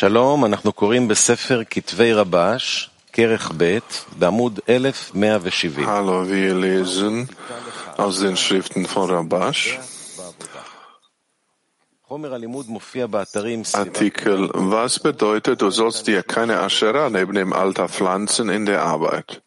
שלום, 0.00 0.44
אנחנו 0.44 0.72
קוראים 0.72 1.08
בספר 1.08 1.62
כתבי 1.70 2.12
רבש, 2.12 2.90
כרך 3.12 3.52
ב', 3.56 3.78
בעמוד 4.18 4.60
1170. 4.68 5.86
Hallo, 5.86 6.28
wir 6.28 6.54
lesen 6.54 7.28
aus 7.96 8.20
den 8.20 8.36
Schriften 8.36 8.84
von 8.94 9.10
Rabash. 9.10 9.78
חומר 12.08 12.34
הלימוד 12.34 12.68
מופיע 12.68 13.06
באתרים 13.06 13.62
Artikel, 13.74 14.48
was 14.54 14.98
bedeutet, 15.00 15.62
du 15.62 15.70
sollst 15.70 16.06
dir 16.06 16.22
keine 16.22 16.60
Asherah 16.60 17.10
neben 17.10 17.34
dem 17.34 17.52
Alter 17.52 17.88
pflanzen 17.88 18.48
in 18.48 18.66
der 18.66 18.82
Arbeit? 18.82 19.42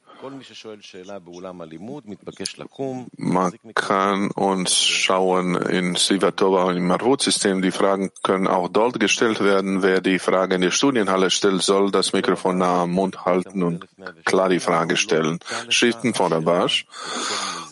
Man 3.19 3.53
kann 3.75 4.31
uns 4.31 4.75
schauen 4.75 5.55
in 5.55 5.97
Sivatova 5.97 6.65
und 6.65 6.79
im 6.79 6.87
Marvut-System. 6.87 7.61
Die 7.61 7.71
Fragen 7.71 8.11
können 8.23 8.47
auch 8.47 8.69
dort 8.69 8.99
gestellt 8.99 9.45
werden. 9.45 9.83
Wer 9.83 10.01
die 10.01 10.19
Frage 10.19 10.55
in 10.55 10.63
der 10.63 10.71
Studienhalle 10.71 11.31
stellt, 11.31 11.63
soll 11.63 11.91
das 11.91 12.15
Mikrofon 12.15 12.57
nah 12.57 12.85
am 12.85 12.93
Mund 12.93 13.27
halten 13.27 13.63
und 13.63 13.87
klar 14.25 14.49
die 14.49 14.61
Frage 14.61 14.97
stellen. 14.97 15.41
Schriften 15.69 16.15
von 16.15 16.33
Rabash. 16.33 16.87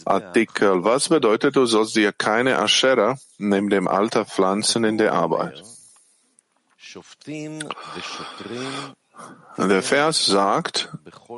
Artikel. 0.05 0.85
Was 0.85 1.09
bedeutet, 1.09 1.57
du 1.57 1.65
sollst 1.65 1.97
dir 1.97 2.13
keine 2.13 2.59
Aschera 2.59 3.17
neben 3.39 3.71
dem 3.71 3.89
Alter 3.89 4.27
pflanzen 4.27 4.85
in 4.85 4.99
der 4.99 5.15
Arbeit? 5.15 5.63
Der 9.59 9.83
Vers 9.83 10.27
sagt, 10.27 10.89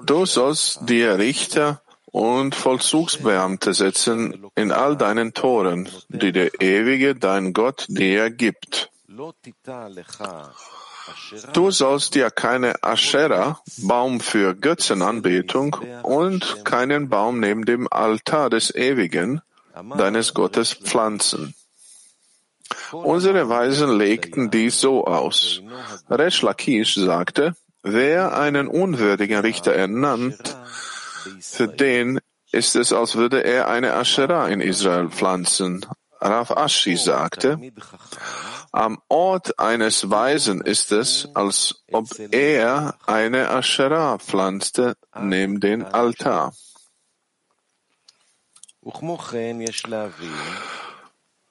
du 0.05 0.25
sollst 0.25 0.89
dir 0.89 1.19
Richter 1.19 1.83
und 2.07 2.55
Vollzugsbeamte 2.55 3.75
setzen 3.75 4.47
in 4.55 4.71
all 4.71 4.97
deinen 4.97 5.35
Toren, 5.35 5.89
die 6.09 6.31
der 6.31 6.61
ewige, 6.61 7.17
dein 7.17 7.53
Gott, 7.53 7.87
dir 7.89 8.31
gibt. 8.31 8.91
Du 11.53 11.71
sollst 11.71 12.15
dir 12.15 12.31
keine 12.31 12.83
Aschera, 12.83 13.61
Baum 13.79 14.21
für 14.21 14.55
Götzenanbetung, 14.55 15.77
und 16.03 16.65
keinen 16.65 17.09
Baum 17.09 17.41
neben 17.41 17.65
dem 17.65 17.89
Altar 17.91 18.49
des 18.49 18.75
Ewigen, 18.75 19.41
deines 19.97 20.35
Gottes, 20.35 20.73
pflanzen. 20.73 21.55
Unsere 22.93 23.49
Weisen 23.49 23.99
legten 23.99 24.51
dies 24.51 24.81
so 24.81 25.05
aus. 25.05 25.61
Resh 26.09 26.43
Lakish 26.43 26.95
sagte, 26.95 27.55
wer 27.85 28.37
einen 28.37 28.67
unwürdigen 28.67 29.39
Richter 29.39 29.73
ernannt, 29.73 30.57
für 31.41 31.69
den 31.69 32.19
ist 32.51 32.77
es, 32.77 32.93
als 32.93 33.15
würde 33.15 33.45
er 33.45 33.69
eine 33.69 33.95
Asherah 33.95 34.49
in 34.49 34.61
Israel 34.61 35.09
pflanzen. 35.11 35.87
Rav 36.21 36.51
Ashi 36.51 36.97
sagte, 36.97 37.61
am 38.73 38.99
Ort 39.09 39.59
eines 39.59 40.11
Weisen 40.11 40.61
ist 40.61 40.91
es, 40.91 41.29
als 41.35 41.85
ob 41.93 42.09
er 42.31 42.97
eine 43.07 43.51
Asherah 43.51 44.19
pflanzte 44.19 44.97
neben 45.21 45.61
den 45.61 45.85
Altar. 45.85 46.55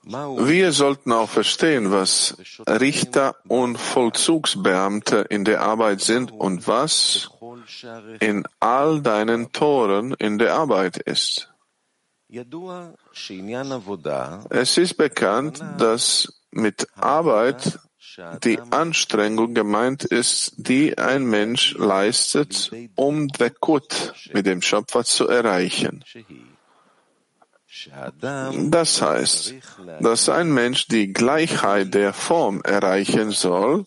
Wir 0.06 0.74
sollten 0.74 1.14
auch 1.14 1.30
verstehen, 1.30 1.92
was 1.92 2.36
Richter 2.68 3.36
und 3.48 3.78
Vollzugsbeamte 3.78 5.26
in 5.30 5.46
der 5.46 5.62
Arbeit 5.62 6.02
sind 6.02 6.32
und 6.32 6.68
was 6.68 7.30
in 8.20 8.46
all 8.60 9.02
deinen 9.02 9.54
Toren 9.54 10.14
in 10.20 10.38
der 10.40 10.56
Arbeit 10.56 10.98
ist. 10.98 11.50
Es 14.50 14.78
ist 14.78 14.98
bekannt, 14.98 15.64
dass 15.78 16.34
mit 16.52 16.88
Arbeit 16.96 17.80
die 18.44 18.60
Anstrengung 18.60 19.54
gemeint 19.54 20.04
ist, 20.04 20.54
die 20.58 20.98
ein 20.98 21.26
Mensch 21.26 21.76
leistet, 21.76 22.72
um 22.96 23.30
Dekut 23.30 24.14
mit 24.34 24.46
dem 24.48 24.62
Schöpfer 24.62 25.06
zu 25.06 25.30
erreichen 25.30 26.04
das 28.70 29.02
heißt, 29.02 29.54
dass 30.00 30.30
ein 30.30 30.54
Mensch 30.54 30.88
die 30.88 31.12
Gleichheit 31.12 31.94
der 31.94 32.14
Form 32.14 32.62
erreichen 32.62 33.32
soll, 33.32 33.86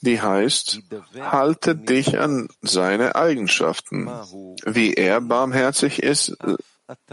die 0.00 0.20
heißt, 0.20 0.80
halte 1.20 1.76
dich 1.76 2.18
an 2.18 2.48
seine 2.60 3.14
Eigenschaften. 3.14 4.10
Wie 4.64 4.94
er 4.94 5.20
barmherzig 5.20 6.02
ist, 6.02 6.36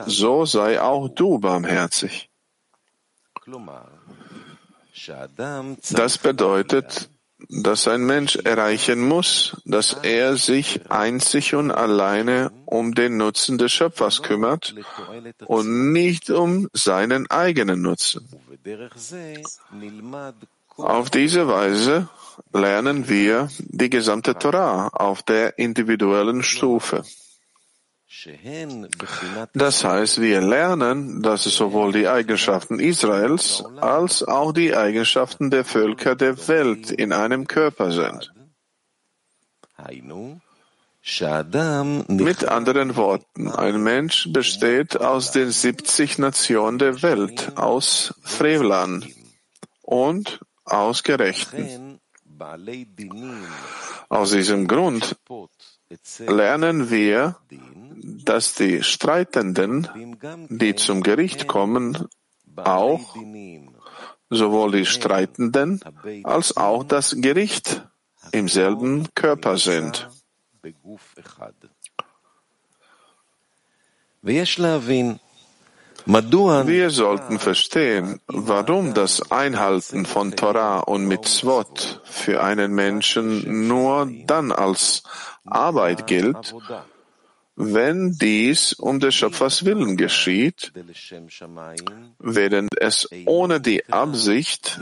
so 0.05 0.45
sei 0.45 0.81
auch 0.81 1.07
du 1.09 1.39
barmherzig. 1.39 2.29
Das 5.91 6.17
bedeutet, 6.17 7.09
dass 7.49 7.87
ein 7.87 8.05
Mensch 8.05 8.35
erreichen 8.37 9.01
muss, 9.01 9.57
dass 9.65 9.93
er 10.01 10.37
sich 10.37 10.89
einzig 10.89 11.55
und 11.55 11.71
alleine 11.71 12.51
um 12.65 12.93
den 12.93 13.17
Nutzen 13.17 13.57
des 13.57 13.71
Schöpfers 13.71 14.21
kümmert 14.21 14.75
und 15.45 15.91
nicht 15.91 16.29
um 16.29 16.69
seinen 16.73 17.29
eigenen 17.29 17.81
Nutzen. 17.81 18.27
Auf 20.75 21.09
diese 21.11 21.47
Weise 21.47 22.09
lernen 22.51 23.07
wir 23.07 23.49
die 23.59 23.89
gesamte 23.89 24.35
Torah 24.35 24.87
auf 24.87 25.21
der 25.21 25.59
individuellen 25.59 26.41
Stufe. 26.41 27.03
Das 29.53 29.83
heißt, 29.83 30.21
wir 30.21 30.41
lernen, 30.41 31.21
dass 31.21 31.45
es 31.45 31.55
sowohl 31.55 31.91
die 31.91 32.07
Eigenschaften 32.07 32.79
Israels 32.79 33.63
als 33.81 34.23
auch 34.23 34.51
die 34.51 34.75
Eigenschaften 34.75 35.49
der 35.49 35.65
Völker 35.65 36.15
der 36.15 36.47
Welt 36.47 36.91
in 36.91 37.11
einem 37.11 37.47
Körper 37.47 37.91
sind. 37.91 38.31
Mit 42.07 42.45
anderen 42.45 42.95
Worten, 42.95 43.49
ein 43.49 43.83
Mensch 43.83 44.31
besteht 44.31 44.95
aus 44.95 45.31
den 45.31 45.51
70 45.51 46.17
Nationen 46.17 46.79
der 46.79 47.01
Welt, 47.01 47.57
aus 47.57 48.13
Frevlern 48.23 49.05
und 49.81 50.39
aus 50.63 51.03
Gerechten. 51.03 51.99
Aus 54.09 54.31
diesem 54.31 54.67
Grund 54.67 55.17
lernen 56.19 56.89
wir, 56.89 57.35
dass 58.03 58.55
die 58.55 58.83
Streitenden, 58.83 59.87
die 60.49 60.75
zum 60.75 61.03
Gericht 61.03 61.47
kommen, 61.47 62.07
auch 62.55 63.15
sowohl 64.29 64.71
die 64.71 64.85
Streitenden 64.85 65.79
als 66.23 66.57
auch 66.57 66.83
das 66.83 67.15
Gericht 67.17 67.83
im 68.31 68.47
selben 68.47 69.07
Körper 69.15 69.57
sind. 69.57 70.09
Wir 76.65 76.89
sollten 76.89 77.39
verstehen, 77.39 78.19
warum 78.27 78.93
das 78.93 79.31
Einhalten 79.31 80.05
von 80.05 80.35
Torah 80.35 80.79
und 80.79 81.07
Mitzvot 81.07 82.01
für 82.03 82.43
einen 82.43 82.73
Menschen 82.73 83.67
nur 83.67 84.09
dann 84.25 84.51
als 84.51 85.03
Arbeit 85.45 86.07
gilt, 86.07 86.53
wenn 87.55 88.13
dies 88.13 88.73
um 88.73 88.99
des 88.99 89.13
Schöpfers 89.13 89.63
willen 89.63 89.95
geschieht, 89.95 90.73
während 92.17 92.81
es 92.81 93.07
ohne 93.25 93.61
die 93.61 93.85
Absicht, 93.89 94.79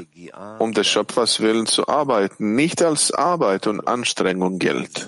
um 0.59 0.73
des 0.73 0.87
Schöpfers 0.87 1.41
willen 1.41 1.65
zu 1.65 1.87
arbeiten, 1.89 2.55
nicht 2.55 2.81
als 2.81 3.11
Arbeit 3.11 3.67
und 3.67 3.85
Anstrengung 3.87 4.57
gilt. 4.57 5.05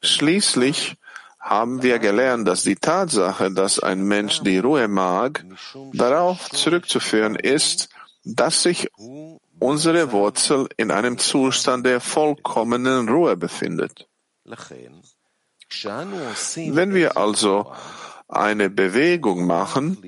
Schließlich 0.00 0.96
haben 1.38 1.82
wir 1.82 1.98
gelernt, 1.98 2.48
dass 2.48 2.62
die 2.62 2.76
Tatsache, 2.76 3.52
dass 3.52 3.78
ein 3.78 4.02
Mensch 4.02 4.40
die 4.40 4.58
Ruhe 4.58 4.88
mag, 4.88 5.44
darauf 5.92 6.48
zurückzuführen 6.50 7.36
ist, 7.36 7.90
dass 8.24 8.62
sich 8.62 8.90
unsere 9.58 10.10
Wurzel 10.10 10.68
in 10.76 10.90
einem 10.90 11.18
Zustand 11.18 11.86
der 11.86 12.00
vollkommenen 12.00 13.08
Ruhe 13.08 13.36
befindet. 13.36 14.08
Wenn 15.68 16.94
wir 16.94 17.16
also 17.16 17.72
eine 18.28 18.70
Bewegung 18.70 19.46
machen, 19.46 19.98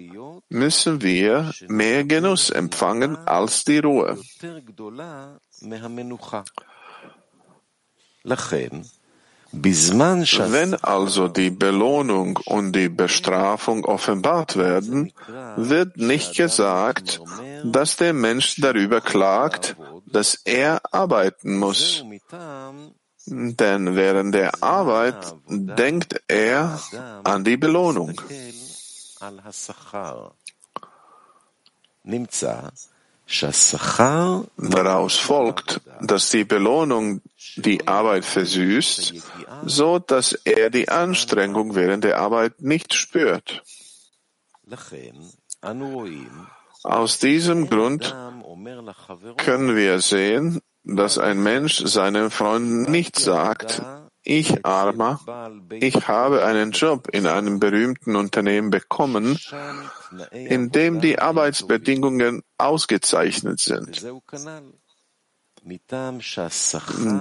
müssen 0.49 1.02
wir 1.02 1.52
mehr 1.69 2.05
Genuss 2.05 2.50
empfangen 2.50 3.16
als 3.16 3.64
die 3.64 3.78
Ruhe. 3.78 4.19
Wenn 9.50 10.75
also 10.75 11.28
die 11.28 11.50
Belohnung 11.50 12.38
und 12.44 12.72
die 12.72 12.88
Bestrafung 12.90 13.84
offenbart 13.84 14.56
werden, 14.56 15.12
wird 15.56 15.96
nicht 15.96 16.37
gesagt, 16.37 17.20
dass 17.64 17.96
der 17.96 18.12
Mensch 18.12 18.56
darüber 18.61 19.00
klagt, 19.00 19.76
dass 20.06 20.34
er 20.44 20.81
arbeiten 20.93 21.56
muss, 21.56 22.04
denn 23.30 23.94
während 23.94 24.34
der 24.34 24.62
Arbeit 24.62 25.34
denkt 25.48 26.22
er 26.28 26.80
an 27.25 27.44
die 27.44 27.56
Belohnung. 27.56 28.20
Daraus 34.56 35.16
folgt, 35.16 35.80
dass 36.00 36.30
die 36.30 36.44
Belohnung 36.44 37.20
die 37.56 37.86
Arbeit 37.86 38.25
versüßt, 38.25 39.14
so 39.66 39.98
dass 39.98 40.32
er 40.32 40.70
die 40.70 40.88
Anstrengung 40.88 41.75
während 41.75 42.04
der 42.04 42.19
Arbeit 42.19 42.62
nicht 42.62 42.94
spürt. 42.94 43.62
Aus 46.84 47.19
diesem 47.19 47.69
Grund 47.69 48.16
können 49.36 49.76
wir 49.76 50.00
sehen, 50.00 50.62
dass 50.84 51.19
ein 51.19 51.42
Mensch 51.42 51.82
seinen 51.84 52.30
Freunden 52.30 52.90
nicht 52.90 53.19
sagt, 53.19 53.82
ich 54.22 54.64
Armer, 54.66 55.20
ich 55.80 56.06
habe 56.06 56.44
einen 56.44 56.72
Job 56.72 57.08
in 57.12 57.26
einem 57.26 57.60
berühmten 57.60 58.14
Unternehmen 58.14 58.70
bekommen, 58.70 59.38
in 60.32 60.70
dem 60.70 61.00
die 61.00 61.19
Arbeitsbedingungen 61.19 62.42
ausgezeichnet 62.58 63.60
sind. 63.60 64.04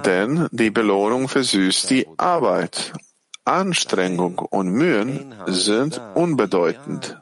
Denn 0.04 0.48
die 0.52 0.70
Belohnung 0.70 1.28
versüßt 1.28 1.90
die 1.90 2.06
Arbeit. 2.18 2.92
Anstrengung 3.44 4.38
und 4.38 4.68
Mühen 4.68 5.34
sind 5.46 6.00
unbedeutend. 6.14 7.18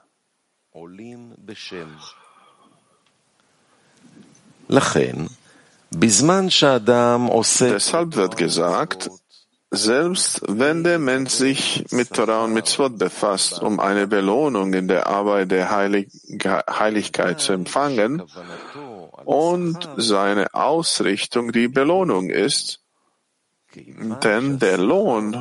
Deshalb 7.71 8.17
wird 8.17 8.37
gesagt, 8.37 9.11
selbst 9.71 10.43
wenn 10.47 10.85
der 10.85 10.99
Mensch 10.99 11.33
sich 11.33 11.85
mit 11.91 12.13
Torah 12.13 12.45
und 12.45 12.53
Mitzvot 12.55 12.99
befasst, 12.99 13.61
um 13.63 13.81
eine 13.81 14.07
Belohnung 14.07 14.73
in 14.75 14.89
der 14.89 15.07
Arbeit 15.07 15.51
der 15.51 15.71
Heilig 15.71 16.09
Heiligkeit 16.69 17.41
zu 17.41 17.53
empfangen, 17.53 18.23
und 19.25 19.89
seine 19.97 20.55
Ausrichtung 20.55 21.51
die 21.51 21.69
Belohnung 21.69 22.31
ist, 22.31 22.81
denn 23.75 24.59
der 24.59 24.79
Lohn 24.79 25.35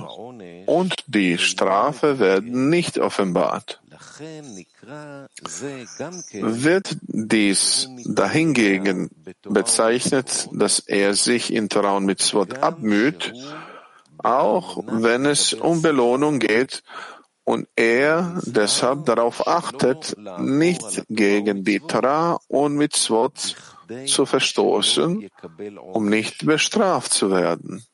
und 0.65 0.95
die 1.07 1.37
Strafe 1.37 2.19
werden 2.19 2.69
nicht 2.69 2.97
offenbart. 2.97 3.81
Wird 6.31 6.97
dies 7.01 7.89
dahingegen 8.05 9.09
bezeichnet, 9.43 10.49
dass 10.51 10.79
er 10.79 11.13
sich 11.13 11.53
in 11.53 11.69
Torah 11.69 11.97
und 11.97 12.05
Mitzvot 12.05 12.57
abmüht, 12.59 13.33
auch 14.17 14.83
wenn 14.87 15.25
es 15.25 15.53
um 15.53 15.81
Belohnung 15.81 16.39
geht 16.39 16.83
und 17.45 17.67
er 17.75 18.41
deshalb 18.43 19.05
darauf 19.05 19.47
achtet, 19.47 20.15
nicht 20.39 21.03
gegen 21.09 21.63
die 21.63 21.79
Torah 21.79 22.39
und 22.47 22.75
Mitzvot 22.75 23.55
zu 24.07 24.25
verstoßen, 24.25 25.29
um 25.93 26.09
nicht 26.09 26.45
bestraft 26.45 27.13
zu 27.13 27.29
werden. 27.29 27.85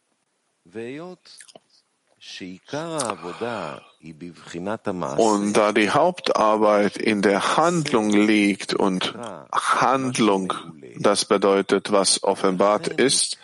Und 5.17 5.53
da 5.53 5.71
die 5.71 5.89
Hauptarbeit 5.91 6.97
in 6.97 7.21
der 7.21 7.57
Handlung 7.57 8.09
liegt 8.09 8.73
und 8.73 9.13
Handlung, 9.51 10.53
das 10.97 11.25
bedeutet, 11.25 11.91
was 11.91 12.23
offenbart 12.23 12.87
ist, 12.87 13.37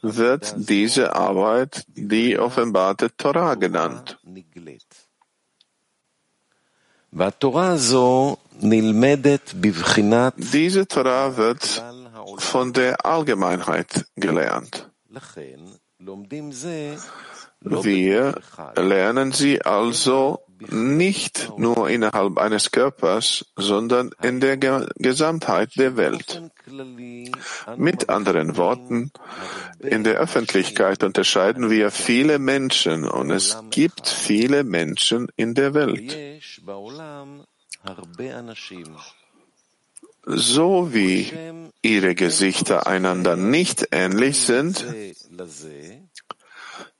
wird 0.00 0.54
diese 0.56 1.14
Arbeit 1.14 1.84
die 1.88 2.38
offenbarte 2.38 3.14
Torah 3.16 3.54
genannt. 3.54 4.18
Diese 10.36 10.86
Torah 10.86 11.36
wird 11.36 11.82
von 12.38 12.72
der 12.72 13.04
Allgemeinheit 13.04 14.06
gelernt. 14.16 14.90
Wir 17.60 18.40
lernen 18.76 19.32
sie 19.32 19.62
also 19.62 20.40
nicht 20.60 21.52
nur 21.56 21.88
innerhalb 21.88 22.38
eines 22.38 22.70
Körpers, 22.70 23.46
sondern 23.56 24.10
in 24.22 24.40
der 24.40 24.56
Gesamtheit 24.56 25.70
der 25.76 25.96
Welt. 25.96 26.42
Mit 27.76 28.08
anderen 28.08 28.56
Worten, 28.56 29.12
in 29.80 30.04
der 30.04 30.18
Öffentlichkeit 30.18 31.02
unterscheiden 31.04 31.70
wir 31.70 31.90
viele 31.90 32.38
Menschen 32.38 33.04
und 33.04 33.30
es 33.30 33.56
gibt 33.70 34.08
viele 34.08 34.64
Menschen 34.64 35.28
in 35.36 35.54
der 35.54 35.74
Welt. 35.74 36.42
So 40.30 40.92
wie 40.92 41.32
ihre 41.80 42.14
Gesichter 42.14 42.86
einander 42.86 43.36
nicht 43.36 43.88
ähnlich 43.92 44.38
sind, 44.40 44.84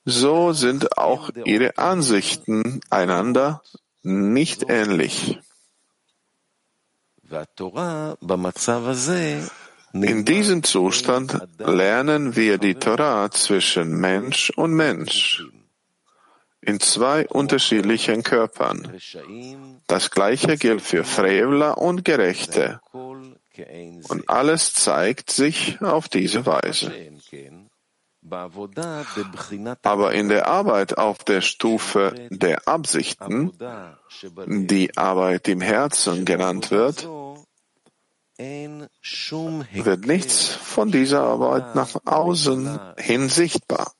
so 0.08 0.52
sind 0.52 0.98
auch 0.98 1.30
ihre 1.44 1.78
Ansichten 1.78 2.80
einander 2.90 3.62
nicht 4.02 4.64
ähnlich. 4.68 5.38
In 9.92 10.24
diesem 10.24 10.62
Zustand 10.62 11.48
lernen 11.58 12.36
wir 12.36 12.58
die 12.58 12.74
Torah 12.74 13.30
zwischen 13.30 14.00
Mensch 14.00 14.50
und 14.50 14.74
Mensch 14.74 15.42
in 16.60 16.80
zwei 16.80 17.26
unterschiedlichen 17.28 18.22
Körpern. 18.22 18.98
Das 19.86 20.10
gleiche 20.10 20.56
gilt 20.56 20.82
für 20.82 21.04
Frevler 21.04 21.78
und 21.78 22.04
Gerechte. 22.04 22.80
Und 24.08 24.28
alles 24.28 24.74
zeigt 24.74 25.30
sich 25.30 25.80
auf 25.80 26.08
diese 26.08 26.46
Weise. 26.46 26.92
Aber 28.30 30.12
in 30.12 30.28
der 30.28 30.46
Arbeit 30.46 30.98
auf 30.98 31.18
der 31.24 31.40
Stufe 31.40 32.28
der 32.30 32.68
Absichten, 32.68 33.52
die 34.46 34.96
Arbeit 34.96 35.48
im 35.48 35.60
Herzen 35.60 36.24
genannt 36.24 36.70
wird, 36.70 37.08
wird 38.38 40.06
nichts 40.06 40.48
von 40.48 40.92
dieser 40.92 41.22
Arbeit 41.22 41.74
nach 41.74 41.96
außen 42.04 42.78
hin 42.98 43.28
sichtbar. 43.28 43.92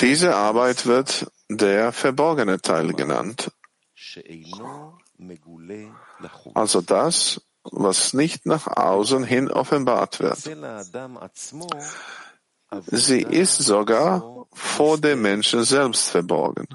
Diese 0.00 0.36
Arbeit 0.36 0.86
wird 0.86 1.30
der 1.48 1.92
verborgene 1.92 2.60
Teil 2.60 2.92
genannt, 2.92 3.50
also 6.54 6.80
das, 6.80 7.40
was 7.64 8.12
nicht 8.14 8.46
nach 8.46 8.66
außen 8.66 9.24
hin 9.24 9.50
offenbart 9.50 10.20
wird. 10.20 10.38
Sie 12.86 13.20
ist 13.20 13.58
sogar 13.58 14.46
vor 14.52 14.98
dem 14.98 15.22
Menschen 15.22 15.64
selbst 15.64 16.08
verborgen. 16.10 16.66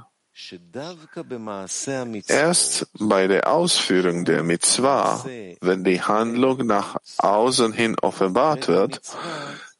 Erst 2.27 2.87
bei 2.99 3.27
der 3.27 3.51
Ausführung 3.51 4.23
der 4.23 4.43
Mitzvah, 4.43 5.25
wenn 5.61 5.83
die 5.83 6.01
Handlung 6.01 6.67
nach 6.67 6.97
außen 7.17 7.73
hin 7.73 7.95
offenbart 7.99 8.67
wird, 8.67 9.01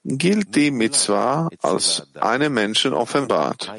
gilt 0.03 0.55
die 0.55 0.72
Mitzvah 0.72 1.50
als 1.62 2.08
einem 2.15 2.53
Menschen 2.53 2.93
offenbart. 2.93 3.72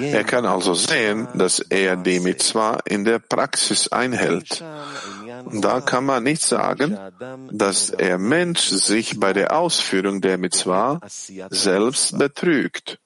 Er 0.00 0.24
kann 0.24 0.44
also 0.44 0.74
sehen, 0.74 1.28
dass 1.32 1.60
er 1.60 1.96
die 1.96 2.20
Mitzvah 2.20 2.78
in 2.84 3.06
der 3.06 3.18
Praxis 3.18 3.88
einhält. 3.88 4.62
Und 5.46 5.62
da 5.62 5.80
kann 5.80 6.04
man 6.04 6.24
nicht 6.24 6.42
sagen, 6.42 6.98
dass 7.50 7.92
der 7.92 8.18
Mensch 8.18 8.68
sich 8.68 9.18
bei 9.18 9.32
der 9.32 9.56
Ausführung 9.56 10.20
der 10.20 10.36
Mitzvah 10.36 11.00
selbst 11.48 12.18
betrügt. 12.18 12.98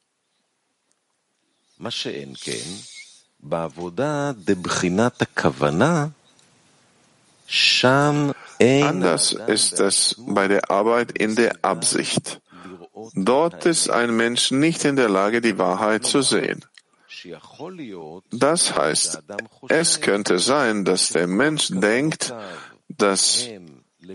Anders 8.60 9.32
ist 9.46 9.80
es 9.80 10.16
bei 10.18 10.48
der 10.48 10.68
Arbeit 10.68 11.12
in 11.12 11.36
der 11.36 11.56
Absicht. 11.62 12.41
Dort 13.14 13.66
ist 13.66 13.90
ein 13.90 14.16
Mensch 14.16 14.50
nicht 14.50 14.84
in 14.84 14.96
der 14.96 15.08
Lage, 15.08 15.40
die 15.40 15.58
Wahrheit 15.58 16.04
zu 16.04 16.22
sehen. 16.22 16.64
Das 18.30 18.76
heißt, 18.76 19.22
es 19.68 20.00
könnte 20.00 20.38
sein, 20.38 20.84
dass 20.84 21.08
der 21.10 21.26
Mensch 21.26 21.68
denkt, 21.70 22.34
dass 22.88 23.48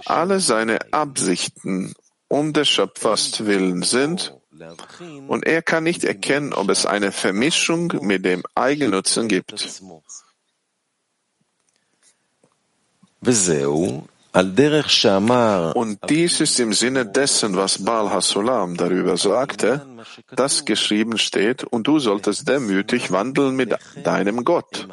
alle 0.05 0.39
seine 0.39 0.91
Absichten 0.91 1.93
um 2.27 2.53
des 2.53 2.67
Schöpfers 2.67 3.45
willen 3.45 3.83
sind 3.83 4.35
und 5.27 5.45
er 5.45 5.61
kann 5.61 5.83
nicht 5.83 6.03
erkennen, 6.03 6.53
ob 6.53 6.69
es 6.69 6.85
eine 6.85 7.11
Vermischung 7.11 7.93
mit 8.01 8.25
dem 8.25 8.43
Eigennutzen 8.55 9.27
gibt. 9.27 9.81
Und 15.73 15.99
dies 16.09 16.41
ist 16.41 16.59
im 16.59 16.71
Sinne 16.73 17.05
dessen, 17.07 17.55
was 17.55 17.83
Baal 17.83 18.11
Hasulam 18.11 18.77
darüber 18.77 19.17
sagte, 19.17 19.85
dass 20.35 20.63
geschrieben 20.65 21.17
steht, 21.17 21.63
und 21.63 21.87
du 21.87 21.97
solltest 21.97 22.47
demütig 22.47 23.11
wandeln 23.11 23.55
mit 23.55 23.75
deinem 24.03 24.43
Gott 24.43 24.87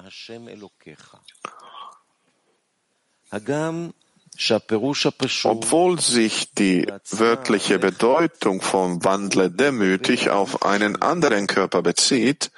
obwohl 5.45 6.01
sich 6.01 6.53
die 6.55 6.87
wörtliche 7.11 7.79
Bedeutung 7.79 8.61
von 8.61 9.05
Wandle 9.05 9.51
demütig 9.51 10.31
auf 10.31 10.63
einen 10.63 11.01
anderen 11.01 11.47
Körper 11.47 11.83
bezieht, 11.83 12.51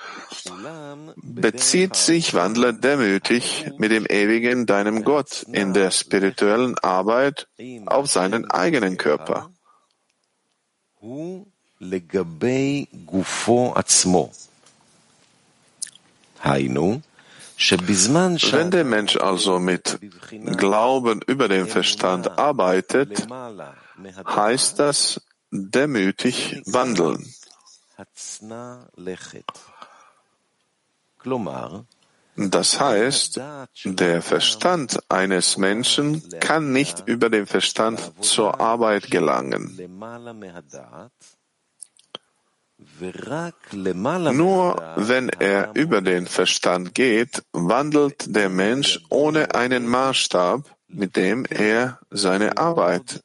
bezieht 1.17 1.97
sich 1.97 2.35
Wandle 2.35 2.73
demütig 2.75 3.67
mit 3.79 3.91
dem 3.91 4.07
ewigen 4.07 4.67
deinem 4.67 5.05
Gott 5.05 5.45
in 5.53 5.75
der 5.75 5.91
spirituellen 5.91 6.79
Arbeit 6.79 7.47
auf 7.87 8.07
seinen 8.11 8.51
eigenen 8.51 8.97
Körper. 8.97 9.51
Hainu, 16.43 17.03
wenn 17.59 18.71
der 18.71 18.85
Mensch 18.85 19.17
also 19.17 19.59
mit 19.59 19.99
Glauben 20.57 21.21
über 21.27 21.49
den 21.49 21.67
Verstand 21.67 22.39
arbeitet, 22.39 23.27
heißt 24.27 24.79
das 24.79 25.21
demütig 25.51 26.63
wandeln. 26.67 27.27
Das 32.37 32.81
heißt, 32.81 33.41
der 33.85 34.23
Verstand 34.23 34.99
eines 35.09 35.57
Menschen 35.57 36.23
kann 36.39 36.73
nicht 36.73 37.05
über 37.07 37.31
den 37.31 37.47
Verstand 37.47 38.13
zur 38.21 38.61
Arbeit 38.61 39.11
gelangen. 39.11 39.79
Nur 43.01 44.95
wenn 44.97 45.29
er 45.29 45.71
über 45.75 46.01
den 46.01 46.27
Verstand 46.27 46.95
geht, 46.95 47.43
wandelt 47.53 48.35
der 48.35 48.49
Mensch 48.49 49.01
ohne 49.11 49.55
einen 49.55 49.87
Maßstab, 49.87 50.77
mit 50.89 51.17
dem 51.17 51.45
er 51.45 51.99
seine 52.11 52.57
Arbeit 52.57 53.23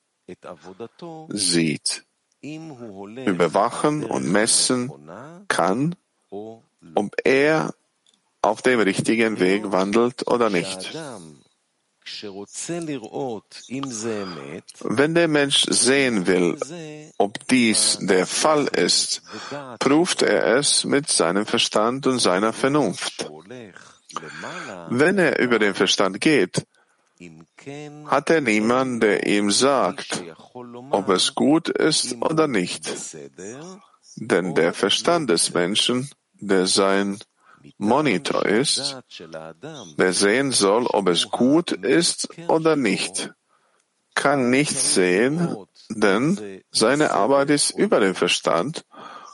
sieht, 1.30 2.04
überwachen 2.42 4.04
und 4.04 4.32
messen 4.32 4.92
kann, 5.48 5.96
ob 6.30 7.16
er 7.24 7.74
auf 8.42 8.62
dem 8.62 8.80
richtigen 8.80 9.40
Weg 9.40 9.72
wandelt 9.72 10.28
oder 10.28 10.50
nicht. 10.50 10.98
Wenn 14.84 15.16
der 15.16 15.28
Mensch 15.28 15.66
sehen 15.70 16.28
will, 16.28 16.58
ob 17.18 17.48
dies 17.48 17.98
der 18.02 18.26
Fall 18.26 18.68
ist, 18.68 19.22
prüft 19.80 20.22
er 20.22 20.58
es 20.58 20.84
mit 20.84 21.10
seinem 21.10 21.46
Verstand 21.46 22.08
und 22.08 22.20
seiner 22.20 22.54
Vernunft. 22.54 23.30
Wenn 24.90 25.18
er 25.18 25.40
über 25.40 25.60
den 25.60 25.74
Verstand 25.74 26.20
geht, 26.20 26.66
hat 28.08 28.30
er 28.30 28.42
niemanden, 28.42 29.00
der 29.00 29.28
ihm 29.28 29.52
sagt, 29.52 30.24
ob 30.54 31.10
es 31.10 31.36
gut 31.36 31.70
ist 31.70 32.16
oder 32.22 32.48
nicht. 32.48 32.92
Denn 34.16 34.56
der 34.56 34.74
Verstand 34.74 35.30
des 35.30 35.54
Menschen, 35.54 36.10
der 36.34 36.66
sein 36.68 37.20
Monitor 37.78 38.46
ist, 38.46 38.98
der 39.98 40.14
sehen 40.14 40.52
soll, 40.52 40.86
ob 40.88 41.08
es 41.08 41.30
gut 41.30 41.72
ist 41.72 42.30
oder 42.48 42.76
nicht, 42.76 43.32
kann 44.16 44.50
nicht 44.50 44.78
sehen, 44.78 45.56
denn 45.90 46.62
seine 46.72 47.12
Arbeit 47.12 47.50
ist 47.50 47.72
über 47.72 48.00
den 48.00 48.16
Verstand 48.16 48.86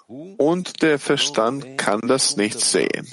und 0.07 0.81
der 0.81 0.99
Verstand 0.99 1.77
kann 1.77 2.01
das 2.01 2.37
nicht 2.37 2.59
sehen. 2.59 3.07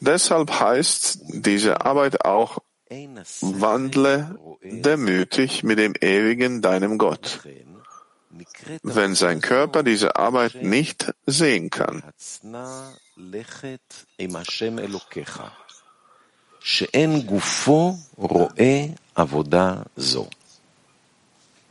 Deshalb 0.00 0.50
heißt 0.60 1.18
diese 1.28 1.80
Arbeit 1.84 2.24
auch 2.24 2.58
Wandle 3.40 4.38
demütig 4.62 5.64
mit 5.64 5.78
dem 5.78 5.94
Ewigen 6.00 6.62
deinem 6.62 6.98
Gott 6.98 7.40
wenn 8.82 9.14
sein 9.14 9.40
Körper 9.40 9.82
diese 9.82 10.16
Arbeit 10.16 10.62
nicht 10.62 11.12
sehen 11.26 11.70
kann. 11.70 12.02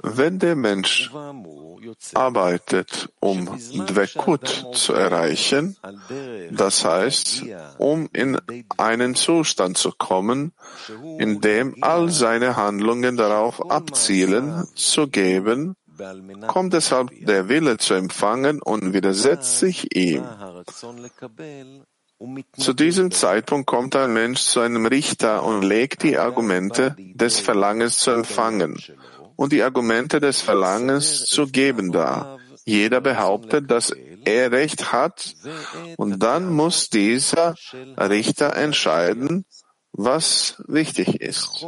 Wenn 0.05 0.39
der 0.39 0.55
Mensch 0.55 1.12
arbeitet, 2.13 3.10
um 3.20 3.58
Dvekut 3.88 4.65
zu 4.74 4.93
erreichen, 4.93 5.77
das 6.51 6.84
heißt, 6.84 7.43
um 7.77 8.10
in 8.12 8.38
einen 8.77 9.15
Zustand 9.15 9.77
zu 9.77 9.91
kommen, 9.91 10.51
in 11.20 11.41
dem 11.41 11.77
all 11.82 12.10
seine 12.10 12.55
Handlungen 12.55 13.17
darauf 13.17 13.72
abzielen, 13.72 14.67
zu 14.75 15.08
geben, 15.08 15.75
kommt 16.47 16.73
deshalb 16.73 17.12
der 17.25 17.50
Wille 17.50 17.77
zu 17.77 17.93
empfangen 17.93 18.62
und 18.62 18.93
widersetzt 18.93 19.59
sich 19.59 19.95
ihm. 19.95 20.23
Zu 22.57 22.73
diesem 22.73 23.12
Zeitpunkt 23.12 23.67
kommt 23.67 23.95
ein 23.95 24.13
Mensch 24.13 24.41
zu 24.41 24.62
einem 24.62 24.85
Richter 24.85 25.43
und 25.43 25.62
legt 25.62 26.03
die 26.03 26.17
Argumente 26.17 26.95
des 26.97 27.39
Verlangens 27.39 27.97
zu 27.97 28.12
empfangen 28.12 28.81
und 29.35 29.51
die 29.51 29.63
Argumente 29.63 30.19
des 30.19 30.41
Verlangens 30.41 31.25
zu 31.25 31.47
geben 31.47 31.91
dar. 31.91 32.39
Jeder 32.65 33.01
behauptet, 33.01 33.69
dass 33.69 33.91
er 34.25 34.51
Recht 34.51 34.93
hat 34.93 35.35
und 35.97 36.19
dann 36.23 36.50
muss 36.50 36.89
dieser 36.89 37.55
Richter 37.97 38.55
entscheiden, 38.55 39.45
was 39.91 40.62
wichtig 40.67 41.21
ist. 41.21 41.65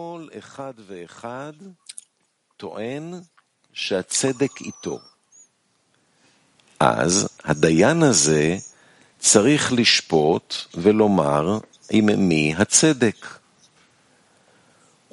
שהצדק 3.75 4.61
איתו. 4.61 5.01
אז 6.81 7.29
הדיין 7.45 8.03
הזה 8.03 8.57
צריך 9.19 9.73
לשפוט 9.73 10.55
ולומר 10.75 11.59
עם 11.91 12.29
מי 12.29 12.55
הצדק. 12.59 13.27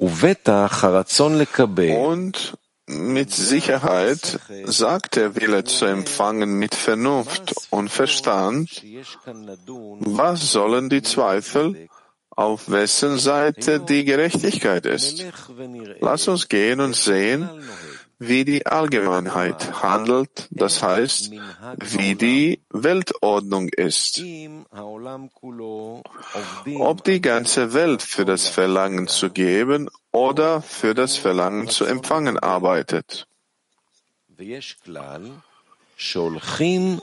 ובטח 0.00 0.84
הרצון 0.84 1.38
לקבל 1.38 1.90
Und 1.90 2.54
mit 2.88 3.30
Sicherheit 3.34 4.38
sagt 4.64 5.16
der 5.16 5.36
Wille 5.36 5.64
zu 5.64 5.84
empfangen 5.84 6.58
mit 6.58 6.74
Vernunft 6.74 7.54
und 7.68 7.90
Verstand, 7.90 8.82
was 10.00 10.52
sollen 10.52 10.88
die 10.88 11.02
Zweifel, 11.02 11.88
auf 12.30 12.70
wessen 12.70 13.18
Seite 13.18 13.80
die 13.80 14.04
Gerechtigkeit 14.04 14.86
ist. 14.86 15.26
Lass 16.00 16.28
uns 16.28 16.48
gehen 16.48 16.80
und 16.80 16.96
sehen, 16.96 17.48
wie 18.27 18.45
die 18.45 18.65
Allgemeinheit 18.65 19.83
handelt, 19.83 20.47
das 20.51 20.81
heißt, 20.81 21.31
wie 21.79 22.15
die 22.15 22.63
Weltordnung 22.69 23.69
ist. 23.69 24.23
Ob 26.79 27.03
die 27.03 27.21
ganze 27.21 27.73
Welt 27.73 28.01
für 28.01 28.25
das 28.25 28.47
Verlangen 28.47 29.07
zu 29.07 29.29
geben 29.29 29.89
oder 30.11 30.61
für 30.61 30.93
das 30.93 31.17
Verlangen 31.17 31.67
zu 31.67 31.85
empfangen 31.85 32.39
arbeitet. 32.39 33.27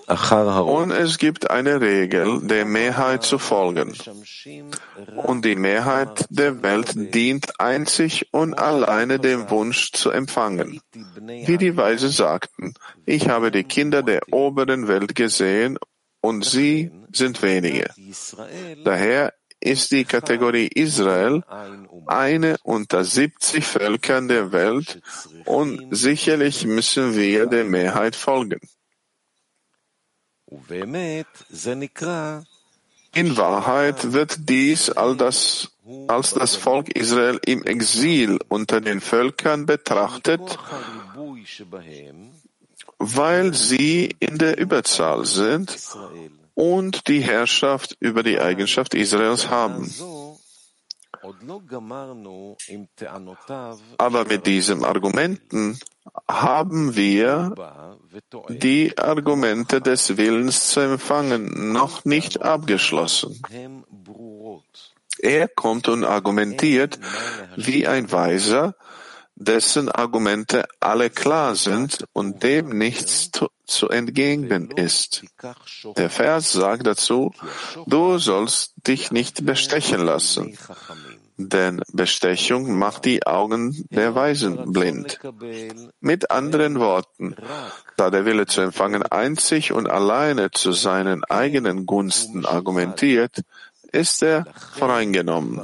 Und 0.09 0.90
es 0.90 1.19
gibt 1.19 1.50
eine 1.50 1.80
Regel, 1.80 2.40
der 2.42 2.64
Mehrheit 2.64 3.23
zu 3.23 3.38
folgen. 3.38 3.97
Und 5.16 5.45
die 5.45 5.57
Mehrheit 5.57 6.26
der 6.28 6.62
Welt 6.62 7.14
dient 7.14 7.59
einzig 7.61 8.28
und 8.33 8.54
alleine 8.54 9.19
dem 9.19 9.50
Wunsch 9.50 9.92
zu 9.92 10.11
empfangen. 10.11 10.80
Wie 10.92 11.57
die 11.57 11.76
Weise 11.76 12.09
sagten, 12.09 12.75
ich 13.07 13.28
habe 13.28 13.50
die 13.50 13.64
Kinder 13.64 14.02
der 14.02 14.21
oberen 14.33 14.88
Welt 14.88 15.14
gesehen 15.14 15.78
und 16.21 16.45
sie 16.45 16.90
sind 17.12 17.42
wenige. 17.42 17.90
Daher 18.85 19.33
ist 19.61 19.90
die 19.90 20.04
Kategorie 20.04 20.69
Israel 20.69 21.42
eine 22.07 22.57
unter 22.62 23.04
70 23.04 23.64
Völkern 23.64 24.28
der 24.28 24.52
Welt 24.52 25.00
und 25.45 25.88
sicherlich 25.90 26.66
müssen 26.66 27.14
wir 27.14 27.47
der 27.47 27.64
Mehrheit 27.64 28.16
folgen. 28.16 28.61
In 33.12 33.37
Wahrheit 33.37 34.12
wird 34.12 34.49
dies 34.49 34.90
all 34.90 35.16
das, 35.16 35.71
als 36.09 36.35
das 36.35 36.57
Volk 36.57 36.90
Israel 36.90 37.40
im 37.45 37.64
Exil 37.64 38.38
unter 38.49 38.80
den 38.80 39.00
Völkern 39.00 39.66
betrachtet, 39.66 40.59
weil 42.99 43.54
sie 43.54 44.14
in 44.21 44.38
der 44.38 44.59
Überzahl 44.59 45.25
sind 45.25 45.76
und 46.54 47.09
die 47.09 47.21
Herrschaft 47.21 47.97
über 48.00 48.23
die 48.23 48.40
Eigenschaft 48.40 48.95
Israels 48.95 49.49
haben. 49.49 49.92
Aber 53.99 54.25
mit 54.25 54.47
diesen 54.47 54.85
Argumenten 54.85 55.78
haben 56.28 56.97
wir 56.97 57.54
die 58.49 58.97
Argumente 58.97 59.80
des 59.80 60.16
Willens 60.16 60.71
zu 60.71 60.80
empfangen 60.80 61.73
noch 61.73 62.04
nicht 62.04 62.42
abgeschlossen. 62.42 63.40
Er 65.19 65.49
kommt 65.49 65.88
und 65.88 66.04
argumentiert 66.04 66.99
wie 67.57 67.87
ein 67.87 68.11
Weiser, 68.11 68.75
dessen 69.35 69.88
Argumente 69.88 70.66
alle 70.80 71.11
klar 71.11 71.54
sind 71.54 72.04
und 72.12 72.42
dem 72.42 72.76
nichts 72.76 73.30
zu 73.64 73.88
entgegnen 73.88 74.71
ist. 74.71 75.25
Der 75.97 76.11
Vers 76.11 76.52
sagt 76.52 76.87
dazu, 76.87 77.33
du 77.87 78.19
sollst 78.19 78.75
dich 78.87 79.11
nicht 79.12 79.47
bestechen 79.47 80.00
lassen, 80.00 80.59
denn 81.49 81.82
Bestechung 81.92 82.76
macht 82.78 83.04
die 83.04 83.26
Augen 83.26 83.87
der 83.90 84.14
Weisen 84.14 84.73
blind. 84.73 85.18
Mit 86.00 86.30
anderen 86.30 86.78
Worten, 86.78 87.37
da 87.97 88.11
der 88.11 88.25
Wille 88.25 88.47
zu 88.47 88.61
empfangen 88.61 89.02
einzig 89.02 89.73
und 89.73 89.88
alleine 89.88 90.50
zu 90.50 90.73
seinen 90.73 91.25
eigenen 91.25 91.87
Gunsten 91.87 92.44
argumentiert, 92.44 93.40
ist 93.92 94.23
er 94.23 94.47
voreingenommen. 94.76 95.61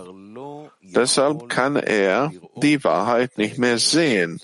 Deshalb 0.83 1.49
kann 1.49 1.77
er 1.77 2.33
die 2.57 2.83
Wahrheit 2.85 3.39
nicht 3.39 3.59
mehr 3.59 3.79
sehen, 3.79 4.41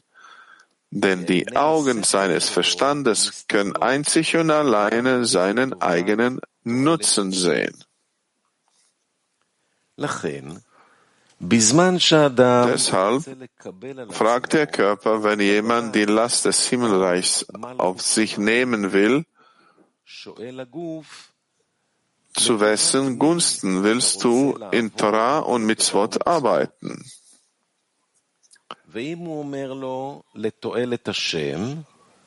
denn 0.91 1.25
die 1.25 1.57
Augen 1.57 2.03
seines 2.03 2.49
Verstandes 2.49 3.47
können 3.49 3.77
einzig 3.77 4.37
und 4.37 4.51
alleine 4.51 5.25
seinen 5.25 5.81
eigenen 5.81 6.41
Nutzen 6.65 7.33
sehen. 7.33 7.85
Deshalb 11.45 13.25
fragt 14.11 14.53
der 14.53 14.69
Körper, 14.69 15.25
wenn 15.25 15.41
jemand 15.41 15.95
die 15.95 16.05
Last 16.05 16.45
des 16.45 16.69
Himmelreichs 16.69 17.47
auf 17.79 18.01
sich 18.01 18.39
nehmen 18.39 18.93
will, 18.93 19.25
zu 22.35 22.61
wessen 22.61 23.19
Gunsten 23.19 23.83
willst 23.83 24.23
du 24.23 24.57
in 24.71 24.95
Torah 24.95 25.41
und 25.41 25.65
Mitzvot 25.65 26.25
arbeiten? 26.27 27.05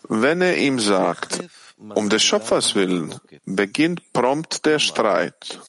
Wenn 0.08 0.42
er 0.42 0.58
ihm 0.58 0.80
sagt, 0.80 1.44
um 1.78 2.10
des 2.10 2.24
Schöpfers 2.24 2.76
willen, 2.76 3.16
beginnt 3.46 4.12
prompt 4.14 4.66
der 4.66 4.80
Streit. 4.80 5.62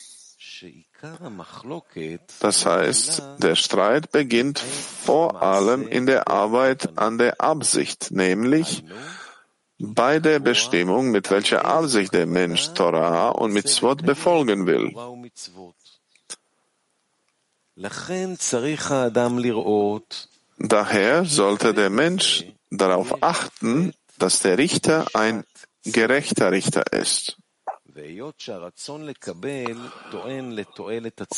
Das 2.40 2.66
heißt, 2.66 3.22
der 3.38 3.54
Streit 3.54 4.10
beginnt 4.12 4.58
vor 4.58 5.42
allem 5.42 5.86
in 5.88 6.06
der 6.06 6.28
Arbeit 6.28 6.98
an 6.98 7.18
der 7.18 7.40
Absicht, 7.40 8.10
nämlich 8.10 8.84
bei 9.78 10.18
der 10.20 10.38
Bestimmung, 10.38 11.10
mit 11.10 11.30
welcher 11.30 11.64
Absicht 11.64 12.14
der 12.14 12.26
Mensch 12.26 12.72
Torah 12.74 13.30
und 13.30 13.52
Mitzvot 13.52 14.04
befolgen 14.04 14.66
will. 14.66 14.92
Daher 20.58 21.24
sollte 21.26 21.74
der 21.74 21.90
Mensch 21.90 22.44
darauf 22.70 23.22
achten, 23.22 23.92
dass 24.18 24.40
der 24.40 24.56
Richter 24.56 25.06
ein 25.12 25.44
gerechter 25.84 26.50
Richter 26.50 26.92
ist. 26.92 27.36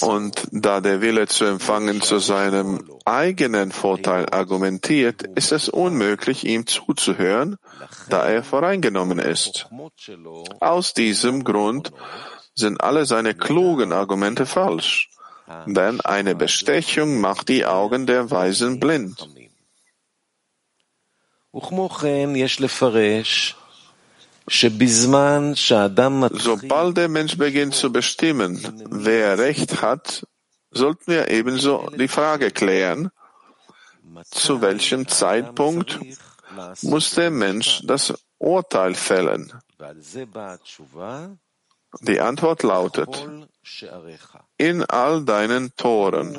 Und 0.02 0.48
da 0.50 0.80
der 0.80 1.00
Wille 1.00 1.26
zu 1.28 1.44
empfangen 1.44 2.00
zu 2.00 2.18
seinem 2.18 2.84
eigenen 3.04 3.70
Vorteil 3.70 4.26
argumentiert, 4.30 5.22
ist 5.22 5.52
es 5.52 5.68
unmöglich, 5.68 6.44
ihm 6.44 6.66
zuzuhören, 6.66 7.56
da 8.08 8.26
er 8.28 8.42
voreingenommen 8.42 9.18
ist. 9.18 9.68
Aus 10.60 10.94
diesem 10.94 11.44
Grund 11.44 11.92
sind 12.54 12.80
alle 12.80 13.06
seine 13.06 13.34
klugen 13.34 13.92
Argumente 13.92 14.44
falsch, 14.44 15.10
denn 15.66 16.00
eine 16.00 16.34
Bestechung 16.34 17.20
macht 17.20 17.48
die 17.48 17.66
Augen 17.66 18.06
der 18.06 18.30
Weisen 18.30 18.80
blind. 18.80 19.28
Sobald 26.38 26.96
der 26.96 27.08
Mensch 27.08 27.36
beginnt 27.36 27.74
zu 27.74 27.92
bestimmen, 27.92 28.60
wer 28.90 29.38
Recht 29.38 29.82
hat, 29.82 30.26
sollten 30.70 31.06
wir 31.12 31.28
ebenso 31.28 31.88
die 31.90 32.08
Frage 32.08 32.50
klären, 32.50 33.10
zu 34.30 34.60
welchem 34.60 35.06
Zeitpunkt 35.06 35.98
muss 36.82 37.14
der 37.14 37.30
Mensch 37.30 37.82
das 37.84 38.14
Urteil 38.38 38.94
fällen? 38.94 39.52
Die 42.00 42.20
Antwort 42.20 42.62
lautet, 42.62 43.26
in 44.56 44.84
all 44.84 45.24
deinen 45.24 45.74
Toren. 45.76 46.38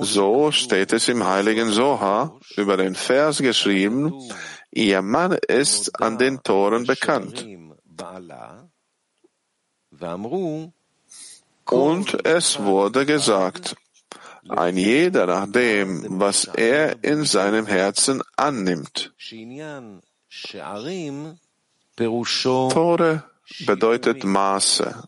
So 0.00 0.50
steht 0.50 0.92
es 0.92 1.08
im 1.08 1.24
heiligen 1.24 1.70
Soha 1.70 2.36
über 2.56 2.76
den 2.76 2.94
Vers 2.94 3.38
geschrieben, 3.38 4.12
Ihr 4.76 5.00
Mann 5.00 5.32
ist 5.48 6.02
an 6.02 6.18
den 6.18 6.42
Toren 6.42 6.84
bekannt. 6.84 7.46
Und 11.64 12.26
es 12.26 12.62
wurde 12.62 13.06
gesagt, 13.06 13.74
ein 14.50 14.76
jeder 14.76 15.26
nach 15.26 15.50
dem, 15.50 16.20
was 16.20 16.44
er 16.44 17.02
in 17.02 17.24
seinem 17.24 17.66
Herzen 17.66 18.22
annimmt. 18.36 19.14
Tore 21.96 23.24
bedeutet 23.64 24.24
Maße. 24.24 25.04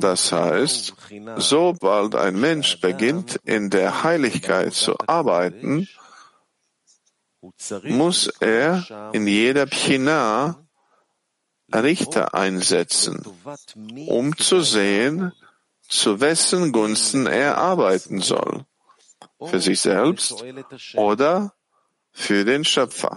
Das 0.00 0.32
heißt, 0.32 0.94
sobald 1.36 2.14
ein 2.14 2.40
Mensch 2.40 2.80
beginnt, 2.80 3.38
in 3.44 3.68
der 3.68 4.02
Heiligkeit 4.02 4.72
zu 4.72 4.96
arbeiten, 5.06 5.88
muss 7.84 8.28
er 8.40 9.10
in 9.12 9.26
jeder 9.26 9.66
Pchina 9.66 10.56
Richter 11.74 12.34
einsetzen, 12.34 13.22
um 14.06 14.36
zu 14.36 14.60
sehen, 14.60 15.32
zu 15.88 16.20
wessen 16.20 16.72
Gunsten 16.72 17.26
er 17.26 17.58
arbeiten 17.58 18.20
soll, 18.20 18.64
für 19.44 19.60
sich 19.60 19.80
selbst 19.80 20.44
oder 20.94 21.54
für 22.12 22.44
den 22.44 22.64
Schöpfer. 22.64 23.16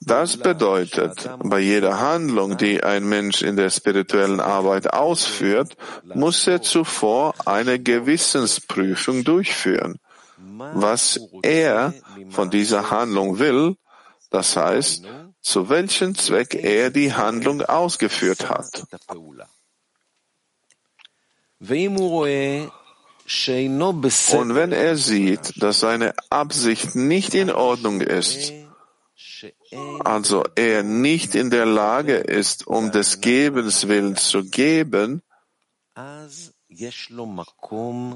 Das 0.00 0.38
bedeutet, 0.38 1.28
bei 1.40 1.58
jeder 1.58 2.00
Handlung, 2.00 2.56
die 2.56 2.82
ein 2.82 3.06
Mensch 3.06 3.42
in 3.42 3.56
der 3.56 3.68
spirituellen 3.68 4.40
Arbeit 4.40 4.94
ausführt, 4.94 5.76
muss 6.04 6.46
er 6.46 6.62
zuvor 6.62 7.34
eine 7.44 7.78
Gewissensprüfung 7.78 9.24
durchführen 9.24 9.98
was 10.58 11.20
er 11.42 11.94
von 12.30 12.50
dieser 12.50 12.90
Handlung 12.90 13.38
will, 13.38 13.76
das 14.30 14.56
heißt, 14.56 15.04
zu 15.40 15.68
welchem 15.68 16.14
Zweck 16.14 16.54
er 16.54 16.90
die 16.90 17.14
Handlung 17.14 17.62
ausgeführt 17.62 18.48
hat. 18.48 18.84
Und 21.58 22.70
wenn 24.54 24.72
er 24.72 24.96
sieht, 24.96 25.62
dass 25.62 25.80
seine 25.80 26.14
Absicht 26.30 26.94
nicht 26.94 27.34
in 27.34 27.50
Ordnung 27.50 28.00
ist, 28.00 28.52
also 30.04 30.44
er 30.54 30.82
nicht 30.82 31.34
in 31.34 31.50
der 31.50 31.66
Lage 31.66 32.16
ist, 32.16 32.66
um 32.66 32.90
des 32.90 33.20
Gebens 33.20 33.88
willen 33.88 34.16
zu 34.16 34.44
geben, 34.44 35.22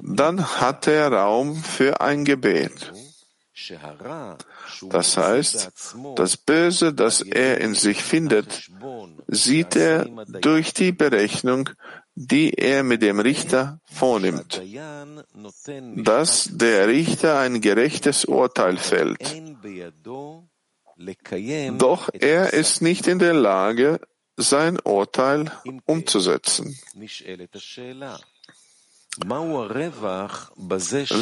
dann 0.03 0.61
hat 0.61 0.87
er 0.87 1.12
Raum 1.12 1.57
für 1.57 2.01
ein 2.01 2.25
Gebet. 2.25 2.92
Das 4.88 5.16
heißt, 5.16 5.73
das 6.16 6.37
Böse, 6.37 6.94
das 6.94 7.20
er 7.20 7.61
in 7.61 7.75
sich 7.75 8.03
findet, 8.03 8.70
sieht 9.27 9.77
er 9.77 10.07
durch 10.40 10.73
die 10.73 10.92
Berechnung, 10.92 11.68
die 12.14 12.55
er 12.55 12.83
mit 12.83 13.03
dem 13.03 13.20
Richter 13.20 13.81
vornimmt, 13.85 14.62
dass 15.96 16.49
der 16.53 16.88
Richter 16.88 17.38
ein 17.38 17.61
gerechtes 17.61 18.25
Urteil 18.25 18.77
fällt. 18.77 19.20
Doch 21.79 22.09
er 22.12 22.53
ist 22.53 22.83
nicht 22.83 23.07
in 23.07 23.18
der 23.18 23.35
Lage, 23.35 24.01
sein 24.37 24.79
Urteil 24.81 25.51
umzusetzen. 25.87 26.79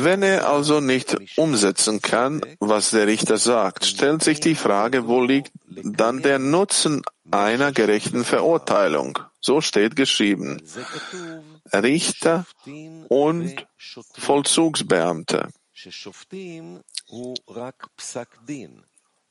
Wenn 0.02 0.22
er 0.22 0.48
also 0.48 0.80
nicht 0.80 1.16
umsetzen 1.36 2.02
kann, 2.02 2.42
was 2.60 2.90
der 2.90 3.06
Richter 3.06 3.38
sagt, 3.38 3.86
stellt 3.86 4.22
sich 4.22 4.40
die 4.40 4.54
Frage, 4.54 5.08
wo 5.08 5.22
liegt 5.22 5.52
dann 5.66 6.22
der 6.22 6.38
Nutzen 6.38 7.02
einer 7.30 7.72
gerechten 7.72 8.24
Verurteilung? 8.24 9.18
So 9.40 9.60
steht 9.60 9.96
geschrieben. 9.96 10.62
Richter 11.72 12.44
und 13.08 13.66
Vollzugsbeamte. 14.18 15.48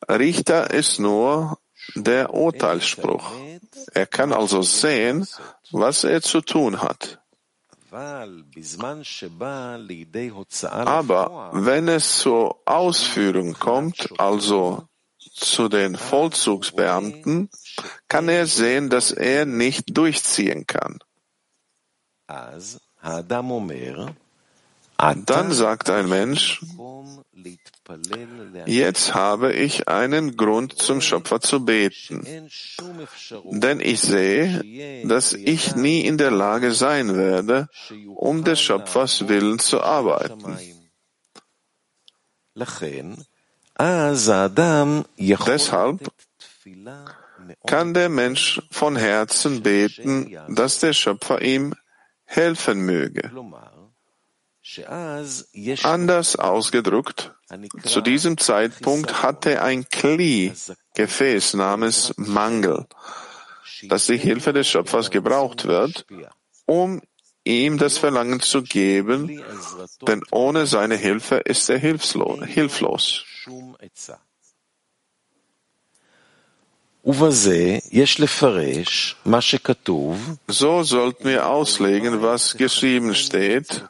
Richter 0.10 0.72
ist 0.72 1.00
nur 1.00 1.60
der 1.96 2.34
Urteilsspruch. 2.34 3.32
Er 3.93 4.06
kann 4.08 4.34
also 4.34 4.62
sehen, 4.62 5.28
was 5.72 6.04
er 6.04 6.22
zu 6.22 6.41
tun 6.41 6.82
hat. 6.82 7.20
Aber 10.88 11.52
wenn 11.54 11.88
es 11.88 12.19
zur 12.19 12.62
Ausführung 12.65 13.54
kommt, 13.54 14.19
also 14.19 14.88
zu 15.34 15.69
den 15.69 15.95
Vollzugsbeamten, 15.95 17.50
kann 18.08 18.28
er 18.30 18.45
sehen, 18.47 18.89
dass 18.89 19.12
er 19.12 19.45
nicht 19.45 19.97
durchziehen 19.97 20.65
kann. 20.67 21.00
Dann 24.98 25.52
sagt 25.52 25.90
ein 25.90 26.10
Mensch, 26.10 26.62
jetzt 28.66 29.14
habe 29.14 29.54
ich 29.54 29.88
einen 29.88 30.36
Grund 30.36 30.78
zum 30.78 31.02
Schöpfer 31.02 31.40
zu 31.40 31.64
beten, 31.64 32.50
denn 33.52 33.80
ich 33.80 34.02
sehe, 34.02 35.06
dass 35.08 35.34
ich 35.34 35.76
nie 35.76 36.02
in 36.02 36.18
der 36.18 36.32
Lage 36.32 36.74
sein 36.74 37.16
werde, 37.16 37.70
um 38.16 38.44
des 38.44 38.60
Schöpfers 38.60 39.28
Willen 39.28 39.60
zu 39.60 39.82
arbeiten. 39.82 40.58
Deshalb 45.46 46.12
kann 47.68 47.94
der 47.94 48.10
Mensch 48.10 48.62
von 48.72 48.96
Herzen 48.96 49.62
beten, 49.62 50.36
dass 50.50 50.80
der 50.80 50.94
Schöpfer 50.94 51.42
ihm 51.42 51.76
helfen 52.26 52.82
möge. 52.82 53.32
Anders 55.84 56.36
ausgedrückt, 56.36 57.34
zu 57.84 58.02
diesem 58.02 58.38
Zeitpunkt 58.38 59.24
hatte 59.24 59.62
ein 59.62 59.88
Kli, 59.90 60.54
Gefäß 60.96 61.54
namens 61.54 62.14
Mangel, 62.18 62.86
das 63.84 64.08
die 64.08 64.18
Hilfe 64.18 64.54
des 64.54 64.68
Schöpfers 64.68 65.10
gebraucht 65.10 65.66
wird, 65.66 66.06
um 66.66 67.02
ihm 67.44 67.78
das 67.78 67.98
Verlangen 67.98 68.42
zu 68.42 68.62
geben, 68.62 69.42
denn 70.06 70.22
ohne 70.32 70.66
seine 70.66 70.96
Hilfe 70.96 71.36
ist 71.36 71.70
er 71.70 71.78
hilflos. 71.78 73.24
So 80.48 80.84
sollten 80.84 81.24
wir 81.24 81.48
auslegen, 81.48 82.22
was 82.22 82.58
geschrieben 82.58 83.16
steht. 83.16 83.86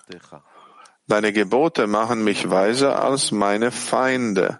Deine 1.07 1.31
Gebote 1.31 1.87
machen 1.87 2.23
mich 2.23 2.49
weiser 2.49 3.01
als 3.01 3.31
meine 3.31 3.71
Feinde, 3.71 4.59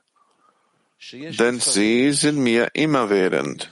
denn 1.12 1.60
sie 1.60 2.14
sind 2.14 2.38
mir 2.38 2.70
immerwährend. 2.74 3.72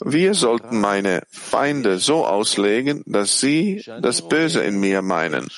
Wir 0.00 0.34
sollten 0.34 0.80
meine 0.80 1.22
Feinde 1.28 1.98
so 1.98 2.26
auslegen, 2.26 3.02
dass 3.06 3.40
sie 3.40 3.82
das 4.00 4.28
Böse 4.28 4.62
in 4.62 4.80
mir 4.80 5.02
meinen. 5.02 5.48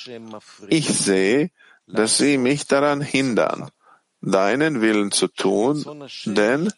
Ich 0.68 0.88
sehe, 0.88 1.50
dass 1.86 2.18
sie 2.18 2.38
mich 2.38 2.66
daran 2.66 3.00
hindern, 3.00 3.70
deinen 4.20 4.80
Willen 4.80 5.12
zu 5.12 5.28
tun, 5.28 5.84
denn 6.24 6.72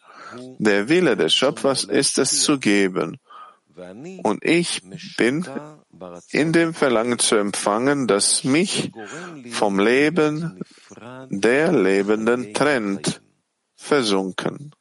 der 0.59 0.89
Wille 0.89 1.15
des 1.15 1.33
Schöpfers 1.33 1.83
ist 1.83 2.17
es 2.17 2.41
zu 2.41 2.59
geben. 2.59 3.19
Und 4.23 4.43
ich 4.43 4.81
bin 5.17 5.47
in 6.31 6.53
dem 6.53 6.73
Verlangen 6.73 7.19
zu 7.19 7.35
empfangen, 7.35 8.07
das 8.07 8.43
mich 8.43 8.91
vom 9.51 9.79
Leben 9.79 10.61
der 11.29 11.71
Lebenden 11.71 12.53
trennt, 12.53 13.21
versunken. 13.75 14.73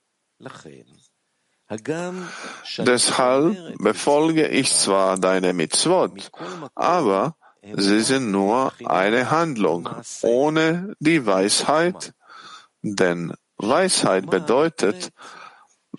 Deshalb 2.78 3.78
befolge 3.78 4.48
ich 4.48 4.72
zwar 4.72 5.18
deine 5.18 5.52
Mitzvot, 5.52 6.30
aber 6.74 7.36
sie 7.74 8.00
sind 8.00 8.30
nur 8.30 8.72
eine 8.84 9.30
Handlung 9.30 9.88
ohne 10.22 10.94
die 11.00 11.26
Weisheit, 11.26 12.14
denn 12.82 13.34
Weisheit 13.56 14.30
bedeutet, 14.30 15.12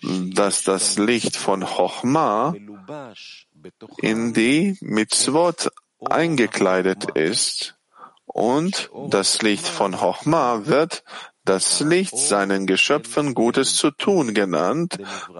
dass 0.02 0.62
das 0.62 0.96
Licht 0.96 1.36
von 1.36 1.64
Chochma 1.64 2.54
in 3.97 4.33
die 4.33 4.77
Mitzvot 4.81 5.71
eingekleidet 5.99 7.11
ist 7.15 7.75
und 8.25 8.89
das 9.09 9.41
Licht 9.41 9.67
von 9.67 9.93
Chochma 9.93 10.65
wird 10.65 11.03
das 11.45 11.81
Licht 11.81 12.17
seinen 12.17 12.65
Geschöpfen 12.67 13.33
Gutes 13.33 13.75
zu 13.75 13.91
tun 13.91 14.33
genannt, 14.33 14.97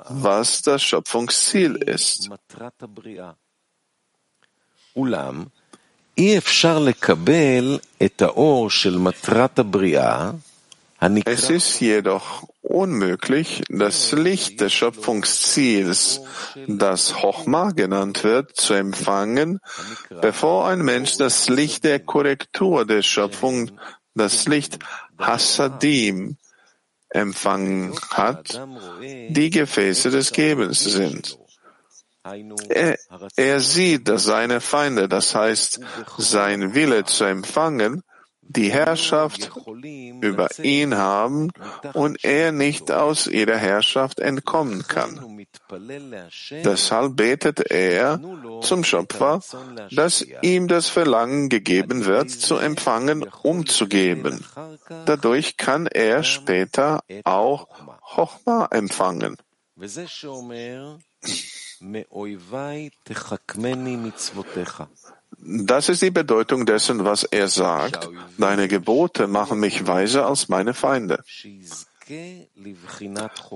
was 0.09 0.61
das 0.61 0.83
Schöpfungsziel 0.83 1.75
ist. 1.75 2.29
אי 6.17 6.37
אפשר 6.37 6.79
לקבל 6.79 7.79
את 8.05 8.21
האור 8.21 8.69
של 8.69 8.97
מטרת 8.97 9.59
הבריאה 9.59 10.31
es 11.00 11.50
ist 11.50 11.80
jedoch 11.80 12.48
unmöglich, 12.60 13.62
das 13.68 14.12
Licht 14.12 14.60
des 14.60 14.72
Schöpfungsziels, 14.72 16.20
das 16.66 17.14
Chochma 17.14 17.70
genannt 17.70 18.24
wird, 18.24 18.56
zu 18.56 18.74
empfangen, 18.74 19.60
bevor 20.20 20.68
ein 20.68 20.82
Mensch 20.82 21.16
das 21.16 21.48
Licht 21.48 21.84
der 21.84 22.00
Korrektur 22.00 22.84
der 22.84 23.02
Schöpfung, 23.02 23.70
das 24.14 24.46
Licht 24.46 24.78
Hassadim, 25.18 26.36
empfangen 27.10 27.98
hat, 28.10 28.60
die 29.00 29.50
Gefäße 29.50 30.10
des 30.10 30.32
Gebens 30.32 30.84
sind. 30.84 31.38
Er, 32.68 32.98
er 33.36 33.60
sieht, 33.60 34.08
dass 34.08 34.24
seine 34.24 34.60
Feinde, 34.60 35.08
das 35.08 35.34
heißt 35.34 35.80
sein 36.18 36.74
Wille 36.74 37.04
zu 37.04 37.24
empfangen, 37.24 38.02
die 38.48 38.72
Herrschaft 38.72 39.50
über 40.20 40.48
ihn 40.62 40.96
haben 40.96 41.50
und 41.92 42.24
er 42.24 42.52
nicht 42.52 42.90
aus 42.90 43.26
ihrer 43.26 43.56
Herrschaft 43.56 44.20
entkommen 44.20 44.86
kann. 44.86 45.46
Deshalb 46.64 47.16
betet 47.16 47.70
er 47.70 48.20
zum 48.62 48.84
Schöpfer, 48.84 49.40
dass 49.90 50.26
ihm 50.42 50.68
das 50.68 50.88
Verlangen 50.88 51.48
gegeben 51.48 52.06
wird, 52.06 52.30
zu 52.30 52.56
empfangen, 52.56 53.24
umzugeben. 53.42 54.44
Dadurch 55.04 55.56
kann 55.56 55.86
er 55.86 56.22
später 56.22 57.00
auch 57.24 57.68
Chochma 58.14 58.68
empfangen. 58.70 59.36
Das 65.40 65.88
ist 65.88 66.02
die 66.02 66.10
Bedeutung 66.10 66.66
dessen, 66.66 67.04
was 67.04 67.24
er 67.24 67.48
sagt. 67.48 68.08
Deine 68.38 68.68
Gebote 68.68 69.26
machen 69.26 69.60
mich 69.60 69.86
weiser 69.86 70.26
als 70.26 70.48
meine 70.48 70.74
Feinde. 70.74 71.22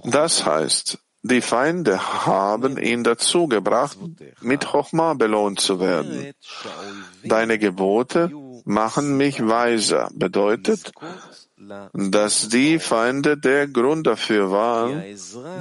Das 0.04 0.46
heißt, 0.46 0.98
die 1.22 1.40
Feinde 1.40 2.26
haben 2.26 2.78
ihn 2.78 3.04
dazu 3.04 3.46
gebracht, 3.46 3.96
mit 4.40 4.64
Chochma 4.66 5.14
belohnt 5.14 5.60
zu 5.60 5.80
werden. 5.80 6.32
Deine 7.24 7.58
Gebote 7.58 8.30
machen 8.64 9.16
mich 9.16 9.46
weiser 9.46 10.10
bedeutet, 10.14 10.92
dass 11.94 12.48
die 12.48 12.80
Feinde 12.80 13.38
der 13.38 13.68
Grund 13.68 14.06
dafür 14.06 14.50
waren, 14.50 15.02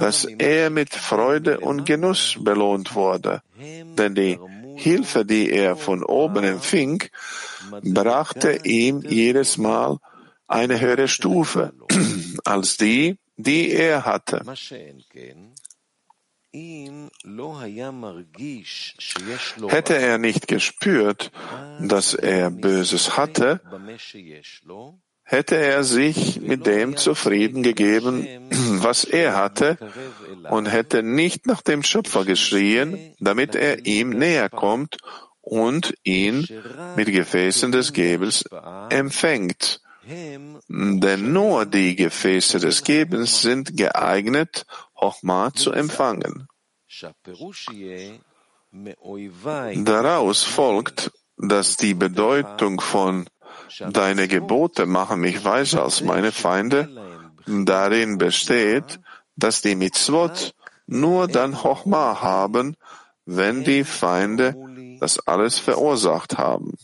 dass 0.00 0.24
er 0.24 0.70
mit 0.70 0.94
Freude 0.94 1.60
und 1.60 1.86
Genuss 1.86 2.36
belohnt 2.40 2.94
wurde. 2.94 3.42
Denn 3.56 4.14
die 4.16 4.38
Hilfe, 4.76 5.24
die 5.24 5.50
er 5.50 5.76
von 5.76 6.04
oben 6.04 6.44
empfing, 6.44 7.02
brachte 7.82 8.60
ihm 8.64 9.02
jedes 9.02 9.58
Mal 9.58 9.98
eine 10.46 10.80
höhere 10.80 11.08
Stufe 11.08 11.72
als 12.44 12.76
die, 12.76 13.18
die 13.36 13.70
er 13.70 14.04
hatte. 14.04 14.44
Hätte 19.68 19.96
er 19.96 20.18
nicht 20.18 20.48
gespürt, 20.48 21.32
dass 21.80 22.14
er 22.14 22.50
Böses 22.50 23.16
hatte, 23.16 23.60
hätte 25.24 25.56
er 25.56 25.84
sich 25.84 26.40
mit 26.40 26.66
dem 26.66 26.96
zufrieden 26.96 27.62
gegeben, 27.62 28.26
was 28.82 29.04
er 29.04 29.36
hatte, 29.36 29.78
und 30.50 30.66
hätte 30.66 31.02
nicht 31.02 31.46
nach 31.46 31.62
dem 31.62 31.82
Schöpfer 31.82 32.24
geschrien, 32.24 33.14
damit 33.20 33.54
er 33.54 33.86
ihm 33.86 34.10
näher 34.10 34.48
kommt 34.48 34.98
und 35.40 35.94
ihn 36.02 36.46
mit 36.96 37.06
Gefäßen 37.06 37.72
des 37.72 37.92
Gebens 37.92 38.44
empfängt. 38.90 39.80
Denn 40.04 41.32
nur 41.32 41.64
die 41.64 41.94
Gefäße 41.94 42.58
des 42.58 42.82
Gebens 42.82 43.42
sind 43.42 43.76
geeignet, 43.76 44.66
Chochma 44.94 45.52
zu 45.54 45.72
empfangen. 45.72 46.48
Daraus 49.84 50.42
folgt, 50.42 51.12
dass 51.36 51.76
die 51.76 51.94
Bedeutung 51.94 52.80
von 52.80 53.28
Deine 53.80 54.28
Gebote 54.28 54.86
machen 54.86 55.20
mich 55.20 55.44
weiser 55.44 55.82
als 55.84 56.02
meine 56.02 56.32
Feinde 56.32 56.88
darin 57.46 58.18
besteht, 58.18 59.00
dass 59.36 59.62
die 59.62 59.74
Mitzvot 59.74 60.54
nur 60.86 61.28
dann 61.28 61.54
Chochma 61.54 62.20
haben, 62.20 62.76
wenn 63.24 63.64
die 63.64 63.84
Feinde 63.84 64.54
das 65.00 65.18
alles 65.26 65.58
verursacht 65.58 66.38
haben. 66.38 66.74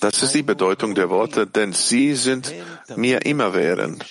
Das 0.00 0.22
ist 0.22 0.34
die 0.34 0.42
Bedeutung 0.42 0.94
der 0.94 1.10
Worte, 1.10 1.46
denn 1.46 1.72
sie 1.72 2.14
sind 2.14 2.52
mir 2.96 3.26
immerwährend. 3.26 4.04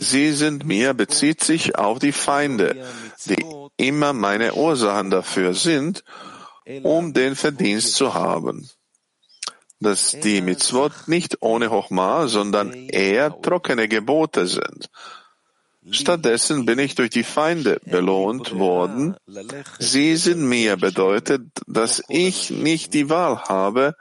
Sie 0.00 0.32
sind 0.32 0.64
mir 0.64 0.94
bezieht 0.94 1.44
sich 1.44 1.76
auf 1.76 1.98
die 1.98 2.12
Feinde, 2.12 2.86
die 3.26 3.44
immer 3.76 4.12
meine 4.12 4.54
Ursachen 4.54 5.10
dafür 5.10 5.54
sind, 5.54 6.04
um 6.82 7.12
den 7.12 7.36
Verdienst 7.36 7.94
zu 7.94 8.14
haben. 8.14 8.68
Dass 9.78 10.12
die 10.12 10.40
Mitzvot 10.40 10.92
nicht 11.06 11.38
ohne 11.42 11.70
Hochma, 11.70 12.28
sondern 12.28 12.72
eher 12.72 13.40
trockene 13.42 13.88
Gebote 13.88 14.46
sind. 14.46 14.88
Stattdessen 15.90 16.66
bin 16.66 16.78
ich 16.78 16.94
durch 16.94 17.10
die 17.10 17.22
Feinde 17.22 17.80
belohnt 17.84 18.58
worden. 18.58 19.16
Sie 19.78 20.16
sind 20.16 20.42
mir 20.42 20.76
bedeutet, 20.76 21.42
dass 21.66 22.02
ich 22.08 22.50
nicht 22.50 22.94
die 22.94 23.08
Wahl 23.08 23.40
habe, 23.44 23.94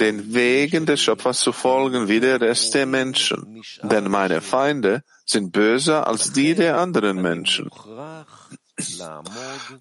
den 0.00 0.34
Wegen 0.34 0.86
des 0.86 1.00
Schöpfers 1.00 1.40
zu 1.40 1.52
folgen 1.52 2.08
wie 2.08 2.20
der 2.20 2.40
Rest 2.40 2.74
der 2.74 2.86
Menschen. 2.86 3.62
Denn 3.82 4.10
meine 4.10 4.40
Feinde 4.40 5.02
sind 5.24 5.52
böser 5.52 6.06
als 6.06 6.32
die 6.32 6.54
der 6.54 6.78
anderen 6.78 7.22
Menschen. 7.22 7.70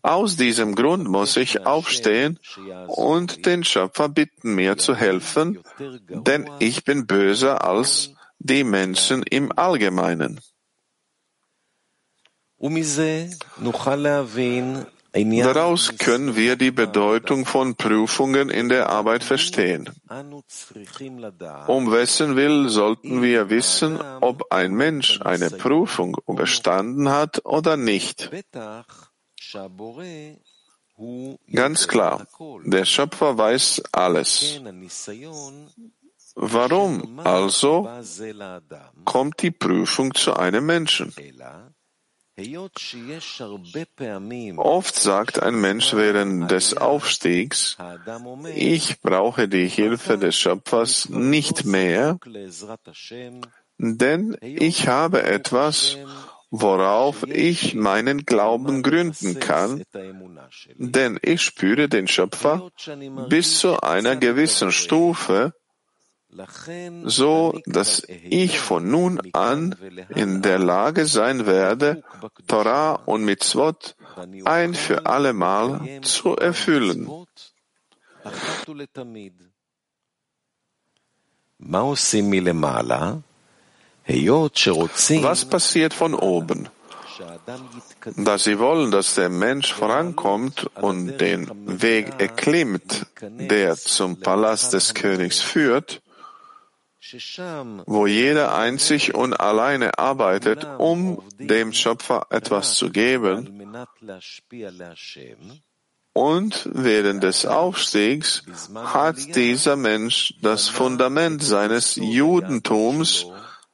Aus 0.02 0.38
diesem 0.38 0.76
Grund 0.76 1.08
muss 1.08 1.38
ich 1.38 1.66
aufstehen 1.66 2.40
und 2.88 3.46
den 3.46 3.64
Schöpfer 3.64 4.10
bitten, 4.10 4.56
mir 4.56 4.78
zu 4.78 4.96
helfen, 4.96 5.60
denn 6.10 6.50
ich 6.60 6.84
bin 6.84 7.06
böser 7.06 7.64
als 7.64 8.12
die 8.40 8.64
Menschen 8.64 9.24
im 9.24 9.52
Allgemeinen. 9.58 10.40
Daraus 15.14 15.98
können 15.98 16.36
wir 16.36 16.56
die 16.56 16.72
Bedeutung 16.72 17.46
von 17.46 17.76
Prüfungen 17.76 18.50
in 18.50 18.70
der 18.70 18.90
Arbeit 18.90 19.24
verstehen. 19.24 19.90
Um 21.68 21.92
wessen 21.92 22.36
Will 22.36 22.70
sollten 22.70 23.22
wir 23.22 23.50
wissen, 23.50 24.00
ob 24.22 24.52
ein 24.52 24.74
Mensch 24.74 25.22
eine 25.22 25.50
Prüfung 25.50 26.18
überstanden 26.28 27.10
hat 27.10 27.46
oder 27.46 27.78
nicht. 27.78 28.30
Ganz 31.52 31.88
klar, 31.88 32.28
der 32.66 32.86
Schöpfer 32.86 33.38
weiß 33.38 33.84
alles. 33.92 34.60
Warum 36.36 37.20
also 37.20 37.90
kommt 39.06 39.42
die 39.42 39.52
Prüfung 39.52 40.14
zu 40.14 40.34
einem 40.36 40.66
Menschen? 40.66 41.14
Oft 44.58 44.96
sagt 44.96 45.42
ein 45.42 45.60
Mensch 45.60 45.94
während 45.94 46.52
des 46.52 46.78
Aufstiegs, 46.78 47.78
ich 48.54 49.02
brauche 49.02 49.48
die 49.48 49.68
Hilfe 49.68 50.20
des 50.20 50.38
Schöpfers 50.38 51.10
nicht 51.10 51.66
mehr, 51.66 52.20
denn 53.80 54.38
ich 54.42 54.88
habe 54.88 55.24
etwas, 55.24 55.98
worauf 56.52 57.24
ich 57.24 57.74
meinen 57.74 58.24
Glauben 58.26 58.84
gründen 58.84 59.40
kann, 59.40 59.84
denn 60.76 61.18
ich 61.24 61.42
spüre 61.42 61.90
den 61.90 62.08
Schöpfer 62.08 62.70
bis 63.30 63.58
zu 63.58 63.82
einer 63.82 64.16
gewissen 64.16 64.72
Stufe, 64.72 65.54
so 67.06 67.60
dass 67.66 68.04
ich 68.08 68.60
von 68.60 68.90
nun 68.90 69.22
an 69.34 69.76
in 70.10 70.42
der 70.42 70.60
Lage 70.60 71.06
sein 71.06 71.46
werde, 71.46 72.04
Torah 72.48 72.94
und 73.06 73.24
Mitzvot 73.24 73.96
ein 74.46 74.74
für 74.74 75.06
allemal 75.06 76.02
zu 76.02 76.36
erfüllen. 76.36 77.10
Was 85.24 85.46
passiert 85.46 85.94
von 85.94 86.14
oben? 86.14 86.70
Da 88.16 88.38
sie 88.38 88.60
wollen, 88.60 88.92
dass 88.92 89.16
der 89.16 89.30
Mensch 89.30 89.74
vorankommt 89.74 90.70
und 90.76 91.18
den 91.18 91.82
Weg 91.82 92.20
erklimmt, 92.20 93.08
der 93.22 93.76
zum 93.76 94.20
Palast 94.20 94.74
des 94.74 94.94
Königs 94.94 95.40
führt, 95.40 96.02
wo 97.86 98.08
jeder 98.08 98.56
einzig 98.56 99.16
und 99.16 99.34
alleine 99.40 99.98
arbeitet, 99.98 100.68
um 100.78 101.22
dem 101.40 101.74
Schöpfer 101.74 102.28
etwas 102.30 102.76
zu 102.76 102.90
geben. 102.90 103.76
Und 106.14 106.68
während 106.74 107.24
des 107.24 107.46
Aufstiegs 107.46 108.44
hat 108.76 109.36
dieser 109.36 109.76
Mensch 109.76 110.34
das 110.42 110.68
Fundament 110.68 111.44
seines 111.44 111.96
Judentums 111.96 113.28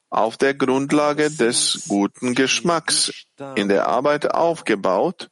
auf 0.10 0.38
der 0.38 0.54
Grundlage 0.54 1.32
des 1.32 1.86
guten 1.88 2.36
Geschmacks 2.36 3.14
in 3.56 3.70
der 3.70 3.88
Arbeit 3.88 4.30
aufgebaut, 4.32 5.30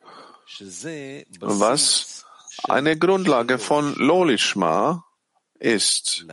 was 1.39 2.25
eine 2.63 2.97
Grundlage 2.97 3.59
von 3.59 3.93
Lolishma, 3.95 5.03
ist. 5.61 6.25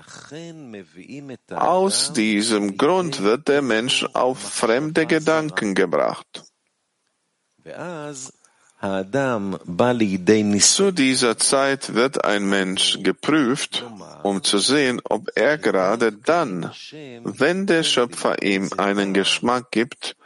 Aus 1.50 2.12
diesem 2.12 2.76
Grund 2.76 3.22
wird 3.22 3.48
der 3.48 3.62
Mensch 3.62 4.04
auf 4.14 4.38
fremde 4.38 5.06
Gedanken 5.06 5.74
gebracht. 5.74 6.44
Zu 10.60 10.92
dieser 10.92 11.36
Zeit 11.36 11.94
wird 11.94 12.24
ein 12.24 12.48
Mensch 12.48 12.98
geprüft, 13.02 13.84
um 14.22 14.44
zu 14.44 14.58
sehen, 14.58 15.00
ob 15.04 15.28
er 15.34 15.58
gerade 15.58 16.12
dann, 16.12 16.70
wenn 17.24 17.66
der 17.66 17.82
Schöpfer 17.82 18.42
ihm 18.42 18.70
einen 18.76 19.14
Geschmack 19.14 19.72
gibt, 19.72 20.16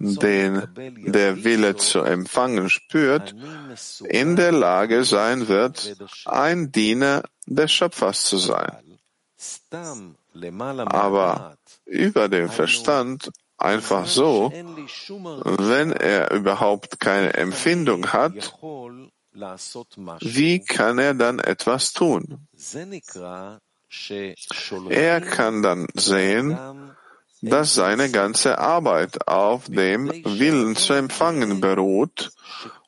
den 0.00 0.62
der 1.06 1.44
Wille 1.44 1.76
zu 1.76 2.00
empfangen 2.00 2.68
spürt, 2.68 3.34
in 4.08 4.36
der 4.36 4.52
Lage 4.52 5.04
sein 5.04 5.48
wird, 5.48 5.96
ein 6.24 6.72
Diener 6.72 7.22
des 7.46 7.72
Schöpfers 7.72 8.24
zu 8.24 8.38
sein. 8.38 8.98
Aber 10.86 11.56
über 11.84 12.28
den 12.28 12.48
Verstand 12.48 13.30
einfach 13.58 14.06
so, 14.06 14.52
wenn 14.52 15.92
er 15.92 16.30
überhaupt 16.32 17.00
keine 17.00 17.34
Empfindung 17.34 18.12
hat, 18.12 18.58
wie 20.20 20.60
kann 20.64 20.98
er 20.98 21.14
dann 21.14 21.38
etwas 21.38 21.92
tun? 21.92 22.46
Er 24.88 25.20
kann 25.20 25.62
dann 25.62 25.86
sehen, 25.94 26.58
dass 27.42 27.74
seine 27.74 28.10
ganze 28.10 28.58
Arbeit 28.58 29.26
auf 29.26 29.64
dem 29.66 30.08
Willen 30.08 30.76
zu 30.76 30.92
empfangen 30.92 31.60
beruht, 31.60 32.30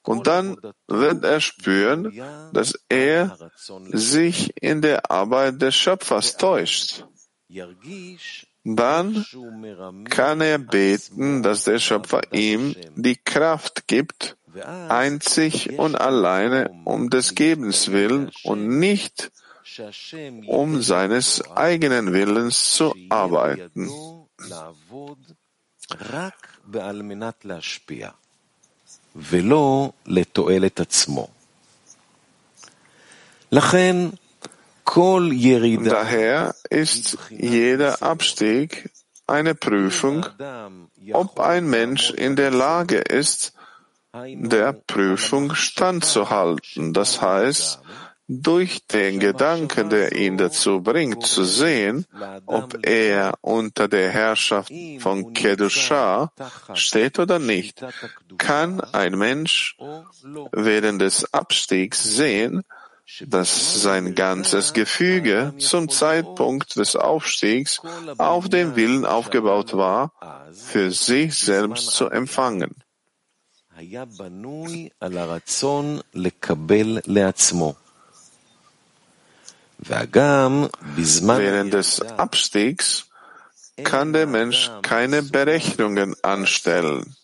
und 0.04 0.26
dann 0.26 0.56
wird 0.86 1.24
er 1.24 1.40
spüren, 1.40 2.12
dass 2.52 2.78
er 2.88 3.36
sich 3.90 4.52
in 4.62 4.82
der 4.82 5.10
Arbeit 5.10 5.60
des 5.62 5.74
Schöpfers 5.74 6.36
täuscht. 6.36 7.04
Dann 8.64 9.24
kann 10.08 10.40
er 10.40 10.58
beten, 10.58 11.42
dass 11.42 11.64
der 11.64 11.78
Schöpfer 11.78 12.20
ihm 12.32 12.74
die 12.96 13.16
Kraft 13.16 13.86
gibt, 13.88 14.36
einzig 14.62 15.78
und 15.78 15.96
alleine 15.96 16.70
um 16.84 17.10
des 17.10 17.34
Gebens 17.34 17.90
willen 17.90 18.30
und 18.44 18.78
nicht 18.78 19.30
um 20.46 20.82
seines 20.82 21.42
eigenen 21.50 22.12
Willens 22.12 22.74
zu 22.74 22.94
arbeiten. 23.08 23.88
ולא 29.15 29.91
לתועלת 30.05 30.79
עצמו. 30.79 31.27
לכן 33.51 33.95
Daher 34.95 36.55
ist 36.71 37.17
jeder 37.29 38.01
Abstieg 38.01 38.89
eine 39.27 39.53
Prüfung, 39.53 40.25
ob 41.13 41.39
ein 41.39 41.69
Mensch 41.69 42.09
in 42.09 42.35
der 42.35 42.49
Lage 42.49 42.97
ist, 42.97 43.53
der 44.13 44.73
Prüfung 44.73 45.53
standzuhalten. 45.53 46.93
Das 46.93 47.21
heißt, 47.21 47.79
durch 48.26 48.86
den 48.86 49.20
Gedanken, 49.20 49.90
der 49.90 50.12
ihn 50.12 50.38
dazu 50.38 50.80
bringt, 50.80 51.26
zu 51.26 51.44
sehen, 51.44 52.06
ob 52.46 52.86
er 52.86 53.34
unter 53.42 53.86
der 53.88 54.10
Herrschaft 54.10 54.72
von 55.00 55.34
Kedusha 55.34 56.32
steht 56.72 57.18
oder 57.18 57.38
nicht, 57.38 57.84
kann 58.38 58.80
ein 58.80 59.18
Mensch 59.18 59.76
während 60.52 61.02
des 61.02 61.32
Abstiegs 61.34 62.02
sehen, 62.02 62.62
dass 63.26 63.82
sein 63.82 64.14
ganzes 64.14 64.72
Gefüge 64.72 65.52
zum 65.58 65.90
Zeitpunkt 65.90 66.76
des 66.76 66.96
Aufstiegs 66.96 67.82
auf 68.16 68.48
dem 68.48 68.76
Willen 68.76 69.04
aufgebaut 69.04 69.74
war, 69.74 70.12
für 70.52 70.90
sich 70.90 71.34
selbst 71.34 71.90
zu 71.90 72.08
empfangen. 72.08 72.74
Während 79.86 81.74
des 81.74 82.00
Abstiegs 82.00 83.06
kann 83.82 84.12
der 84.12 84.26
Mensch 84.26 84.70
keine 84.82 85.22
Berechnungen 85.22 86.14
anstellen. 86.22 87.16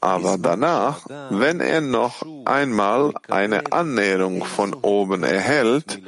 Aber 0.00 0.38
danach, 0.38 1.06
wenn 1.30 1.60
er 1.60 1.80
noch 1.80 2.26
einmal 2.44 3.12
eine 3.28 3.72
Annäherung 3.72 4.44
von 4.44 4.74
oben 4.74 5.22
erhält, 5.24 6.00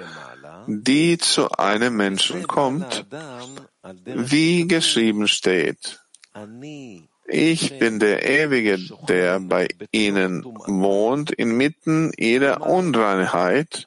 die 0.67 1.17
zu 1.19 1.51
einem 1.53 1.97
Menschen 1.97 2.47
kommt, 2.47 3.07
wie 4.05 4.67
geschrieben 4.69 5.29
steht, 5.29 6.01
ich 7.29 7.79
bin 7.79 7.99
der 7.99 8.29
Ewige, 8.29 8.79
der 9.09 9.39
bei 9.41 9.69
ihnen 9.93 10.43
wohnt, 10.45 11.31
inmitten 11.31 12.13
ihrer 12.17 12.63
Unreinheit, 12.67 13.85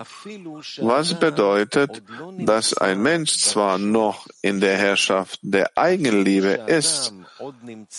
was 0.78 1.20
bedeutet, 1.20 2.04
dass 2.38 2.78
ein 2.78 3.02
Mensch 3.02 3.38
zwar 3.40 3.78
noch 3.78 4.28
in 4.42 4.60
der 4.60 4.78
Herrschaft 4.78 5.40
der 5.42 5.76
Eigenliebe 5.76 6.66
ist, 6.68 7.14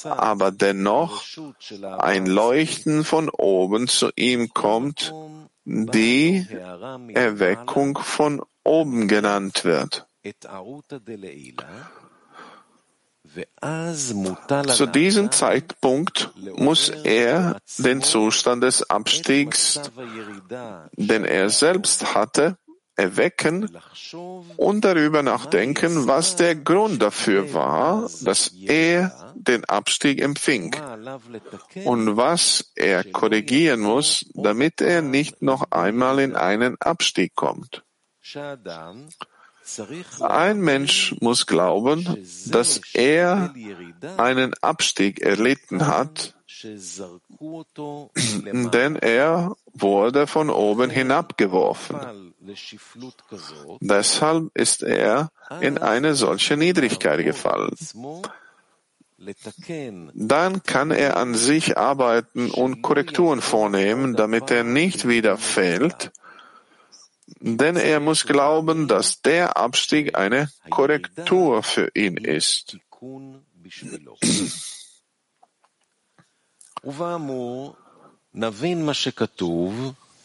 aber 0.05 0.53
dennoch 0.53 1.25
ein 1.99 2.27
Leuchten 2.27 3.05
von 3.05 3.29
oben 3.29 3.89
zu 3.89 4.11
ihm 4.15 4.55
kommt, 4.55 5.13
die 5.65 6.47
Erweckung 7.15 7.99
von 7.99 8.43
oben 8.65 9.09
genannt 9.09 9.65
wird. 9.65 10.07
Zu 14.69 14.87
diesem 14.87 15.33
Zeitpunkt 15.33 16.31
muss 16.57 16.89
er 16.89 17.59
den 17.79 18.03
Zustand 18.03 18.63
des 18.63 18.89
Abstiegs, 18.91 19.81
den 20.97 21.25
er 21.25 21.49
selbst 21.49 22.15
hatte, 22.15 22.59
erwecken 22.97 23.71
und 24.57 24.85
darüber 24.85 25.23
nachdenken, 25.23 26.07
was 26.07 26.37
der 26.37 26.55
Grund 26.57 27.01
dafür 27.01 27.55
war, 27.55 28.11
dass 28.23 28.53
er 28.67 29.33
den 29.35 29.65
Abstieg 29.65 30.21
empfing 30.21 30.77
und 31.85 32.17
was 32.17 32.73
er 32.77 33.05
korrigieren 33.05 33.81
muss, 33.81 34.27
damit 34.35 34.81
er 34.81 35.03
nicht 35.03 35.43
noch 35.43 35.71
einmal 35.71 36.19
in 36.19 36.37
einen 36.37 36.77
Abstieg 36.81 37.35
kommt. 37.35 37.83
Ein 40.21 40.61
Mensch 40.61 41.15
muss 41.21 41.47
glauben, 41.47 42.27
dass 42.47 42.81
er 42.95 43.55
einen 44.17 44.55
Abstieg 44.61 45.21
erlitten 45.21 45.87
hat, 45.87 46.35
denn 48.73 48.97
er 48.97 49.57
wurde 49.73 50.27
von 50.27 50.51
oben 50.51 50.91
hinabgeworfen. 50.91 52.35
Deshalb 53.81 54.51
ist 54.55 54.83
er 54.83 55.31
in 55.61 55.79
eine 55.79 56.15
solche 56.15 56.57
Niedrigkeit 56.57 57.25
gefallen. 57.25 57.77
Dann 60.15 60.63
kann 60.65 60.91
er 60.91 61.17
an 61.17 61.35
sich 61.35 61.79
arbeiten 61.79 62.51
und 62.51 62.83
Korrekturen 62.83 63.41
vornehmen, 63.41 64.17
damit 64.17 64.51
er 64.51 64.65
nicht 64.65 65.07
wieder 65.07 65.37
fällt 65.37 66.11
denn 67.41 67.77
er 67.77 68.01
muss 68.01 68.27
glauben, 68.27 68.89
dass 68.89 69.23
der 69.23 69.57
Abstieg 69.57 70.17
eine 70.17 70.51
Korrektur 70.71 71.63
für 71.63 71.91
ihn 71.95 72.17
ist. 72.17 72.79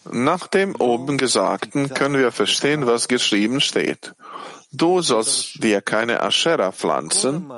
Nach 0.10 0.48
dem 0.48 0.76
oben 0.76 1.18
Gesagten 1.18 1.90
können 1.90 2.18
wir 2.18 2.32
verstehen, 2.32 2.86
was 2.86 3.08
geschrieben 3.08 3.62
steht. 3.62 4.14
Du 4.72 5.02
sollst 5.02 5.64
dir 5.64 5.82
keine 5.82 6.22
Aschera 6.22 6.72
pflanzen. 6.72 7.50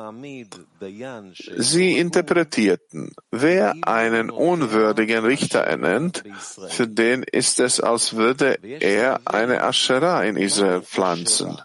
Sie 1.57 1.97
interpretierten, 1.97 3.15
wer 3.31 3.75
einen 3.81 4.29
unwürdigen 4.29 5.25
Richter 5.25 5.61
ernennt, 5.61 6.23
für 6.69 6.87
den 6.87 7.23
ist 7.23 7.59
es, 7.59 7.79
als 7.79 8.15
würde 8.15 8.59
er 8.61 9.21
eine 9.25 9.63
Aschera 9.63 10.23
in 10.23 10.37
Israel 10.37 10.81
pflanzen. 10.81 11.59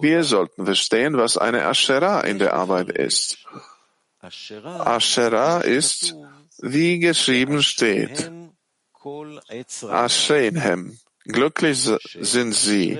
Wir 0.00 0.24
sollten 0.24 0.64
verstehen, 0.64 1.16
was 1.16 1.38
eine 1.38 1.66
Aschera 1.66 2.22
in 2.22 2.38
der 2.38 2.54
Arbeit 2.54 2.90
ist. 2.90 3.38
Aschera 4.20 5.60
ist, 5.60 6.16
wie 6.58 6.98
geschrieben 6.98 7.62
steht, 7.62 8.30
Aschenhem. 9.88 10.98
Glücklich 11.24 11.90
sind 12.20 12.54
sie, 12.54 12.98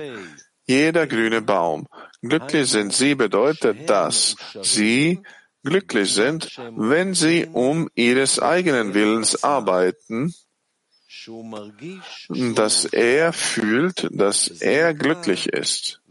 jeder 0.67 1.07
grüne 1.07 1.41
Baum. 1.41 1.87
Glücklich 2.21 2.69
sind 2.69 2.93
sie 2.93 3.15
bedeutet, 3.15 3.89
dass 3.89 4.35
sie 4.61 5.21
glücklich 5.63 6.13
sind, 6.13 6.49
wenn 6.75 7.13
sie 7.13 7.47
um 7.51 7.89
ihres 7.95 8.39
eigenen 8.39 8.93
Willens 8.93 9.43
arbeiten, 9.43 10.33
dass 12.55 12.85
er 12.85 13.33
fühlt, 13.33 14.07
dass 14.11 14.47
er 14.47 14.93
glücklich 14.93 15.47
ist. 15.47 16.01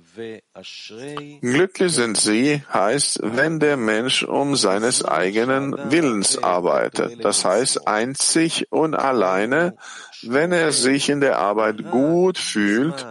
Glücklich 1.42 1.92
sind 1.92 2.16
sie 2.16 2.62
heißt, 2.72 3.20
wenn 3.22 3.60
der 3.60 3.76
Mensch 3.76 4.22
um 4.22 4.56
seines 4.56 5.04
eigenen 5.04 5.90
Willens 5.90 6.42
arbeitet. 6.42 7.22
Das 7.22 7.44
heißt 7.44 7.86
einzig 7.86 8.68
und 8.70 8.94
alleine, 8.94 9.76
wenn 10.22 10.52
er 10.52 10.72
sich 10.72 11.10
in 11.10 11.20
der 11.20 11.38
Arbeit 11.38 11.90
gut 11.90 12.38
fühlt, 12.38 13.06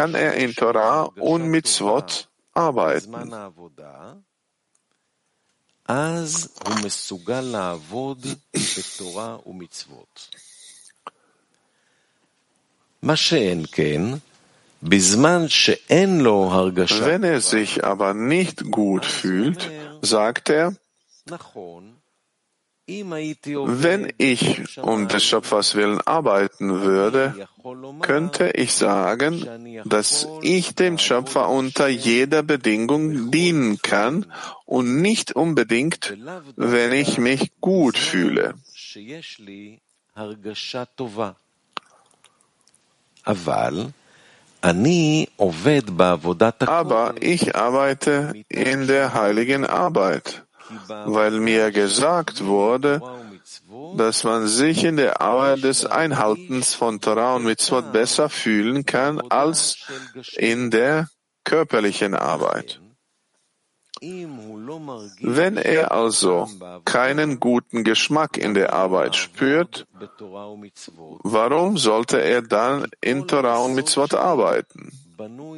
kann 0.00 0.14
er 0.14 0.32
in 0.32 0.54
Torah 0.54 1.02
und 1.02 1.48
Mitzvot 1.48 2.30
arbeiten. 2.54 3.12
Wenn 17.04 17.22
er 17.22 17.40
sich 17.42 17.84
aber 17.84 18.14
nicht 18.14 18.70
gut 18.70 19.04
fühlt, 19.04 19.70
sagt 20.00 20.48
er, 20.48 20.74
wenn 22.90 24.12
ich 24.18 24.78
um 24.78 25.08
des 25.08 25.24
Schöpfers 25.24 25.74
willen 25.74 26.00
arbeiten 26.00 26.82
würde, 26.82 27.48
könnte 28.00 28.50
ich 28.50 28.72
sagen, 28.72 29.82
dass 29.84 30.26
ich 30.42 30.74
dem 30.74 30.98
Schöpfer 30.98 31.48
unter 31.48 31.88
jeder 31.88 32.42
Bedingung 32.42 33.30
dienen 33.30 33.80
kann 33.82 34.26
und 34.64 35.00
nicht 35.00 35.32
unbedingt, 35.36 36.16
wenn 36.56 36.92
ich 36.92 37.18
mich 37.18 37.52
gut 37.60 37.96
fühle. 37.96 38.54
Aber 46.66 47.14
ich 47.20 47.56
arbeite 47.56 48.32
in 48.48 48.86
der 48.86 49.14
heiligen 49.14 49.66
Arbeit 49.66 50.44
weil 51.06 51.40
mir 51.40 51.70
gesagt 51.70 52.44
wurde, 52.44 53.00
dass 53.96 54.24
man 54.24 54.46
sich 54.46 54.84
in 54.84 54.96
der 54.96 55.20
Arbeit 55.20 55.64
des 55.64 55.84
Einhaltens 55.86 56.74
von 56.74 57.00
Torah 57.00 57.36
und 57.36 57.44
Mitzvot 57.44 57.92
besser 57.92 58.28
fühlen 58.28 58.86
kann 58.86 59.20
als 59.30 59.86
in 60.36 60.70
der 60.70 61.08
körperlichen 61.44 62.14
Arbeit. 62.14 62.80
Wenn 65.20 65.56
er 65.58 65.92
also 65.92 66.48
keinen 66.86 67.38
guten 67.38 67.84
Geschmack 67.84 68.38
in 68.38 68.54
der 68.54 68.72
Arbeit 68.72 69.14
spürt, 69.14 69.86
warum 71.22 71.76
sollte 71.76 72.22
er 72.22 72.40
dann 72.40 72.86
in 73.02 73.28
Torah 73.28 73.58
und 73.58 73.74
Mitzvot 73.74 74.14
arbeiten? 74.14 74.90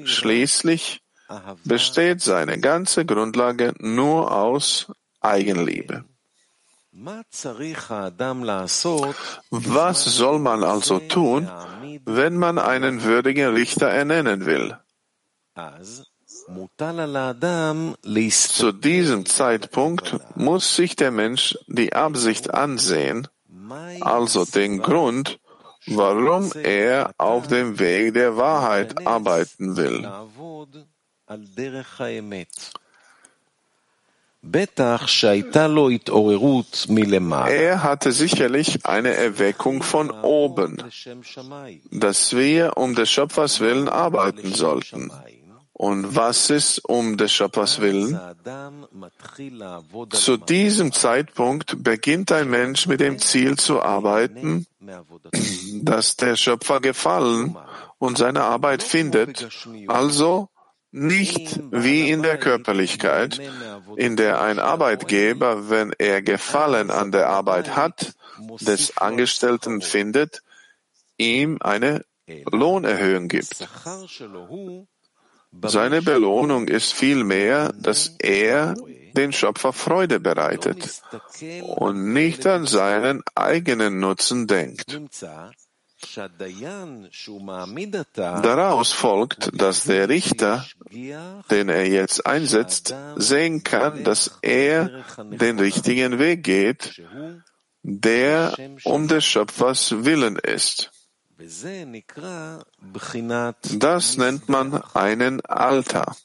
Schließlich 0.04 1.02
besteht 1.64 2.20
seine 2.20 2.58
ganze 2.58 3.04
Grundlage 3.06 3.74
nur 3.78 4.32
aus 4.32 4.90
Eigenliebe. 5.22 6.04
Was 9.50 10.04
soll 10.04 10.38
man 10.38 10.62
also 10.62 10.98
tun, 10.98 11.50
wenn 12.04 12.36
man 12.36 12.58
einen 12.58 13.02
würdigen 13.02 13.54
Richter 13.54 13.88
ernennen 13.88 14.44
will? 14.44 14.76
Zu 18.30 18.72
diesem 18.72 19.26
Zeitpunkt 19.26 20.36
muss 20.36 20.76
sich 20.76 20.96
der 20.96 21.10
Mensch 21.10 21.58
die 21.66 21.92
Absicht 21.94 22.52
ansehen, 22.52 23.28
also 24.00 24.44
den 24.44 24.82
Grund, 24.82 25.38
warum 25.86 26.52
er 26.62 27.14
auf 27.16 27.48
dem 27.48 27.78
Weg 27.78 28.14
der 28.14 28.36
Wahrheit 28.36 29.06
arbeiten 29.06 29.76
will. 29.76 30.08
Er 37.48 37.82
hatte 37.82 38.12
sicherlich 38.12 38.84
eine 38.84 39.14
Erweckung 39.14 39.82
von 39.82 40.10
oben, 40.10 40.82
dass 41.90 42.36
wir 42.36 42.76
um 42.76 42.94
des 42.94 43.10
Schöpfers 43.10 43.60
willen 43.60 43.88
arbeiten 43.88 44.52
sollten. 44.52 45.12
Und 45.72 46.14
was 46.14 46.50
ist 46.50 46.78
um 46.84 47.16
des 47.16 47.32
Schöpfers 47.32 47.80
willen? 47.80 48.20
Zu 50.10 50.36
diesem 50.36 50.92
Zeitpunkt 50.92 51.82
beginnt 51.82 52.30
ein 52.30 52.50
Mensch 52.50 52.86
mit 52.86 53.00
dem 53.00 53.18
Ziel 53.18 53.56
zu 53.56 53.80
arbeiten, 53.80 54.66
dass 55.82 56.16
der 56.16 56.36
Schöpfer 56.36 56.80
gefallen 56.80 57.56
und 57.98 58.18
seine 58.18 58.42
Arbeit 58.42 58.82
findet, 58.82 59.48
also 59.86 60.48
nicht 60.92 61.58
wie 61.72 62.10
in 62.10 62.22
der 62.22 62.38
Körperlichkeit, 62.38 63.40
in 63.96 64.16
der 64.16 64.40
ein 64.42 64.58
Arbeitgeber, 64.58 65.70
wenn 65.70 65.92
er 65.98 66.22
Gefallen 66.22 66.90
an 66.90 67.10
der 67.10 67.28
Arbeit 67.28 67.74
hat, 67.74 68.12
des 68.60 68.96
Angestellten 68.98 69.80
findet, 69.80 70.42
ihm 71.16 71.58
eine 71.60 72.04
Lohnerhöhung 72.50 73.28
gibt. 73.28 73.66
Seine 75.64 76.02
Belohnung 76.02 76.68
ist 76.68 76.92
vielmehr, 76.92 77.72
dass 77.78 78.14
er 78.18 78.74
den 79.14 79.32
Schöpfer 79.32 79.72
Freude 79.72 80.20
bereitet 80.20 81.02
und 81.76 82.12
nicht 82.12 82.46
an 82.46 82.66
seinen 82.66 83.22
eigenen 83.34 83.98
Nutzen 84.00 84.46
denkt. 84.46 84.98
Daraus 88.14 88.92
folgt, 88.92 89.50
dass 89.52 89.84
der 89.84 90.08
Richter, 90.08 90.66
den 91.50 91.68
er 91.68 91.88
jetzt 91.88 92.26
einsetzt, 92.26 92.94
sehen 93.16 93.62
kann, 93.62 94.04
dass 94.04 94.38
er 94.42 95.04
den 95.18 95.58
richtigen 95.58 96.18
Weg 96.18 96.44
geht, 96.44 97.02
der 97.82 98.54
um 98.84 99.08
des 99.08 99.24
Schöpfers 99.24 100.04
Willen 100.04 100.36
ist. 100.36 100.90
Das 103.78 104.16
nennt 104.16 104.48
man 104.48 104.82
einen 104.94 105.40
Alter. 105.46 106.16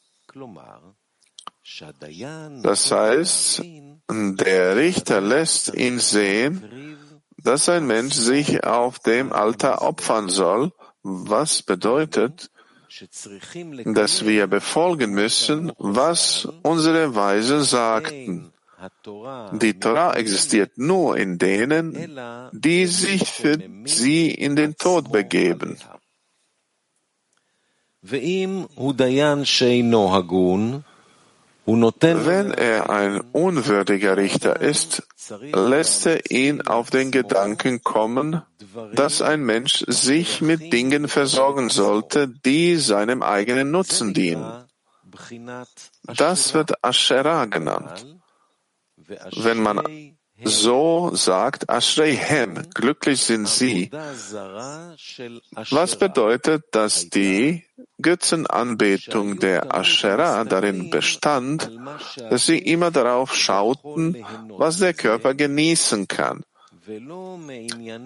Das 2.63 2.91
heißt, 2.91 3.63
der 4.09 4.75
Richter 4.75 5.21
lässt 5.21 5.73
ihn 5.73 5.99
sehen, 5.99 6.97
dass 7.37 7.69
ein 7.69 7.87
Mensch 7.87 8.15
sich 8.15 8.63
auf 8.63 8.99
dem 8.99 9.31
Altar 9.31 9.81
opfern 9.81 10.29
soll, 10.29 10.71
was 11.03 11.63
bedeutet, 11.63 12.49
dass 13.85 14.25
wir 14.25 14.47
befolgen 14.47 15.11
müssen, 15.11 15.71
was 15.77 16.47
unsere 16.63 17.15
Weisen 17.15 17.63
sagten. 17.63 18.53
Die 19.53 19.79
Torah 19.79 20.13
existiert 20.13 20.77
nur 20.77 21.17
in 21.17 21.39
denen, 21.39 22.19
die 22.51 22.85
sich 22.85 23.31
für 23.31 23.57
sie 23.85 24.29
in 24.29 24.55
den 24.55 24.77
Tod 24.77 25.11
begeben. 25.11 25.77
Wenn 28.01 28.67
er 32.53 32.89
ein 32.89 33.19
unwürdiger 33.31 34.15
Richter 34.17 34.61
ist, 34.61 35.07
lässt 35.29 36.05
er 36.05 36.31
ihn 36.31 36.61
auf 36.61 36.89
den 36.89 37.11
Gedanken 37.11 37.83
kommen, 37.83 38.41
dass 38.93 39.21
ein 39.21 39.41
Mensch 39.41 39.83
sich 39.87 40.41
mit 40.41 40.73
Dingen 40.73 41.07
versorgen 41.07 41.69
sollte, 41.69 42.27
die 42.27 42.75
seinem 42.75 43.23
eigenen 43.23 43.71
Nutzen 43.71 44.13
dienen. 44.13 44.65
Das 46.03 46.53
wird 46.53 46.83
Asherah 46.83 47.45
genannt. 47.45 48.05
Wenn 49.35 49.61
man 49.61 50.16
so 50.43 51.11
sagt 51.13 51.69
Ashreihem, 51.69 52.69
glücklich 52.73 53.21
sind 53.21 53.47
sie. 53.47 53.89
Was 55.69 55.97
bedeutet, 55.97 56.65
dass 56.71 57.09
die 57.09 57.63
Götzenanbetung 58.01 59.39
der 59.39 59.73
Asherah 59.73 60.43
darin 60.45 60.89
bestand, 60.89 61.71
dass 62.29 62.45
sie 62.45 62.59
immer 62.59 62.91
darauf 62.91 63.33
schauten, 63.35 64.23
was 64.49 64.77
der 64.77 64.93
Körper 64.93 65.33
genießen 65.33 66.07
kann 66.07 66.43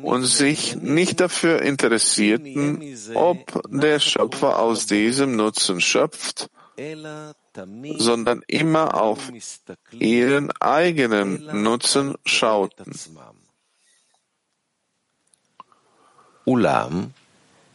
und 0.02 0.24
sich 0.24 0.76
nicht 0.76 1.20
dafür 1.20 1.62
interessierten, 1.62 2.98
ob 3.14 3.62
der 3.70 4.00
Schöpfer 4.00 4.60
aus 4.60 4.88
diesem 4.88 5.36
Nutzen 5.36 5.82
schöpft 5.82 6.50
sondern 7.98 8.44
immer 8.48 9.02
auf 9.02 9.32
ihren 9.92 10.52
eigenen 10.60 11.64
Nutzen 11.64 12.16
schauten. 12.26 12.94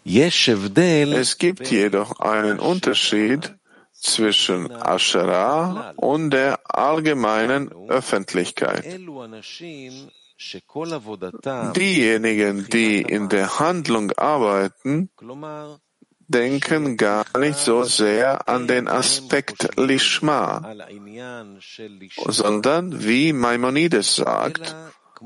Es 0.05 1.39
gibt 1.39 1.71
jedoch 1.71 2.21
einen 2.21 2.59
Unterschied 2.61 3.55
zwischen 3.93 4.71
Asherah 4.71 5.93
und 5.97 6.31
der 6.31 6.61
allgemeinen 6.65 7.73
Öffentlichkeit. 7.89 8.85
Diejenigen, 11.77 12.67
die 12.69 13.03
in 13.03 13.29
der 13.29 13.59
Handlung 13.59 14.13
arbeiten, 14.13 15.11
denken 16.29 16.97
gar 16.97 17.27
nicht 17.39 17.59
so 17.59 17.85
sehr 17.85 18.49
an 18.49 18.67
den 18.67 18.89
Aspekt 18.89 19.77
Lishma, 19.77 20.75
sondern 22.27 23.05
wie 23.05 23.33
Maimonides 23.33 24.17
sagt, 24.17 24.75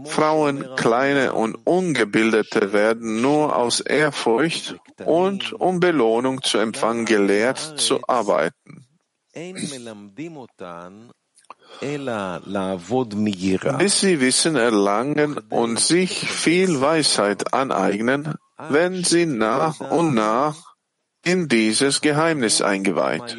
Frauen, 0.05 0.64
kleine 0.76 1.32
und 1.32 1.57
ungebildete 1.66 2.72
werden 2.72 3.20
nur 3.20 3.57
aus 3.57 3.80
Ehrfurcht 3.80 4.76
und 5.05 5.53
um 5.53 5.80
Belohnung 5.80 6.42
zu 6.42 6.59
empfangen 6.59 7.07
gelehrt 7.07 7.59
zu 7.59 8.01
arbeiten. 8.07 8.86
Bis 13.78 14.01
sie 14.01 14.20
Wissen 14.20 14.57
erlangen 14.57 15.38
und 15.51 15.80
sich 15.80 16.28
viel 16.28 16.80
Weisheit 16.80 17.53
aneignen, 17.55 18.34
wenn 18.68 19.05
sie 19.05 19.26
nach 19.26 19.80
und 19.80 20.14
nach 20.14 20.70
in 21.23 21.49
dieses 21.49 22.01
Geheimnis 22.01 22.61
eingeweiht. 22.62 23.37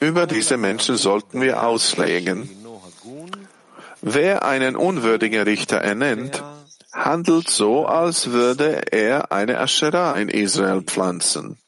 Über 0.00 0.26
diese 0.26 0.56
Menschen 0.56 0.96
sollten 0.96 1.40
wir 1.40 1.62
auslegen. 1.62 2.48
Wer 4.02 4.44
einen 4.44 4.76
unwürdigen 4.76 5.42
Richter 5.42 5.78
ernennt, 5.78 6.42
handelt 6.92 7.48
so, 7.48 7.86
als 7.86 8.30
würde 8.30 8.92
er 8.92 9.32
eine 9.32 9.58
Asherah 9.58 10.14
in 10.16 10.28
Israel 10.28 10.82
pflanzen. 10.82 11.58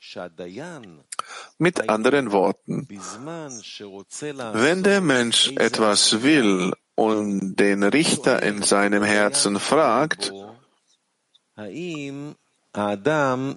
Mit 1.59 1.89
anderen 1.89 2.33
Worten, 2.33 2.87
wenn 2.89 4.83
der 4.83 5.01
Mensch 5.01 5.53
etwas 5.57 6.23
will 6.23 6.73
und 6.95 7.57
den 7.57 7.83
Richter 7.83 8.43
in 8.43 8.63
seinem 8.63 9.03
Herzen 9.03 9.59
fragt, 9.59 10.33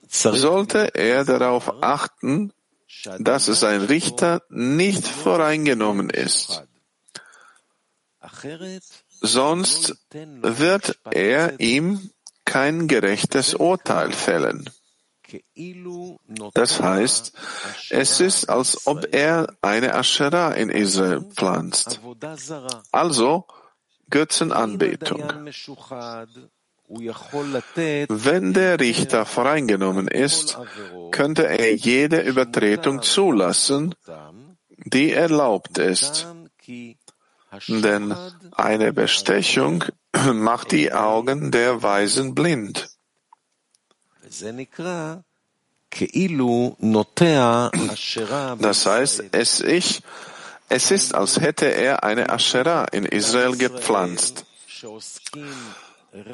sollte 0.08 0.96
er 0.96 1.26
darauf 1.26 1.84
achten, 1.84 2.54
dass 3.20 3.46
sein 3.46 3.82
Richter 3.82 4.42
nicht 4.50 5.08
voreingenommen 5.08 6.10
ist. 6.10 6.64
Sonst 9.22 9.96
wird 10.12 11.00
er 11.12 11.60
ihm 11.60 12.12
kein 12.46 12.88
gerechtes 12.88 13.54
Urteil 13.54 14.12
fällen. 14.12 14.70
Das 16.54 16.82
heißt, 16.82 17.34
es 17.90 18.20
ist, 18.20 18.50
als 18.50 18.88
ob 18.88 19.14
er 19.14 19.56
eine 19.62 19.96
Aschera 19.96 20.52
in 20.54 20.70
Israel 20.70 21.22
pflanzt. 21.22 22.02
Also 22.92 23.46
Götzenanbetung. 24.10 25.24
Wenn 28.10 28.54
der 28.54 28.80
Richter 28.80 29.26
voreingenommen 29.26 30.08
ist, 30.08 30.58
könnte 31.12 31.48
er 31.48 31.76
jede 31.76 32.22
Übertretung 32.22 33.04
zulassen, 33.04 33.94
die 34.70 35.12
erlaubt 35.12 35.78
ist. 35.78 36.28
Denn 37.68 38.16
eine 38.52 38.94
Bestechung 38.94 39.84
macht 40.34 40.72
die 40.72 40.92
Augen 40.94 41.52
der 41.52 41.84
Weisen 41.84 42.34
blind. 42.34 42.90
Das 48.60 48.86
heißt, 48.86 49.24
es, 49.32 49.62
ich, 49.62 50.02
es 50.70 50.92
ist, 50.92 51.16
als 51.16 51.40
hätte 51.40 51.66
er 51.66 52.04
eine 52.04 52.30
Asherah 52.30 52.86
in 52.92 53.06
Israel 53.06 53.58
gepflanzt. 53.58 54.46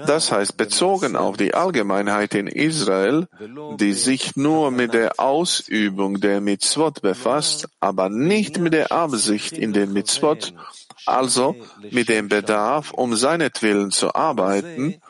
Das 0.08 0.32
heißt, 0.32 0.56
bezogen 0.56 1.16
auf 1.18 1.36
die 1.36 1.54
Allgemeinheit 1.54 2.34
in 2.34 2.48
Israel, 2.48 3.28
die 3.78 3.93
sich 3.93 4.36
nur 4.36 4.72
mit 4.72 4.93
der 4.93 5.20
Ausübung 5.20 6.22
der 6.22 6.39
Mitzvot 6.39 7.02
befasst, 7.02 7.68
aber 7.82 8.10
nicht 8.10 8.58
mit 8.58 8.74
der 8.74 8.91
Absicht 8.93 9.54
in 9.54 9.74
den 9.74 9.91
Mitzvot, 9.91 10.54
also 11.06 11.56
mit 11.91 12.08
dem 12.08 12.30
Bedarf, 12.30 12.91
um 12.91 13.16
seinetwillen 13.16 13.91
zu 13.91 14.16
arbeiten, 14.16 15.02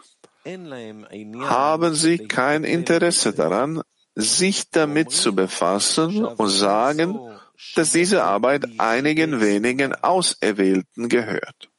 haben 0.46 1.96
sie 1.96 2.18
kein 2.28 2.64
Interesse 2.64 3.34
daran, 3.34 3.82
sich 4.16 4.70
damit 4.70 5.12
zu 5.12 5.36
befassen 5.36 6.24
und 6.26 6.50
sagen, 6.50 7.20
dass 7.76 7.92
diese 7.92 8.24
Arbeit 8.24 8.66
einigen 8.80 9.42
wenigen 9.42 9.94
Auserwählten 9.96 11.10
gehört. 11.10 11.70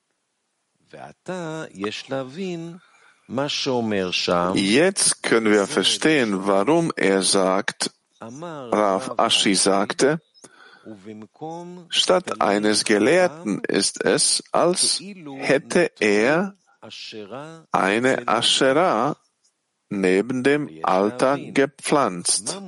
Jetzt 4.54 5.22
können 5.22 5.52
wir 5.52 5.66
verstehen, 5.66 6.46
warum 6.46 6.92
er 6.96 7.22
sagt, 7.22 7.90
Rav 8.20 9.14
Ashi 9.18 9.54
sagte, 9.54 10.20
statt 11.88 12.40
eines 12.40 12.84
Gelehrten 12.84 13.60
ist 13.66 14.04
es, 14.04 14.44
als 14.52 15.00
hätte 15.38 15.90
er 15.98 16.54
eine 17.72 18.28
Asherah 18.28 19.16
neben 19.88 20.42
dem 20.42 20.68
Altar 20.82 21.38
gepflanzt. 21.38 22.60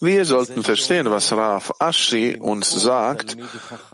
Wir 0.00 0.24
sollten 0.24 0.62
verstehen, 0.62 1.10
was 1.10 1.32
Rav 1.32 1.72
Ashi 1.78 2.36
uns 2.38 2.70
sagt, 2.70 3.36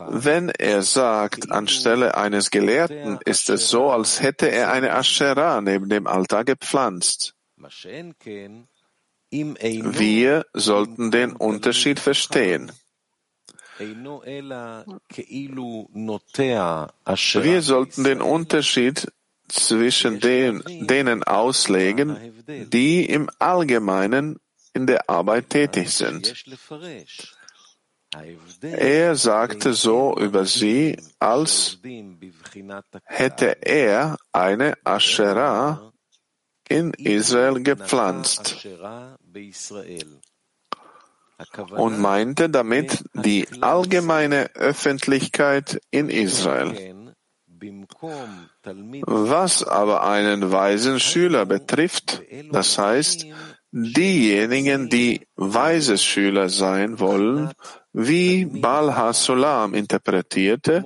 wenn 0.09 0.49
er 0.49 0.81
sagt, 0.81 1.51
anstelle 1.51 2.15
eines 2.15 2.51
Gelehrten 2.51 3.19
ist 3.25 3.49
es 3.49 3.69
so, 3.69 3.89
als 3.89 4.21
hätte 4.21 4.51
er 4.51 4.71
eine 4.71 4.93
Asherah 4.93 5.61
neben 5.61 5.89
dem 5.89 6.07
Altar 6.07 6.43
gepflanzt. 6.43 7.33
Wir 9.31 10.45
sollten 10.53 11.11
den 11.11 11.31
Unterschied 11.33 11.99
verstehen. 11.99 12.71
Wir 17.43 17.61
sollten 17.61 18.03
den 18.03 18.21
Unterschied 18.21 19.11
zwischen 19.47 20.19
den, 20.19 20.63
denen 20.87 21.23
auslegen, 21.23 22.17
die 22.47 23.05
im 23.05 23.29
Allgemeinen 23.39 24.39
in 24.73 24.87
der 24.87 25.09
Arbeit 25.09 25.49
tätig 25.49 25.91
sind. 25.91 26.33
Er 28.61 29.15
sagte 29.15 29.73
so 29.73 30.17
über 30.17 30.45
sie, 30.45 30.97
als 31.19 31.79
hätte 33.05 33.57
er 33.61 34.17
eine 34.33 34.77
Asherah 34.83 35.93
in 36.67 36.93
Israel 36.93 37.61
gepflanzt 37.63 38.67
und 41.71 41.99
meinte 41.99 42.49
damit 42.49 43.03
die 43.13 43.47
allgemeine 43.61 44.49
Öffentlichkeit 44.55 45.81
in 45.91 46.09
Israel. 46.09 47.13
Was 49.05 49.63
aber 49.63 50.03
einen 50.03 50.51
weisen 50.51 50.99
Schüler 50.99 51.45
betrifft, 51.45 52.21
das 52.51 52.77
heißt, 52.77 53.27
diejenigen, 53.71 54.89
die 54.89 55.27
weise 55.35 55.97
Schüler 55.97 56.49
sein 56.49 56.99
wollen, 56.99 57.51
wie 57.93 58.45
Bal 58.45 58.95
HaSulam 58.95 59.73
interpretierte, 59.73 60.83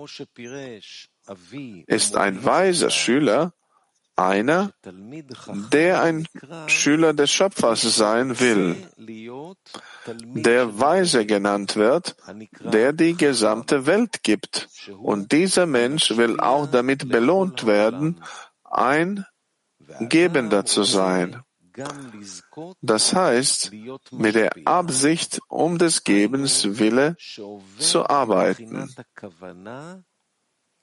ist 1.87 2.17
ein 2.17 2.45
weiser 2.45 2.89
Schüler 2.89 3.53
einer, 4.15 4.71
der 5.71 6.01
ein 6.01 6.27
Schüler 6.67 7.13
des 7.13 7.31
Schöpfers 7.31 7.81
sein 7.81 8.39
will, 8.39 8.75
der 10.07 10.79
Weise 10.79 11.25
genannt 11.25 11.75
wird, 11.75 12.15
der 12.59 12.93
die 12.93 13.15
gesamte 13.15 13.85
Welt 13.85 14.23
gibt. 14.23 14.69
Und 14.97 15.31
dieser 15.31 15.65
Mensch 15.65 16.15
will 16.17 16.39
auch 16.39 16.67
damit 16.67 17.09
belohnt 17.09 17.65
werden, 17.65 18.21
ein 18.63 19.25
Gebender 19.99 20.65
zu 20.65 20.83
sein. 20.83 21.41
Das 22.81 23.13
heißt, 23.13 23.71
mit 24.11 24.35
der 24.35 24.51
Absicht, 24.65 25.39
um 25.49 25.77
des 25.77 26.03
Gebens 26.03 26.79
Wille 26.79 27.17
zu 27.77 28.07
arbeiten. 28.07 28.93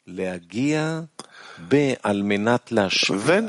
Wenn 0.04 1.98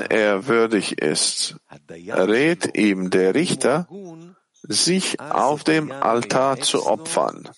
er 0.00 0.46
würdig 0.46 0.98
ist, 0.98 1.56
rät 1.90 2.76
ihm 2.76 3.10
der 3.10 3.34
Richter, 3.34 3.88
sich 4.62 5.20
auf 5.20 5.64
dem 5.64 5.90
Altar 5.90 6.60
zu 6.60 6.86
opfern. 6.86 7.48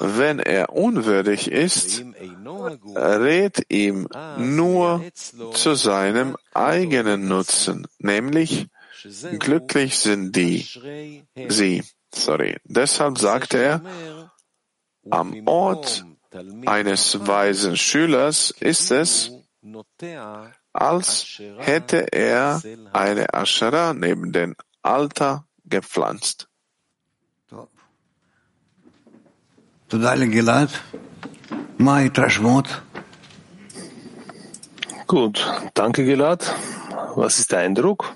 Wenn 0.00 0.38
er 0.40 0.68
unwürdig 0.70 1.50
ist, 1.50 2.04
rät 2.94 3.64
ihm 3.68 4.08
nur 4.38 5.04
zu 5.54 5.74
seinem 5.74 6.36
eigenen 6.52 7.28
Nutzen, 7.28 7.86
nämlich 7.98 8.66
glücklich 9.38 9.98
sind 9.98 10.36
die, 10.36 10.68
sie. 11.48 11.82
Sorry. 12.14 12.58
Deshalb 12.64 13.18
sagte 13.18 13.56
er, 13.58 13.82
am 15.10 15.46
Ort 15.46 16.04
eines 16.66 17.26
weisen 17.26 17.76
Schülers 17.76 18.50
ist 18.50 18.90
es, 18.90 19.32
als 20.72 21.40
hätte 21.58 22.12
er 22.12 22.62
eine 22.92 23.34
Aschera 23.34 23.92
neben 23.92 24.32
den 24.32 24.56
Alter 24.82 25.46
gepflanzt. 25.64 26.48
Gut, 35.06 35.46
danke 35.74 36.04
Gilad. 36.04 36.54
Was 37.14 37.38
ist 37.38 37.52
der 37.52 37.58
Eindruck? 37.58 38.14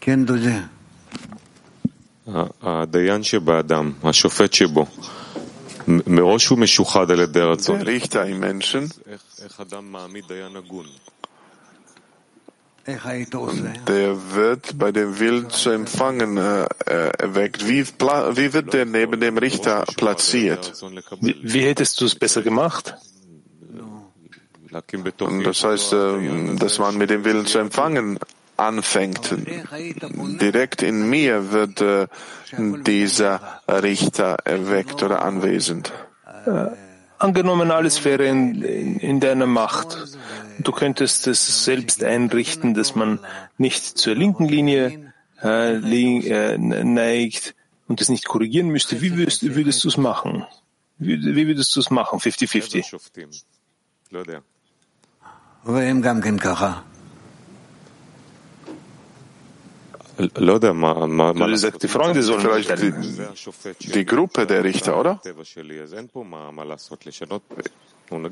Kennt 0.00 0.30
ihr 0.30 0.68
der 7.78 7.86
Richter 7.86 8.26
im 8.26 8.40
Menschen. 8.40 8.92
Der 13.86 14.32
wird 14.32 14.78
bei 14.78 14.90
dem 14.90 15.18
Willen 15.18 15.50
zu 15.50 15.70
empfangen 15.70 16.38
äh, 16.38 16.64
äh 16.86 17.10
erweckt. 17.18 17.68
Wie, 17.68 17.84
wie, 17.84 18.52
wird 18.52 18.72
der 18.72 18.86
neben 18.86 19.20
dem 19.20 19.38
Richter 19.38 19.84
platziert? 19.96 20.72
Wie, 21.20 21.36
wie 21.42 21.62
hättest 21.62 22.00
du 22.00 22.06
es 22.06 22.14
besser 22.14 22.42
gemacht? 22.42 22.94
Und 25.20 25.44
das 25.44 25.64
heißt, 25.64 25.92
äh, 25.92 26.56
dass 26.56 26.78
man 26.78 26.96
mit 26.96 27.10
dem 27.10 27.24
Willen 27.24 27.46
zu 27.46 27.58
empfangen 27.58 28.18
anfängt. 28.60 29.34
Direkt 30.40 30.82
in 30.82 31.08
mir 31.08 31.50
wird 31.52 31.80
äh, 31.80 32.06
dieser 32.52 33.62
Richter 33.68 34.38
erweckt 34.44 35.02
oder 35.02 35.22
anwesend. 35.22 35.92
Äh, 36.46 36.66
angenommen, 37.18 37.70
alles 37.70 38.04
wäre 38.04 38.26
in, 38.26 38.62
in, 38.62 38.98
in, 38.98 39.20
deiner 39.20 39.46
Macht. 39.46 40.18
Du 40.58 40.72
könntest 40.72 41.26
es 41.26 41.64
selbst 41.64 42.04
einrichten, 42.04 42.74
dass 42.74 42.94
man 42.94 43.18
nicht 43.58 43.84
zur 43.98 44.14
linken 44.14 44.46
Linie 44.46 45.12
äh, 45.42 45.74
äh 45.74 46.58
neigt 46.58 47.54
und 47.88 48.00
es 48.00 48.08
nicht 48.08 48.26
korrigieren 48.26 48.68
müsste. 48.68 49.00
Wie 49.00 49.16
würdest, 49.16 49.42
würdest 49.54 49.84
du 49.84 49.88
es 49.88 49.96
machen? 49.96 50.44
Wie, 50.98 51.18
wie 51.34 51.46
würdest 51.46 51.74
du 51.74 51.80
es 51.80 51.90
machen? 51.90 52.18
50-50. 52.18 52.94
Du 60.28 61.56
sagst, 61.56 61.82
die 61.82 61.88
Freunde 61.88 62.22
sollen 62.22 62.40
Vielleicht 62.40 62.82
die, 62.82 62.92
die 63.92 64.04
Gruppe 64.04 64.46
der 64.46 64.64
Richter, 64.64 64.98
oder? 64.98 65.20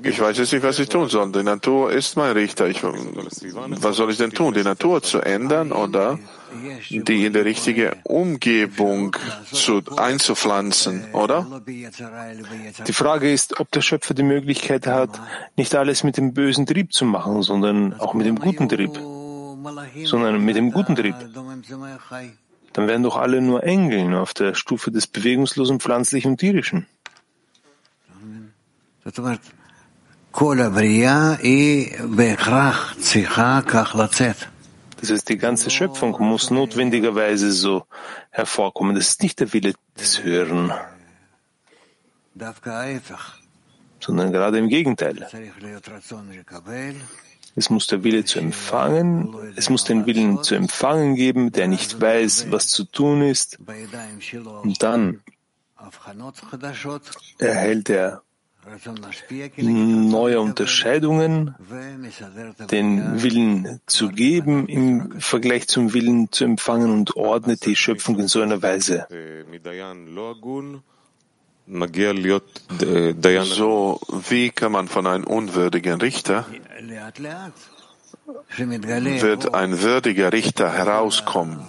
Ich 0.02 0.20
weiß 0.20 0.38
jetzt 0.38 0.52
nicht, 0.52 0.62
was 0.64 0.78
ich 0.80 0.88
tun 0.88 1.08
soll. 1.08 1.30
Die 1.30 1.42
Natur 1.44 1.92
ist 1.92 2.16
mein 2.16 2.32
Richter. 2.32 2.66
Ich, 2.66 2.82
was 2.82 3.96
soll 3.96 4.10
ich 4.10 4.16
denn 4.18 4.32
tun? 4.32 4.52
Die 4.52 4.64
Natur 4.64 5.02
zu 5.02 5.20
ändern 5.20 5.70
oder 5.70 6.18
die 6.90 7.26
in 7.26 7.32
die 7.32 7.38
richtige 7.38 7.96
Umgebung 8.02 9.16
zu, 9.52 9.82
einzupflanzen, 9.96 11.04
oder? 11.12 11.62
Die 11.66 12.92
Frage 12.92 13.32
ist, 13.32 13.60
ob 13.60 13.70
der 13.70 13.82
Schöpfer 13.82 14.14
die 14.14 14.24
Möglichkeit 14.24 14.86
hat, 14.88 15.20
nicht 15.56 15.74
alles 15.76 16.02
mit 16.02 16.16
dem 16.16 16.34
bösen 16.34 16.66
Trieb 16.66 16.92
zu 16.92 17.04
machen, 17.04 17.42
sondern 17.42 17.94
auch 18.00 18.14
mit 18.14 18.26
dem 18.26 18.40
guten 18.40 18.68
Trieb, 18.68 18.98
sondern 20.04 20.44
mit 20.44 20.56
dem 20.56 20.72
guten 20.72 20.96
Trieb. 20.96 21.14
Dann 22.72 22.88
wären 22.88 23.02
doch 23.02 23.16
alle 23.16 23.40
nur 23.40 23.64
Engeln 23.64 24.14
auf 24.14 24.34
der 24.34 24.54
Stufe 24.54 24.90
des 24.90 25.06
bewegungslosen 25.06 25.80
pflanzlichen 25.80 26.32
und 26.32 26.38
tierischen. 26.38 26.86
Das 35.00 35.10
heißt, 35.10 35.28
die 35.28 35.38
ganze 35.38 35.70
Schöpfung 35.70 36.16
muss 36.18 36.50
notwendigerweise 36.50 37.52
so 37.52 37.84
hervorkommen. 38.30 38.94
Das 38.94 39.08
ist 39.10 39.22
nicht 39.22 39.40
der 39.40 39.52
Wille 39.52 39.74
des 39.98 40.22
Hören, 40.22 40.72
sondern 44.00 44.32
gerade 44.32 44.58
im 44.58 44.68
Gegenteil. 44.68 45.26
Es 47.58 47.70
muss 47.70 47.88
der 47.88 48.04
Wille 48.04 48.24
zu 48.24 48.38
empfangen, 48.38 49.34
es 49.56 49.68
muss 49.68 49.82
den 49.82 50.06
Willen 50.06 50.44
zu 50.44 50.54
empfangen 50.54 51.16
geben, 51.16 51.50
der 51.50 51.66
nicht 51.66 52.00
weiß, 52.00 52.52
was 52.52 52.68
zu 52.68 52.84
tun 52.84 53.22
ist. 53.22 53.58
Und 54.62 54.82
dann 54.82 55.20
erhält 57.38 57.90
er 57.90 58.22
neue 59.56 60.40
Unterscheidungen, 60.40 61.54
den 62.70 63.22
Willen 63.22 63.80
zu 63.86 64.08
geben 64.08 64.68
im 64.68 65.20
Vergleich 65.20 65.66
zum 65.66 65.94
Willen 65.94 66.30
zu 66.30 66.44
empfangen 66.44 66.92
und 66.92 67.16
ordnet 67.16 67.66
die 67.66 67.74
Schöpfung 67.74 68.20
in 68.20 68.28
so 68.28 68.40
einer 68.40 68.62
Weise. 68.62 69.08
So, 73.44 74.00
wie 74.28 74.50
kann 74.50 74.72
man 74.72 74.88
von 74.88 75.06
einem 75.06 75.24
unwürdigen 75.24 76.00
Richter 76.00 76.46
wird 78.56 79.54
ein 79.54 79.82
würdiger 79.82 80.32
Richter 80.32 80.72
herauskommen? 80.72 81.66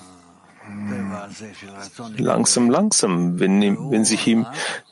Langsam, 2.17 2.69
langsam, 2.69 3.39
wenn, 3.39 3.91
wenn 3.91 4.05
sich 4.05 4.27
ihm 4.27 4.45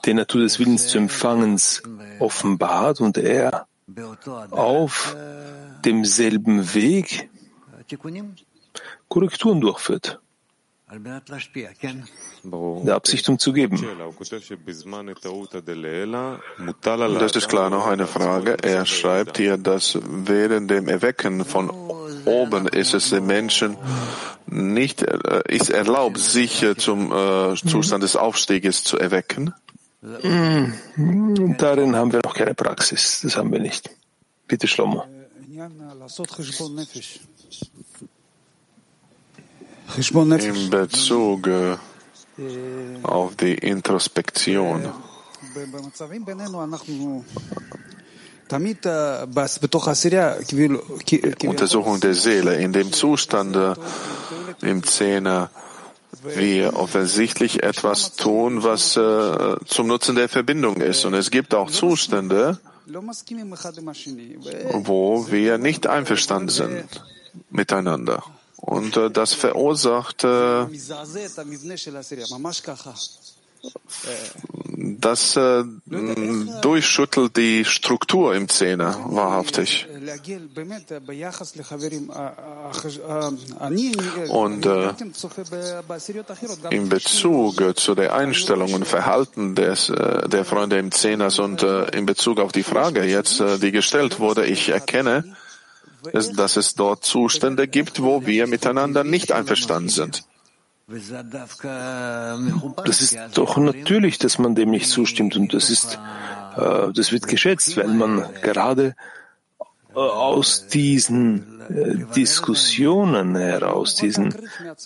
die 0.05 0.13
Natur 0.13 0.41
des 0.41 0.59
Willens 0.59 0.87
zu 0.87 0.97
Empfangens 0.97 1.83
offenbart 2.19 2.99
und 2.99 3.17
er 3.17 3.67
auf 4.51 5.15
demselben 5.85 6.73
Weg 6.73 7.29
Korrekturen 9.07 9.61
durchführt. 9.61 10.19
Der 12.85 12.95
Absicht, 12.95 13.27
um 13.27 13.37
zu 13.37 13.51
geben. 13.51 13.77
Das 17.19 17.35
ist 17.35 17.49
klar 17.49 17.69
noch 17.69 17.87
eine 17.87 18.07
Frage. 18.07 18.57
Er 18.63 18.85
schreibt 18.85 19.37
hier, 19.37 19.57
dass 19.57 19.99
während 20.01 20.71
dem 20.71 20.87
Erwecken 20.87 21.43
von 21.43 21.69
oben 22.25 22.67
ist 22.67 22.93
es 22.93 23.09
den 23.09 23.25
Menschen 23.25 23.77
nicht 24.45 25.01
äh, 25.01 25.41
ist 25.47 25.69
erlaubt, 25.69 26.19
sich 26.19 26.63
äh, 26.63 26.75
zum 26.77 27.11
äh, 27.11 27.55
Zustand 27.55 28.03
des 28.03 28.15
Aufstieges 28.15 28.83
zu 28.83 28.97
erwecken? 28.97 29.53
Mm, 30.01 31.57
darin 31.57 31.95
haben 31.95 32.13
wir 32.13 32.21
noch 32.23 32.33
keine 32.33 32.53
Praxis. 32.53 33.21
Das 33.23 33.35
haben 33.35 33.51
wir 33.51 33.59
nicht. 33.59 33.89
Bitte, 34.47 34.67
Shlomo. 34.67 35.03
In 40.43 40.69
Bezug 40.69 41.49
auf 43.03 43.35
die 43.35 43.55
Introspektion. 43.55 44.89
Untersuchung 51.47 51.99
der 51.99 52.13
Seele. 52.13 52.55
In 52.57 52.73
dem 52.73 52.93
Zustand 52.93 53.57
im 54.61 54.83
Zehner 54.83 55.49
wir 56.23 56.75
offensichtlich 56.75 57.63
etwas 57.63 58.15
tun, 58.15 58.63
was 58.63 58.97
äh, 58.97 59.55
zum 59.65 59.87
Nutzen 59.87 60.15
der 60.15 60.29
Verbindung 60.29 60.77
ist. 60.77 61.05
Und 61.05 61.13
es 61.13 61.31
gibt 61.31 61.53
auch 61.53 61.69
Zustände, 61.69 62.59
wo 64.73 65.27
wir 65.29 65.57
nicht 65.57 65.87
einverstanden 65.87 66.49
sind 66.49 67.03
miteinander. 67.49 68.23
Und 68.57 68.97
äh, 68.97 69.11
das 69.11 69.33
verursacht 69.33 70.23
äh, 70.23 70.65
das 74.99 75.35
äh, 75.35 75.63
durchschüttelt 76.61 77.35
die 77.35 77.65
Struktur 77.65 78.35
im 78.35 78.47
Zehner 78.47 78.99
wahrhaftig. 79.05 79.87
Und 84.29 84.65
äh, 84.65 84.93
in 86.69 86.89
Bezug 86.89 87.79
zu 87.79 87.95
der 87.95 88.13
Einstellung 88.13 88.73
und 88.73 88.85
Verhalten 88.85 89.55
des, 89.55 89.89
äh, 89.89 90.29
der 90.29 90.45
Freunde 90.45 90.77
im 90.77 90.91
Zehners 90.91 91.39
und 91.39 91.63
äh, 91.63 91.89
in 91.97 92.05
Bezug 92.05 92.39
auf 92.39 92.51
die 92.51 92.63
Frage 92.63 93.03
jetzt, 93.03 93.39
äh, 93.39 93.57
die 93.57 93.71
gestellt 93.71 94.19
wurde, 94.19 94.45
ich 94.45 94.69
erkenne, 94.69 95.35
dass 96.13 96.57
es 96.57 96.75
dort 96.75 97.03
Zustände 97.03 97.67
gibt, 97.67 98.01
wo 98.01 98.25
wir 98.25 98.47
miteinander 98.47 99.03
nicht 99.03 99.31
einverstanden 99.31 99.89
sind. 99.89 100.23
Das 102.85 103.01
ist 103.01 103.17
doch 103.33 103.57
natürlich, 103.57 104.19
dass 104.19 104.39
man 104.39 104.55
dem 104.55 104.71
nicht 104.71 104.87
zustimmt 104.87 105.35
und 105.35 105.53
das 105.53 105.69
ist, 105.69 105.99
äh, 106.55 106.93
das 106.93 107.11
wird 107.11 107.27
geschätzt, 107.27 107.75
weil 107.75 107.89
man 107.89 108.25
gerade 108.41 108.95
äh, 109.93 109.99
aus 109.99 110.67
diesen 110.67 111.59
äh, 111.69 112.05
Diskussionen 112.15 113.35
heraus, 113.35 113.95
diesen, 113.95 114.33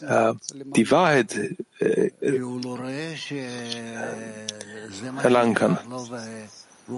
äh, 0.02 0.34
die 0.76 0.90
Wahrheit 0.90 1.36
äh, 1.78 2.12
erlangen 5.22 5.54
kann. 5.54 5.78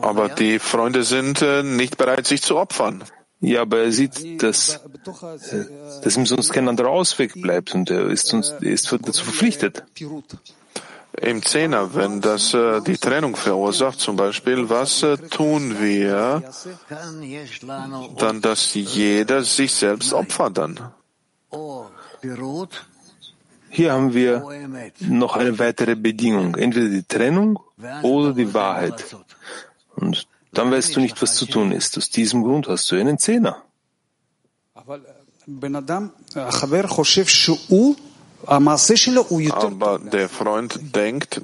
Aber 0.02 0.30
die 0.30 0.60
Freunde 0.60 1.04
sind 1.04 1.42
äh, 1.42 1.62
nicht 1.62 1.98
bereit, 1.98 2.26
sich 2.26 2.42
zu 2.42 2.56
opfern. 2.56 3.04
Ja, 3.44 3.64
aber 3.64 3.80
er 3.80 3.92
sieht, 3.92 4.42
dass, 4.42 4.76
äh, 4.78 5.66
dass 6.02 6.16
ihm 6.16 6.26
sonst 6.26 6.54
kein 6.54 6.70
anderer 6.70 6.88
Ausweg 6.88 7.34
bleibt 7.34 7.76
und 7.76 7.90
er 7.90 8.08
ist, 8.08 8.28
sonst, 8.28 8.52
er 8.62 8.72
ist 8.72 8.90
dazu 8.90 9.26
verpflichtet. 9.26 9.84
Im 11.22 11.44
Zehner, 11.44 11.94
wenn 11.94 12.22
das 12.22 12.54
äh, 12.54 12.80
die 12.82 12.98
Trennung 12.98 13.36
verursacht, 13.36 14.00
zum 14.00 14.16
Beispiel, 14.16 14.70
was 14.70 15.04
äh, 15.04 15.18
tun 15.18 15.76
wir 15.82 16.42
dann, 18.18 18.40
dass 18.40 18.74
jeder 18.76 19.44
sich 19.44 19.74
selbst 19.74 20.14
opfert 20.14 20.58
dann? 20.58 20.80
Hier 23.70 23.92
haben 23.92 24.14
wir 24.14 24.42
noch 25.02 25.36
eine 25.36 25.60
weitere 25.60 25.96
Bedingung, 25.96 26.56
entweder 26.56 26.88
die 26.88 27.04
Trennung 27.04 27.60
oder 28.04 28.34
die 28.34 28.54
Wahrheit. 28.54 29.04
Und 29.96 30.28
dann 30.54 30.72
weißt 30.72 30.96
du 30.96 31.00
nicht, 31.00 31.22
was 31.22 31.36
zu 31.36 31.46
tun 31.46 31.72
ist. 31.72 31.98
Aus 31.98 32.10
diesem 32.10 32.44
Grund 32.44 32.68
hast 32.68 32.90
du 32.92 32.96
einen 32.96 33.18
Zehner. 33.18 33.64
Aber 34.76 35.00
der 40.00 40.30
Freund 40.30 40.80
denkt, 40.96 41.42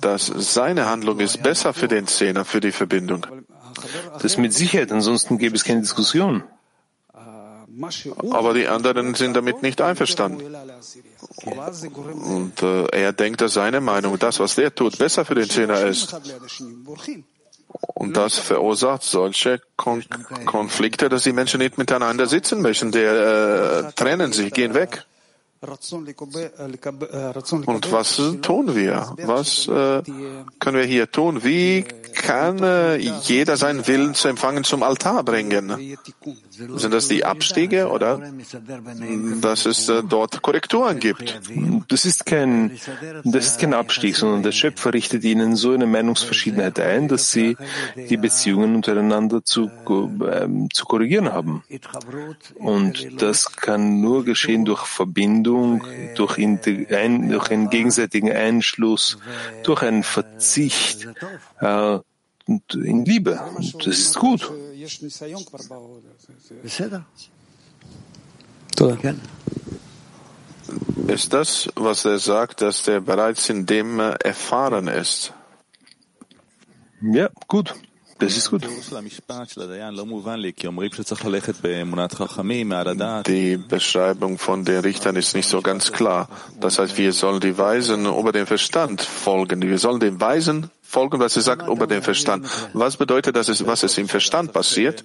dass 0.00 0.26
seine 0.26 0.86
Handlung 0.86 1.20
ist 1.20 1.42
besser 1.42 1.72
für 1.72 1.88
den 1.88 2.06
Zehner, 2.06 2.44
für 2.44 2.60
die 2.60 2.72
Verbindung. 2.72 3.26
Das 4.20 4.36
mit 4.36 4.52
Sicherheit, 4.52 4.92
ansonsten 4.92 5.38
gäbe 5.38 5.56
es 5.56 5.64
keine 5.64 5.80
Diskussion. 5.80 6.44
Aber 8.30 8.52
die 8.52 8.68
anderen 8.68 9.14
sind 9.14 9.34
damit 9.34 9.62
nicht 9.62 9.80
einverstanden. 9.80 10.54
Und 11.44 12.62
äh, 12.62 12.84
er 12.92 13.12
denkt, 13.14 13.40
dass 13.40 13.54
seine 13.54 13.80
Meinung, 13.80 14.18
das, 14.18 14.40
was 14.40 14.56
der 14.56 14.74
tut, 14.74 14.98
besser 14.98 15.24
für 15.24 15.34
den 15.34 15.48
Zehner 15.48 15.80
ist. 15.86 16.14
Und 17.94 18.16
das 18.16 18.38
verursacht 18.38 19.02
solche 19.02 19.60
Kon 19.76 20.04
Konflikte, 20.44 21.08
dass 21.08 21.22
die 21.22 21.32
Menschen 21.32 21.58
nicht 21.58 21.78
miteinander 21.78 22.26
sitzen 22.26 22.60
möchten. 22.60 22.90
Die 22.90 22.98
äh, 22.98 23.92
trennen 23.92 24.32
sich, 24.32 24.52
gehen 24.52 24.74
weg. 24.74 25.06
Und 27.66 27.92
was 27.92 28.20
tun 28.42 28.74
wir? 28.74 29.14
Was 29.22 29.68
äh, 29.68 30.02
können 30.58 30.76
wir 30.76 30.84
hier 30.84 31.08
tun? 31.10 31.44
Wie 31.44 31.84
kann 32.14 32.62
äh, 32.62 32.96
jeder 32.96 33.56
seinen 33.56 33.86
Willen 33.86 34.14
zu 34.14 34.26
empfangen 34.26 34.64
zum 34.64 34.82
Altar 34.82 35.22
bringen? 35.22 35.96
Sind 36.50 36.92
das 36.92 37.06
die 37.06 37.24
Abstiege 37.24 37.90
oder 37.90 38.20
dass 39.40 39.66
es 39.66 39.88
äh, 39.88 40.02
dort 40.02 40.42
Korrekturen 40.42 40.98
gibt? 40.98 41.40
Das 41.86 42.04
ist 42.06 42.26
kein, 42.26 42.78
das 43.22 43.46
ist 43.46 43.60
kein 43.60 43.72
Abstieg, 43.74 44.16
sondern 44.16 44.42
der 44.42 44.52
Schöpfer 44.52 44.92
richtet 44.92 45.22
ihnen 45.22 45.54
so 45.54 45.70
eine 45.70 45.86
Meinungsverschiedenheit 45.86 46.80
ein, 46.80 47.06
dass 47.06 47.30
sie 47.30 47.56
die 47.96 48.16
Beziehungen 48.16 48.74
untereinander 48.74 49.44
zu, 49.44 49.66
äh, 49.66 50.48
zu 50.72 50.84
korrigieren 50.86 51.32
haben. 51.32 51.62
Und 52.56 53.22
das 53.22 53.54
kann 53.56 54.00
nur 54.00 54.24
geschehen 54.24 54.64
durch 54.64 54.86
Verbindung, 54.86 55.51
durch, 56.14 56.38
ein, 56.38 56.60
durch 57.28 57.50
einen 57.50 57.70
gegenseitigen 57.70 58.30
Einschluss, 58.30 59.18
durch 59.62 59.82
einen 59.82 60.02
Verzicht 60.02 61.08
äh, 61.60 61.98
in 62.46 63.04
Liebe. 63.04 63.40
Das 63.78 63.86
ist 63.86 64.18
gut. 64.18 64.50
Ist 71.08 71.32
das, 71.32 71.68
was 71.74 72.04
er 72.04 72.18
sagt, 72.18 72.60
dass 72.62 72.82
der 72.84 73.00
bereits 73.00 73.48
in 73.48 73.66
dem 73.66 74.00
erfahren 74.00 74.88
ist? 74.88 75.32
Ja, 77.00 77.28
gut. 77.48 77.74
Das 78.22 78.36
ist 78.36 78.50
gut. 78.50 78.62
Die 83.26 83.56
Beschreibung 83.56 84.38
von 84.38 84.64
den 84.64 84.80
Richtern 84.80 85.16
ist 85.16 85.34
nicht 85.34 85.48
so 85.48 85.60
ganz 85.60 85.92
klar. 85.92 86.28
Das 86.60 86.78
heißt, 86.78 86.96
wir 86.96 87.12
sollen 87.12 87.40
die 87.40 87.58
Weisen 87.58 88.06
über 88.06 88.32
den 88.32 88.46
Verstand 88.46 89.02
folgen. 89.02 89.62
Wir 89.62 89.78
sollen 89.78 89.98
den 90.00 90.20
Weisen 90.20 90.70
folgen, 90.92 91.18
was 91.18 91.36
er 91.36 91.42
sagt, 91.42 91.68
über 91.68 91.86
den 91.86 92.02
Verstand. 92.02 92.46
Was 92.74 92.96
bedeutet 92.96 93.34
das, 93.34 93.66
was 93.66 93.82
es 93.82 93.98
im 93.98 94.08
Verstand 94.08 94.52
passiert? 94.52 95.02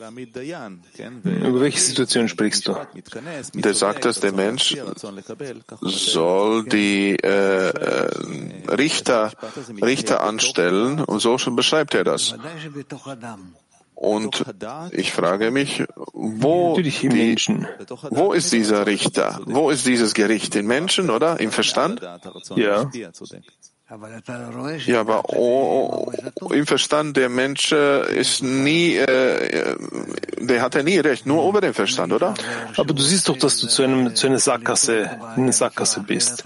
Über 1.23 1.61
welche 1.61 1.79
Situation 1.79 2.27
sprichst 2.27 2.67
du? 2.67 2.75
Der 3.53 3.73
sagt, 3.73 4.05
dass 4.05 4.19
der 4.19 4.33
Mensch 4.33 4.75
soll 5.81 6.65
die 6.65 7.15
äh, 7.15 7.69
äh, 7.69 8.09
Richter, 8.69 9.31
Richter 9.81 10.21
anstellen 10.21 10.99
und 10.99 11.19
so 11.19 11.37
schon 11.37 11.55
beschreibt 11.55 11.93
er 11.95 12.03
das. 12.03 12.35
Und 13.95 14.45
ich 14.91 15.11
frage 15.11 15.49
mich, 15.49 15.83
wo, 16.13 16.77
die, 16.79 17.35
wo 18.11 18.31
ist 18.31 18.53
dieser 18.53 18.85
Richter? 18.85 19.39
Wo 19.45 19.71
ist 19.71 19.87
dieses 19.87 20.13
Gericht? 20.13 20.55
In 20.55 20.67
Menschen 20.67 21.09
oder 21.09 21.39
im 21.39 21.51
Verstand? 21.51 22.01
Ja. 22.55 22.91
Ja, 24.85 24.99
aber 24.99 25.23
oh, 25.29 26.11
oh, 26.41 26.49
im 26.51 26.67
Verstand 26.67 27.15
der 27.15 27.29
Mensch 27.29 27.71
ist 27.71 28.43
nie, 28.43 28.95
äh, 28.97 29.77
der 30.39 30.61
hat 30.61 30.75
ja 30.75 30.83
nie 30.83 30.97
recht, 30.97 31.25
nur 31.25 31.47
über 31.47 31.61
den 31.61 31.73
Verstand, 31.73 32.11
oder? 32.11 32.33
Aber 32.75 32.93
du 32.93 33.01
siehst 33.01 33.29
doch, 33.29 33.37
dass 33.37 33.59
du 33.59 33.67
zu, 33.67 33.83
einem, 33.83 34.13
zu 34.13 34.27
einer 34.27 34.39
Sackgasse, 34.39 35.09
in 35.37 35.43
einer 35.43 35.53
Sackgasse 35.53 36.01
bist. 36.01 36.43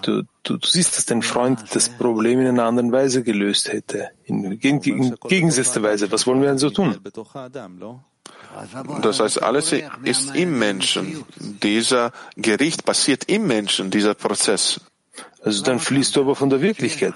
Du, 0.00 0.22
du, 0.44 0.56
du 0.56 0.66
siehst, 0.66 0.96
dass 0.96 1.04
dein 1.04 1.20
Freund 1.20 1.62
das 1.74 1.90
Problem 1.90 2.40
in 2.40 2.46
einer 2.46 2.64
anderen 2.64 2.90
Weise 2.90 3.22
gelöst 3.22 3.70
hätte, 3.70 4.10
in, 4.24 4.52
in, 4.52 4.80
in 4.80 5.14
gegensätzter 5.28 5.82
Weise. 5.82 6.10
Was 6.10 6.26
wollen 6.26 6.40
wir 6.40 6.48
denn 6.48 6.58
so 6.58 6.70
tun? 6.70 6.96
Das 9.02 9.20
heißt, 9.20 9.42
alles 9.42 9.74
ist 10.04 10.34
im 10.34 10.58
Menschen. 10.58 11.22
Dieser 11.62 12.12
Gericht 12.36 12.86
passiert 12.86 13.24
im 13.24 13.46
Menschen, 13.46 13.90
dieser 13.90 14.14
Prozess. 14.14 14.80
Also 15.46 15.62
dann 15.62 15.78
fließt 15.78 16.16
du 16.16 16.22
aber 16.22 16.34
von 16.34 16.50
der 16.50 16.60
Wirklichkeit. 16.60 17.14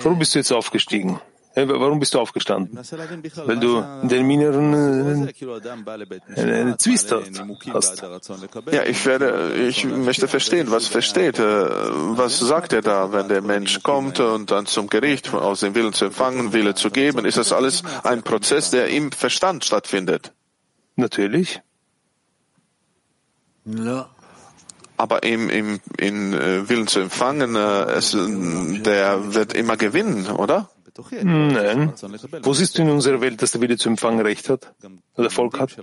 Warum 0.00 0.18
bist 0.20 0.34
du 0.34 0.38
jetzt 0.38 0.52
aufgestiegen? 0.52 1.20
Warum 1.56 1.98
bist 1.98 2.14
du 2.14 2.20
aufgestanden? 2.20 2.78
Weil 2.78 3.58
du 3.58 3.78
in 4.02 4.08
deinem 4.08 4.30
Inneren 4.30 4.74
eine, 6.36 6.54
eine 6.54 6.76
Zwiester 6.78 7.20
hast. 7.72 8.00
Ja, 8.70 8.84
ich 8.84 9.04
werde, 9.06 9.54
ich 9.68 9.84
möchte 9.86 10.28
verstehen, 10.28 10.70
was 10.70 10.86
versteht, 10.86 11.40
was 11.40 12.38
sagt 12.38 12.72
er 12.72 12.82
da, 12.82 13.12
wenn 13.12 13.26
der 13.26 13.42
Mensch 13.42 13.82
kommt 13.82 14.20
und 14.20 14.52
dann 14.52 14.66
zum 14.66 14.86
Gericht 14.86 15.34
aus 15.34 15.60
dem 15.60 15.74
Willen 15.74 15.92
zu 15.92 16.04
empfangen, 16.04 16.52
Wille 16.52 16.76
zu 16.76 16.90
geben? 16.90 17.24
Ist 17.24 17.38
das 17.38 17.52
alles 17.52 17.82
ein 18.04 18.22
Prozess, 18.22 18.70
der 18.70 18.86
im 18.86 19.10
Verstand 19.10 19.64
stattfindet? 19.64 20.32
Natürlich. 20.94 21.60
Aber 24.98 25.22
im, 25.22 25.48
im 25.48 25.80
in 25.98 26.34
äh, 26.34 26.68
Willen 26.68 26.86
zu 26.86 27.00
empfangen, 27.00 27.54
äh, 27.54 27.84
es, 27.92 28.12
der 28.12 29.34
wird 29.34 29.54
immer 29.54 29.76
gewinnen, 29.76 30.26
oder? 30.26 30.68
Nein. 31.22 31.92
Wo 32.42 32.52
siehst 32.54 32.76
du 32.76 32.82
in 32.82 32.90
unserer 32.90 33.20
Welt, 33.20 33.40
dass 33.40 33.52
der 33.52 33.60
Wille 33.60 33.76
zu 33.76 33.88
empfangen 33.88 34.20
Recht 34.20 34.48
hat? 34.48 34.72
Oder 35.16 35.30
Volk 35.30 35.60
hat? 35.60 35.76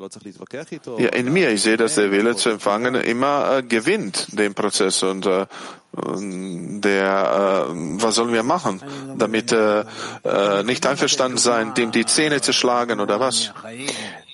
Ja, 0.97 1.09
in 1.09 1.31
mir. 1.31 1.51
Ich 1.51 1.61
sehe, 1.61 1.77
dass 1.77 1.95
der 1.95 2.11
Wille 2.11 2.35
zu 2.35 2.49
empfangen 2.49 2.95
immer 2.95 3.57
äh, 3.57 3.63
gewinnt, 3.63 4.37
den 4.37 4.53
Prozess. 4.53 5.03
Und 5.03 5.25
äh, 5.25 5.45
der, 5.93 7.67
äh, 7.69 7.73
was 8.01 8.15
sollen 8.15 8.33
wir 8.33 8.43
machen, 8.43 8.81
damit 9.17 9.53
äh, 9.53 9.85
äh, 10.25 10.63
nicht 10.63 10.85
einverstanden 10.85 11.37
sein, 11.37 11.73
dem 11.75 11.91
die 11.91 12.05
Zähne 12.05 12.41
zu 12.41 12.51
schlagen 12.51 12.99
oder 12.99 13.19
was? 13.21 13.53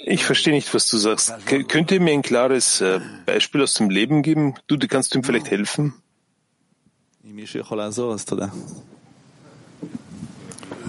Ich 0.03 0.25
verstehe 0.25 0.53
nicht, 0.53 0.73
was 0.73 0.87
du 0.87 0.97
sagst. 0.97 1.33
K 1.45 1.63
könnt 1.63 1.91
ihr 1.91 2.01
mir 2.01 2.13
ein 2.13 2.21
klares 2.21 2.81
äh, 2.81 2.99
Beispiel 3.25 3.61
aus 3.61 3.75
dem 3.75 3.89
Leben 3.89 4.23
geben? 4.23 4.55
Du, 4.67 4.75
du 4.77 4.87
kannst 4.87 5.13
ihm 5.15 5.23
vielleicht 5.23 5.51
helfen? 5.51 5.93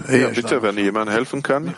Ja, 0.09 0.29
bitte, 0.29 0.61
wenn 0.61 0.77
jemand 0.77 1.11
helfen 1.11 1.43
kann. 1.43 1.75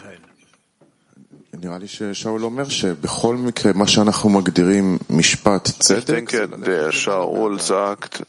Ich 5.90 6.06
denke, 6.06 6.48
der 6.48 6.92
Shaul 6.92 7.60
sagt, 7.60 8.24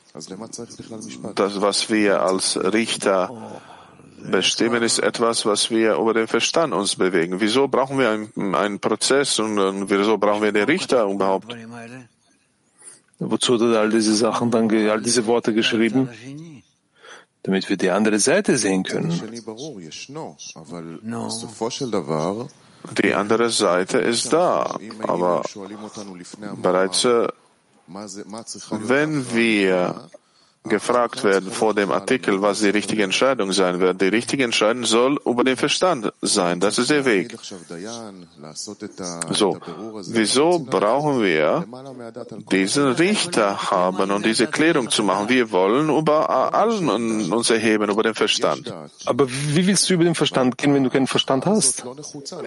das, 1.35 1.61
was 1.61 1.91
wir 1.91 2.23
als 2.23 2.57
Richter 2.57 3.31
Bestimmen 4.31 4.83
ist 4.83 4.99
etwas, 4.99 5.47
was 5.47 5.71
wir 5.71 5.97
über 5.97 6.15
den 6.15 6.27
Verstand 6.27 6.73
uns 6.73 6.97
bewegen. 6.97 7.41
Wieso 7.41 7.69
brauchen 7.69 7.99
wir 7.99 8.11
einen, 8.11 8.55
einen 8.55 8.81
Prozess 8.81 9.39
und, 9.39 9.59
und 9.59 9.91
wieso 9.91 10.19
brauchen 10.19 10.43
wir 10.43 10.53
den 10.53 10.65
Richter 10.65 11.05
überhaupt? 11.05 11.55
Wozu 13.19 13.55
hat 13.55 13.61
er 13.63 13.81
all 13.81 13.91
diese 13.91 14.15
Sachen 14.15 14.51
dann, 14.51 14.71
all 14.89 15.01
diese 15.01 15.27
Worte 15.27 15.55
geschrieben? 15.55 16.09
Damit 17.43 17.69
wir 17.69 17.77
die 17.77 17.91
andere 17.91 18.19
Seite 18.19 18.59
sehen 18.59 18.83
können. 18.83 19.13
Die 23.03 23.15
andere 23.15 23.51
Seite 23.51 23.99
ist 23.99 24.33
da, 24.33 24.79
aber 25.03 25.43
bereits 26.63 27.05
äh, 27.05 27.29
wenn 28.71 29.35
wir 29.35 30.09
gefragt 30.69 31.25
werden 31.25 31.51
vor 31.51 31.75
dem 31.75 31.91
Artikel, 31.91 32.43
was 32.43 32.61
die 32.61 32.71
richtige 32.71 33.03
Entscheidung 33.03 33.53
sein 33.53 33.81
wird. 33.81 34.01
Die 34.01 34.09
richtige 34.09 34.45
Entscheidung 34.45 34.85
soll 34.85 35.19
über 35.25 35.45
den 35.45 35.57
Verstand 35.57 36.13
sein. 36.23 36.61
Das 36.61 36.79
ist 36.79 36.91
der 36.91 37.05
Weg. 37.05 37.37
So, 39.31 39.59
wieso 40.09 40.59
brauchen 40.59 41.23
wir 41.23 41.65
diesen 42.51 42.93
Richter 42.93 43.71
haben 43.71 44.11
und 44.11 44.25
diese 44.25 44.47
Klärung 44.47 44.91
zu 44.91 45.03
machen? 45.03 45.29
Wir 45.29 45.51
wollen 45.53 45.89
über 45.89 46.31
allen 46.55 47.33
uns 47.33 47.51
erheben, 47.51 47.91
über 47.91 48.03
den 48.03 48.15
Verstand. 48.15 48.73
Aber 49.05 49.29
wie 49.29 49.67
willst 49.67 49.89
du 49.89 49.95
über 49.95 50.05
den 50.05 50.15
Verstand 50.15 50.59
gehen, 50.59 50.75
wenn 50.75 50.85
du 50.85 50.91
keinen 50.91 51.07
Verstand 51.07 51.47
hast? 51.47 51.85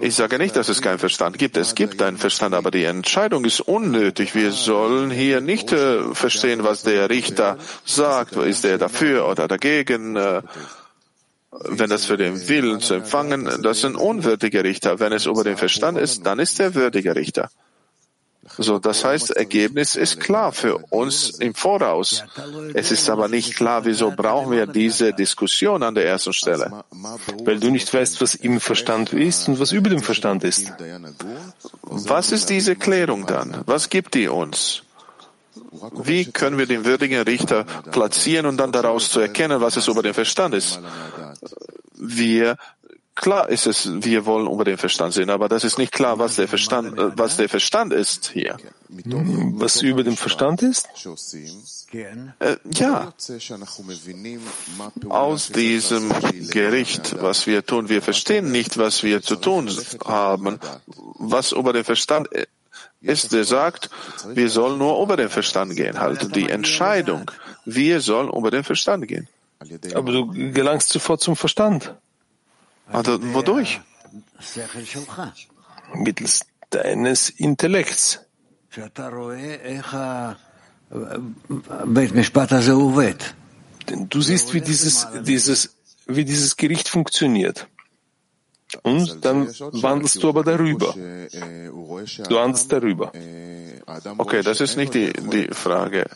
Ich 0.00 0.14
sage 0.14 0.38
nicht, 0.38 0.56
dass 0.56 0.68
es 0.68 0.82
keinen 0.82 0.98
Verstand 0.98 1.38
gibt. 1.38 1.56
Es 1.56 1.74
gibt 1.74 2.02
einen 2.02 2.18
Verstand, 2.18 2.54
aber 2.54 2.70
die 2.70 2.84
Entscheidung 2.84 3.44
ist 3.44 3.60
unnötig. 3.60 4.34
Wir 4.34 4.52
sollen 4.52 5.10
hier 5.10 5.40
nicht 5.40 5.72
äh, 5.72 6.14
verstehen, 6.14 6.64
was 6.64 6.82
der 6.82 7.08
Richter 7.10 7.56
sagt 7.84 8.09
sagt, 8.10 8.36
ist 8.36 8.64
er 8.64 8.78
dafür 8.78 9.28
oder 9.28 9.46
dagegen, 9.46 10.16
äh, 10.16 10.42
wenn 11.52 11.90
das 11.90 12.04
für 12.04 12.16
den 12.16 12.48
Willen 12.48 12.80
zu 12.80 12.94
empfangen, 12.94 13.44
das 13.62 13.78
ist 13.78 13.84
ein 13.84 13.96
unwürdiger 13.96 14.62
Richter. 14.64 15.00
Wenn 15.00 15.12
es 15.12 15.26
über 15.26 15.44
den 15.44 15.56
Verstand 15.56 15.98
ist, 15.98 16.24
dann 16.26 16.38
ist 16.38 16.60
er 16.60 16.74
würdiger 16.74 17.14
Richter. 17.16 17.50
So, 18.56 18.78
das 18.78 19.04
heißt, 19.04 19.30
Ergebnis 19.30 19.96
ist 19.96 20.18
klar 20.18 20.52
für 20.52 20.78
uns 20.90 21.30
im 21.38 21.54
Voraus. 21.54 22.24
Es 22.74 22.90
ist 22.90 23.08
aber 23.08 23.28
nicht 23.28 23.54
klar, 23.54 23.84
wieso 23.84 24.10
brauchen 24.10 24.50
wir 24.50 24.66
diese 24.66 25.12
Diskussion 25.12 25.82
an 25.82 25.94
der 25.94 26.06
ersten 26.06 26.32
Stelle. 26.32 26.84
Weil 27.44 27.60
du 27.60 27.70
nicht 27.70 27.92
weißt, 27.92 28.20
was 28.20 28.34
im 28.34 28.60
Verstand 28.60 29.12
ist 29.12 29.48
und 29.48 29.60
was 29.60 29.72
über 29.72 29.90
dem 29.90 30.02
Verstand 30.02 30.42
ist. 30.44 30.72
Was 31.82 32.32
ist 32.32 32.50
diese 32.50 32.76
Klärung 32.76 33.26
dann? 33.26 33.62
Was 33.66 33.88
gibt 33.88 34.14
die 34.14 34.28
uns? 34.28 34.82
Wie 36.02 36.24
können 36.24 36.58
wir 36.58 36.66
den 36.66 36.84
würdigen 36.84 37.22
Richter 37.22 37.64
platzieren 37.64 38.46
und 38.46 38.56
dann 38.56 38.72
daraus 38.72 39.10
zu 39.10 39.20
erkennen, 39.20 39.60
was 39.60 39.76
es 39.76 39.88
über 39.88 40.02
den 40.02 40.14
Verstand 40.14 40.54
ist? 40.54 40.80
Wir 41.94 42.56
Klar 43.20 43.50
ist 43.50 43.66
es, 43.66 44.02
wir 44.02 44.24
wollen 44.24 44.50
über 44.50 44.64
den 44.64 44.78
Verstand 44.78 45.12
sehen, 45.12 45.28
aber 45.28 45.50
das 45.50 45.62
ist 45.62 45.76
nicht 45.76 45.92
klar, 45.92 46.18
was 46.18 46.36
der 46.36 46.48
Verstand, 46.48 46.96
äh, 46.98 47.18
was 47.18 47.36
der 47.36 47.50
Verstand 47.50 47.92
ist 47.92 48.30
hier. 48.32 48.56
Was 48.88 49.82
über 49.82 50.02
dem 50.02 50.16
Verstand 50.16 50.62
ist? 50.62 50.88
Äh, 52.38 52.56
ja. 52.72 53.12
Aus 55.10 55.48
diesem 55.48 56.12
Gericht, 56.50 57.20
was 57.20 57.46
wir 57.46 57.66
tun, 57.66 57.90
wir 57.90 58.00
verstehen 58.00 58.50
nicht, 58.52 58.78
was 58.78 59.02
wir 59.02 59.20
zu 59.20 59.36
tun 59.36 59.70
haben. 60.06 60.58
Was 61.18 61.52
über 61.52 61.74
den 61.74 61.84
Verstand 61.84 62.28
ist, 63.00 63.32
der 63.32 63.44
sagt, 63.44 63.90
wir 64.26 64.48
sollen 64.50 64.78
nur 64.78 65.02
über 65.02 65.16
den 65.16 65.28
Verstand 65.28 65.74
gehen. 65.76 65.98
Halt 65.98 66.34
die 66.36 66.50
Entscheidung, 66.50 67.30
wir 67.64 68.00
sollen 68.00 68.28
über 68.30 68.50
den 68.50 68.64
Verstand 68.64 69.08
gehen. 69.08 69.28
Aber 69.94 70.12
du 70.12 70.26
gelangst 70.52 70.88
sofort 70.88 71.20
zum 71.20 71.36
Verstand. 71.36 71.94
Also, 72.86 73.18
wodurch? 73.34 73.80
Mittels 75.94 76.46
deines 76.70 77.30
Intellekts. 77.30 78.20
Denn 83.88 84.08
du 84.08 84.20
siehst, 84.22 84.54
wie 84.54 84.60
dieses, 84.60 85.06
dieses, 85.22 85.76
wie 86.06 86.24
dieses 86.24 86.56
Gericht 86.56 86.88
funktioniert. 86.88 87.66
Und 88.82 89.24
dann 89.24 89.48
wandelst 89.58 90.22
du 90.22 90.28
aber 90.28 90.44
darüber. 90.44 90.94
Du 90.94 92.34
wandelst 92.34 92.72
darüber. 92.72 93.12
Okay, 94.18 94.42
das 94.42 94.60
ist 94.60 94.76
nicht 94.76 94.94
die, 94.94 95.12
die 95.12 95.48
Frage. 95.48 96.06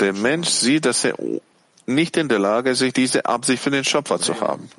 Der 0.00 0.12
Mensch 0.12 0.48
sieht, 0.48 0.86
dass 0.86 1.04
er 1.04 1.14
nicht 1.86 2.16
in 2.16 2.28
der 2.28 2.38
Lage 2.38 2.70
ist, 2.70 2.96
diese 2.96 3.26
Absicht 3.26 3.62
für 3.62 3.70
den 3.70 3.84
Schöpfer 3.84 4.20
zu 4.20 4.40
haben. 4.40 4.70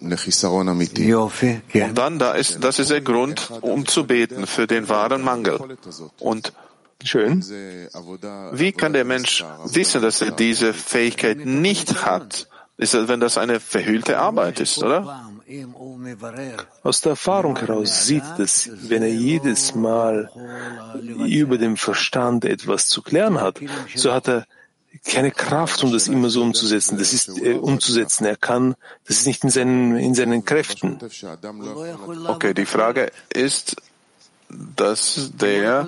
Und 0.00 1.98
dann, 1.98 2.18
da 2.18 2.32
ist, 2.32 2.64
das 2.64 2.78
ist 2.78 2.90
der 2.90 3.00
Grund, 3.00 3.50
um 3.60 3.86
zu 3.86 4.06
beten 4.06 4.46
für 4.46 4.66
den 4.66 4.88
wahren 4.88 5.22
Mangel. 5.22 5.58
Und 6.20 6.52
Schön. 7.04 7.44
wie 8.52 8.72
kann 8.72 8.92
der 8.92 9.04
Mensch 9.04 9.44
wissen, 9.66 10.02
dass 10.02 10.20
er 10.20 10.32
diese 10.32 10.74
Fähigkeit 10.74 11.44
nicht 11.44 12.04
hat? 12.04 12.48
Ist 12.78 12.94
das, 12.94 13.08
wenn 13.08 13.18
das 13.18 13.36
eine 13.36 13.58
verhüllte 13.58 14.18
Arbeit 14.18 14.60
ist, 14.60 14.78
oder? 14.78 15.28
Aus 16.84 17.00
der 17.00 17.10
Erfahrung 17.10 17.58
heraus 17.58 18.06
sieht 18.06 18.38
es, 18.38 18.70
wenn 18.88 19.02
er 19.02 19.12
jedes 19.12 19.74
Mal 19.74 20.30
über 21.26 21.58
den 21.58 21.76
Verstand 21.76 22.44
etwas 22.44 22.88
zu 22.88 23.02
klären 23.02 23.40
hat, 23.40 23.58
so 23.94 24.12
hat 24.12 24.28
er 24.28 24.46
keine 25.04 25.32
Kraft, 25.32 25.82
um 25.82 25.92
das 25.92 26.06
immer 26.06 26.30
so 26.30 26.42
umzusetzen. 26.42 26.98
Das 26.98 27.12
ist 27.12 27.28
äh, 27.40 27.54
umzusetzen. 27.54 28.24
Er 28.24 28.36
kann, 28.36 28.74
das 29.06 29.18
ist 29.18 29.26
nicht 29.26 29.44
in 29.44 29.50
seinen, 29.50 29.96
in 29.96 30.14
seinen 30.14 30.44
Kräften. 30.44 30.98
Okay, 32.26 32.54
die 32.54 32.66
Frage 32.66 33.10
ist, 33.32 33.76
dass 34.48 35.30
der, 35.34 35.86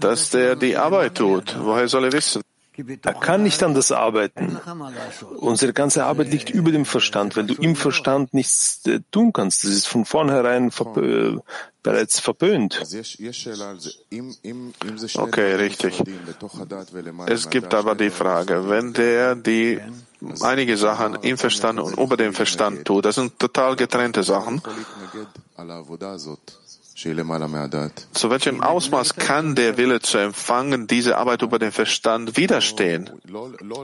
dass 0.00 0.30
der 0.30 0.56
die 0.56 0.76
Arbeit 0.76 1.16
tut. 1.16 1.56
Woher 1.60 1.88
soll 1.88 2.04
er 2.06 2.12
wissen? 2.12 2.42
Er 2.76 3.14
kann 3.14 3.42
nicht 3.44 3.62
anders 3.62 3.92
arbeiten. 3.92 4.58
Unsere 5.38 5.72
ganze 5.72 6.04
Arbeit 6.04 6.30
liegt 6.30 6.50
über 6.50 6.72
dem 6.72 6.84
Verstand, 6.84 7.36
weil 7.36 7.46
du 7.46 7.54
im 7.54 7.76
Verstand 7.76 8.34
nichts 8.34 8.84
äh, 8.86 9.00
tun 9.10 9.32
kannst. 9.32 9.64
Das 9.64 9.70
ist 9.70 9.86
von 9.86 10.04
vornherein 10.04 10.70
verpö 10.70 11.38
bereits 11.84 12.18
verpönt. 12.18 12.82
Okay, 15.14 15.54
richtig. 15.54 16.02
Es 17.26 17.50
gibt 17.50 17.74
aber 17.74 17.94
die 17.94 18.10
Frage, 18.10 18.68
wenn 18.68 18.92
der 18.94 19.36
die 19.36 19.80
einige 20.40 20.76
Sachen 20.76 21.14
im 21.16 21.36
Verstand 21.36 21.78
und 21.78 21.98
über 21.98 22.16
dem 22.16 22.32
Verstand 22.32 22.86
tut, 22.86 23.04
das 23.04 23.16
sind 23.16 23.38
total 23.38 23.76
getrennte 23.76 24.22
Sachen. 24.22 24.62
Zu 27.04 28.30
welchem 28.30 28.62
Ausmaß 28.62 29.16
kann 29.16 29.54
der 29.54 29.76
Wille 29.76 30.00
zu 30.00 30.18
empfangen 30.18 30.86
diese 30.86 31.18
Arbeit 31.18 31.42
über 31.42 31.58
den 31.58 31.72
Verstand 31.72 32.36
widerstehen? 32.36 33.10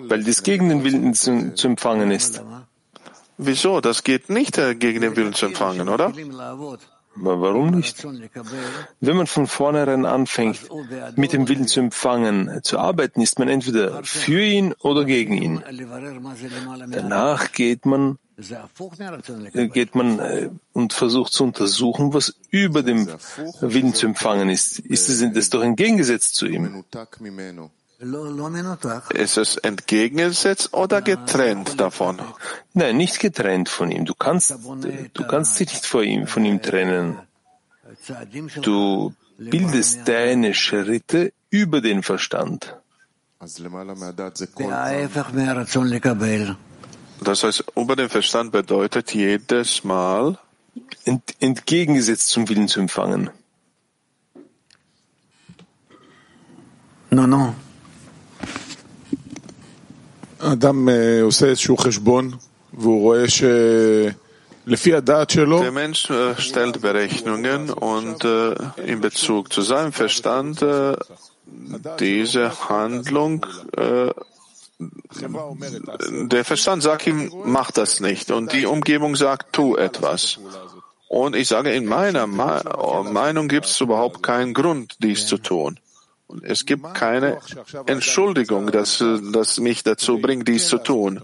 Weil 0.08 0.24
dies 0.24 0.42
gegen 0.42 0.68
den 0.68 0.84
Willen 0.84 1.14
zu, 1.14 1.54
zu 1.54 1.68
empfangen 1.68 2.10
ist. 2.10 2.42
Wieso? 3.36 3.80
Das 3.80 4.04
geht 4.04 4.28
nicht 4.28 4.58
äh, 4.58 4.74
gegen 4.74 5.00
den 5.00 5.16
Willen 5.16 5.32
zu 5.32 5.46
empfangen, 5.46 5.88
oder? 5.88 6.12
Aber 7.16 7.40
warum 7.40 7.70
nicht? 7.70 8.06
Wenn 9.00 9.16
man 9.16 9.26
von 9.26 9.46
vornherein 9.46 10.06
anfängt, 10.06 10.68
mit 11.16 11.32
dem 11.32 11.48
Willen 11.48 11.66
zu 11.66 11.80
empfangen, 11.80 12.60
zu 12.62 12.78
arbeiten, 12.78 13.20
ist 13.20 13.38
man 13.38 13.48
entweder 13.48 14.02
für 14.04 14.42
ihn 14.42 14.74
oder 14.80 15.04
gegen 15.04 15.36
ihn. 15.36 15.62
Danach 16.90 17.52
geht 17.52 17.84
man 17.84 18.18
geht 19.68 19.94
man 19.94 20.18
äh, 20.18 20.50
und 20.72 20.92
versucht 20.92 21.32
zu 21.32 21.44
untersuchen, 21.44 22.14
was 22.14 22.34
über 22.50 22.82
dem 22.82 23.06
Willen 23.60 23.94
zu 23.94 24.06
empfangen 24.06 24.48
ist. 24.48 24.78
Ist 24.78 25.08
es 25.08 25.24
das 25.32 25.50
doch 25.50 25.62
entgegengesetzt 25.62 26.34
zu 26.34 26.46
ihm? 26.46 26.84
Ist 29.10 29.36
es 29.36 29.56
entgegengesetzt 29.58 30.72
oder 30.72 31.02
getrennt 31.02 31.78
davon? 31.78 32.18
Nein, 32.72 32.96
nicht 32.96 33.20
getrennt 33.20 33.68
von 33.68 33.90
ihm. 33.90 34.06
Du 34.06 34.14
kannst, 34.14 34.54
du 35.12 35.26
kannst 35.26 35.60
dich 35.60 35.68
nicht 35.68 35.84
von 35.84 36.04
ihm, 36.04 36.26
von 36.26 36.44
ihm 36.46 36.62
trennen. 36.62 37.18
Du 38.62 39.12
bildest 39.36 40.08
deine 40.08 40.54
Schritte 40.54 41.32
über 41.50 41.82
den 41.82 42.02
Verstand. 42.02 42.74
Das 47.23 47.43
heißt, 47.43 47.63
über 47.75 47.95
den 47.95 48.09
Verstand 48.09 48.51
bedeutet 48.51 49.13
jedes 49.13 49.83
Mal 49.83 50.37
ent, 51.05 51.23
entgegengesetzt 51.39 52.29
zum 52.29 52.47
Willen 52.49 52.67
zu 52.67 52.79
empfangen. 52.79 53.29
No, 57.11 57.27
no. 57.27 57.53
אדם 60.39 60.89
עושה 61.21 61.45
איזשהו 61.45 61.77
חשבון 61.77 62.31
והוא 62.73 63.01
רואה 63.01 63.25
שלפי 64.67 64.93
הדעת 64.93 65.29
שלו 65.29 65.61
Der 65.61 65.71
Mensch 65.71 66.09
äh, 66.09 66.41
stellt 66.41 66.81
Berechnungen 66.81 67.69
und 67.69 68.23
äh, 68.25 68.53
in 68.85 69.01
Bezug 69.01 69.53
zu 69.53 69.61
seinem 69.61 69.93
Verstand 69.93 70.61
äh, 70.61 70.95
diese 71.99 72.51
Handlung 72.69 73.45
äh, 73.77 74.11
der 74.80 76.44
Verstand 76.44 76.82
sagt 76.82 77.06
ihm, 77.06 77.32
mach 77.44 77.70
das 77.70 78.00
nicht. 78.00 78.30
Und 78.30 78.52
die 78.52 78.66
Umgebung 78.66 79.16
sagt, 79.16 79.52
tu 79.52 79.76
etwas. 79.76 80.38
Und 81.08 81.36
ich 81.36 81.48
sage, 81.48 81.72
in 81.72 81.86
meiner 81.86 82.26
Meinung 82.26 83.48
gibt 83.48 83.66
es 83.66 83.80
überhaupt 83.80 84.22
keinen 84.22 84.54
Grund, 84.54 84.96
dies 85.00 85.26
zu 85.26 85.38
tun. 85.38 85.78
Und 86.28 86.44
es 86.44 86.64
gibt 86.64 86.94
keine 86.94 87.40
Entschuldigung, 87.86 88.70
dass, 88.70 89.04
dass 89.32 89.58
mich 89.58 89.82
dazu 89.82 90.20
bringt, 90.20 90.46
dies 90.46 90.68
zu 90.68 90.78
tun. 90.78 91.22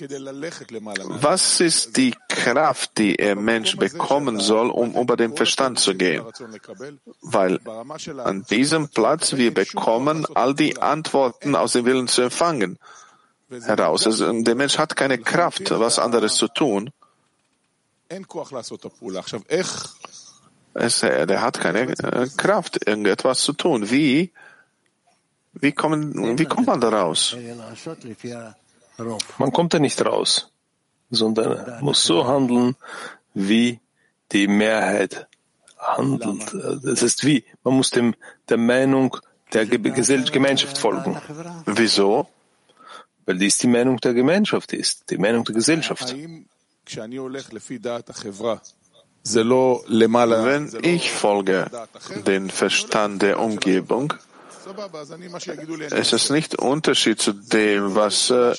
Was 0.00 1.60
ist 1.60 1.96
die 1.96 2.14
Kraft, 2.28 2.98
die 2.98 3.16
der 3.16 3.36
Mensch 3.36 3.76
bekommen 3.76 4.40
soll, 4.40 4.70
um 4.70 4.94
über 4.94 5.16
den 5.16 5.36
Verstand 5.36 5.78
zu 5.78 5.94
gehen? 5.94 6.24
Weil 7.22 7.60
an 8.18 8.44
diesem 8.50 8.88
Platz 8.88 9.36
wir 9.36 9.52
bekommen 9.52 10.26
all 10.34 10.54
die 10.54 10.80
Antworten 10.80 11.54
aus 11.54 11.72
dem 11.72 11.84
Willen 11.84 12.08
zu 12.08 12.22
empfangen 12.22 12.78
heraus. 13.50 14.06
Also 14.06 14.30
der 14.42 14.54
Mensch 14.54 14.78
hat 14.78 14.96
keine 14.96 15.18
Kraft, 15.18 15.70
was 15.70 15.98
anderes 15.98 16.34
zu 16.34 16.48
tun. 16.48 16.90
Es, 20.74 21.00
der 21.00 21.42
hat 21.42 21.60
keine 21.60 21.80
äh, 21.80 22.28
Kraft, 22.36 22.86
irgendetwas 22.86 23.40
zu 23.40 23.52
tun. 23.52 23.90
Wie, 23.90 24.32
wie, 25.52 25.72
kommen, 25.72 26.38
wie 26.38 26.44
kommt 26.44 26.66
man 26.66 26.80
da 26.80 26.88
raus? 26.88 27.36
Man 29.38 29.52
kommt 29.52 29.74
da 29.74 29.78
nicht 29.78 30.04
raus, 30.04 30.50
sondern 31.10 31.82
muss 31.82 32.04
so 32.04 32.26
handeln, 32.26 32.76
wie 33.34 33.80
die 34.32 34.48
Mehrheit 34.48 35.28
handelt. 35.78 36.52
Das 36.82 37.02
ist 37.02 37.24
wie, 37.24 37.44
man 37.62 37.74
muss 37.74 37.90
dem, 37.90 38.14
der 38.48 38.56
Meinung 38.58 39.16
der 39.52 39.66
Gemeinschaft 39.66 40.78
folgen. 40.78 41.16
Wieso? 41.64 42.28
Weil 43.24 43.38
dies 43.38 43.58
die 43.58 43.68
Meinung 43.68 43.98
der 43.98 44.14
Gemeinschaft 44.14 44.72
ist, 44.72 45.10
die 45.10 45.18
Meinung 45.18 45.44
der 45.44 45.54
Gesellschaft. 45.54 46.14
Wenn 46.14 46.46
ich 50.82 51.12
folge 51.12 51.70
den 52.26 52.50
Verstand 52.50 53.22
der 53.22 53.38
Umgebung, 53.40 54.14
es 55.90 56.12
ist 56.12 56.30
nicht 56.30 56.58
Unterschied 56.58 57.20
zu 57.20 57.32
dem, 57.32 57.94
was, 57.94 58.30
äh, 58.30 58.54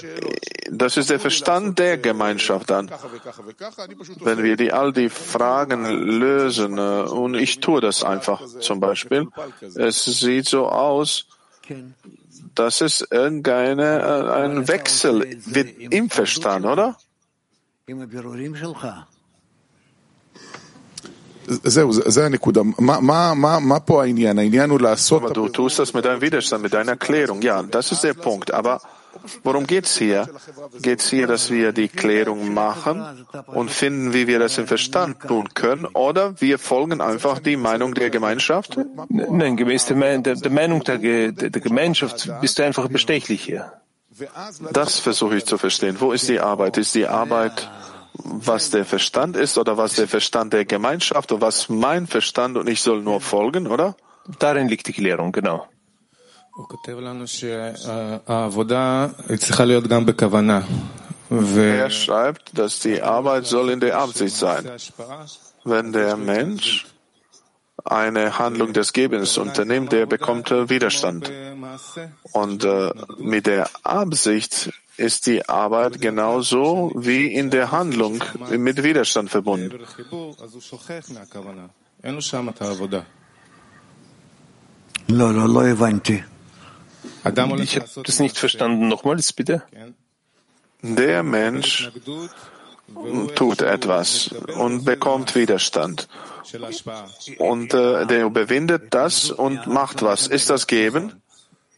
das 0.70 0.98
ist 0.98 1.10
der 1.10 1.20
Verstand 1.20 1.80
der 1.80 1.98
Gemeinschaft 1.98 2.70
dann. 2.70 2.90
Wenn 4.20 4.44
wir 4.44 4.56
die, 4.56 4.72
all 4.72 4.94
die 4.94 5.10
Fragen 5.10 5.86
lösen, 5.86 6.78
äh, 6.78 6.82
und 7.04 7.36
ich 7.36 7.60
tue 7.60 7.82
das 7.82 8.04
einfach 8.04 8.42
zum 8.60 8.80
Beispiel, 8.80 9.28
es 9.76 10.06
sieht 10.06 10.48
so 10.48 10.68
aus, 10.68 11.26
das 12.56 12.82
ist 12.82 13.08
irgendeine, 13.12 14.00
äh, 14.00 14.44
ein 14.44 14.68
Wechsel 14.68 15.40
im 15.90 16.10
Verstand, 16.10 16.66
oder? 16.66 16.98
זהו, 21.49 21.93
זה 21.93 22.27
הנקודה. 22.27 22.63
מה, 22.79 23.01
מה, 23.01 23.35
מה, 23.35 23.59
מה 23.59 23.81
פה 23.81 24.03
העניין? 24.03 24.39
העניין 24.39 24.71
הוא 24.71 24.81
לעשות... 24.81 25.23
Aber 25.23 25.35
du 25.35 25.49
tust 25.49 25.79
das 25.79 25.95
mit 25.95 26.05
deinem 26.05 26.21
Widerstand, 26.21 26.63
mit 26.63 26.73
deiner 26.73 26.97
Klärung. 26.97 27.43
Ja, 27.43 27.63
das 27.63 27.93
ist 27.93 28.03
der 28.05 28.15
Punkt. 28.15 28.53
Aber 28.53 28.81
worum 29.43 29.67
geht's 29.67 29.97
hier? 29.97 30.29
Geht's 30.81 31.09
hier, 31.09 31.27
dass 31.27 31.51
wir 31.51 31.73
die 31.73 31.89
Klärung 31.89 32.55
machen 32.55 32.97
und 33.47 33.71
finden, 33.71 34.13
wie 34.15 34.27
wir 34.27 34.39
das 34.39 34.59
im 34.59 34.67
Verstand 34.67 35.21
tun 35.21 35.47
können? 35.55 35.87
Oder 35.87 36.41
wir 36.41 36.59
folgen 36.59 37.01
einfach 37.01 37.39
die 37.39 37.57
Meinung 37.57 37.95
der 37.95 38.11
Gemeinschaft? 38.11 38.79
Nein, 39.09 39.57
gemäß 39.57 39.87
der, 39.87 40.19
der, 40.19 40.35
der 40.37 40.51
Meinung 40.51 40.83
der, 40.85 40.99
der, 40.99 41.33
der 41.33 41.63
Gemeinschaft 41.69 42.31
bist 42.41 42.59
du 42.59 42.65
einfach 42.65 42.89
bestechlich 42.89 43.43
hier. 43.43 43.73
Das 44.73 44.99
versuche 45.01 45.37
ich 45.37 45.45
zu 45.45 45.59
verstehen. 45.59 45.97
Wo 45.99 46.13
ist 46.13 46.29
die 46.29 46.41
Arbeit? 46.41 46.79
Ist 46.79 46.95
die 46.95 47.07
Arbeit 47.07 47.69
was 48.24 48.70
der 48.70 48.86
Verstand 48.86 49.36
ist 49.36 49.58
oder 49.58 49.78
was 49.78 49.96
der 49.96 50.08
Verstand 50.08 50.54
der 50.54 50.66
Gemeinschaft 50.66 51.32
oder 51.32 51.42
was 51.42 51.70
mein 51.70 52.08
Verstand 52.08 52.58
und 52.58 52.68
ich 52.68 52.82
soll 52.82 53.02
nur 53.02 53.22
folgen, 53.22 53.68
oder? 53.68 53.96
Darin 54.40 54.68
liegt 54.68 54.88
die 54.88 54.94
Klärung, 54.94 55.32
genau. 55.32 55.68
Er 61.30 61.90
schreibt, 61.90 62.58
dass 62.58 62.80
die 62.80 63.02
Arbeit 63.02 63.46
soll 63.46 63.70
in 63.70 63.80
der 63.80 63.98
Absicht 63.98 64.36
sein. 64.36 64.70
Wenn 65.64 65.94
der 65.94 66.18
Mensch 66.18 66.88
eine 67.86 68.40
Handlung 68.40 68.74
des 68.74 68.94
Gebens 68.94 69.38
unternimmt, 69.38 69.92
der 69.92 70.06
bekommt 70.06 70.52
Widerstand. 70.52 71.32
Und 72.34 72.64
äh, 72.66 72.92
mit 73.18 73.48
der 73.48 73.70
Absicht 73.84 74.72
ist 75.00 75.26
die 75.28 75.48
Arbeit 75.48 76.02
genauso 76.02 76.92
wie 76.96 77.34
in 77.34 77.50
der 77.50 77.72
Handlung 77.72 78.24
mit 78.52 78.84
Widerstand 78.84 79.30
verbunden. 79.30 79.80
Ich 87.62 87.76
habe 87.76 88.04
das 88.04 88.20
nicht 88.20 88.38
verstanden. 88.38 88.88
Nochmals 88.88 89.34
bitte. 89.34 89.64
Der 90.82 91.24
Mensch 91.24 91.92
tut 93.36 93.62
etwas 93.62 94.32
und 94.58 94.86
bekommt 94.86 95.36
Widerstand. 95.36 96.08
Und 97.38 97.74
äh, 97.74 98.06
der 98.06 98.26
überwindet 98.26 98.94
das 98.94 99.30
und 99.32 99.68
macht 99.68 100.02
was. 100.02 100.28
Ist 100.28 100.50
das 100.50 100.68
Geben? 100.68 101.22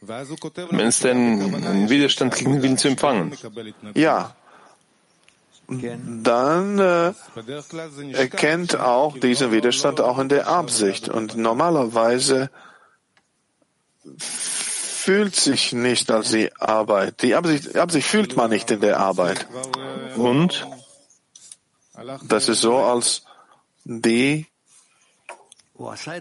Wenn 0.01 0.87
es 0.87 0.99
denn 0.99 1.53
einen 1.53 1.89
Widerstand 1.89 2.35
gegen 2.35 2.61
Willen 2.63 2.77
zu 2.77 2.87
empfangen? 2.87 3.37
Ja. 3.93 4.35
Dann 5.67 6.79
äh, 6.79 7.13
erkennt 8.13 8.75
auch 8.77 9.17
diesen 9.17 9.51
Widerstand 9.51 10.01
auch 10.01 10.17
in 10.17 10.27
der 10.27 10.47
Absicht. 10.47 11.07
Und 11.07 11.37
normalerweise 11.37 12.49
fühlt 14.17 15.35
sich 15.35 15.71
nicht 15.71 16.09
als 16.11 16.31
die 16.31 16.51
Arbeit. 16.57 17.21
Die 17.21 17.35
Absicht, 17.35 17.75
Absicht 17.77 18.07
fühlt 18.07 18.35
man 18.35 18.49
nicht 18.49 18.69
in 18.71 18.81
der 18.81 18.99
Arbeit. 18.99 19.47
Und? 20.17 20.67
Das 22.23 22.49
ist 22.49 22.61
so, 22.61 22.77
als 22.77 23.23
die 23.83 24.47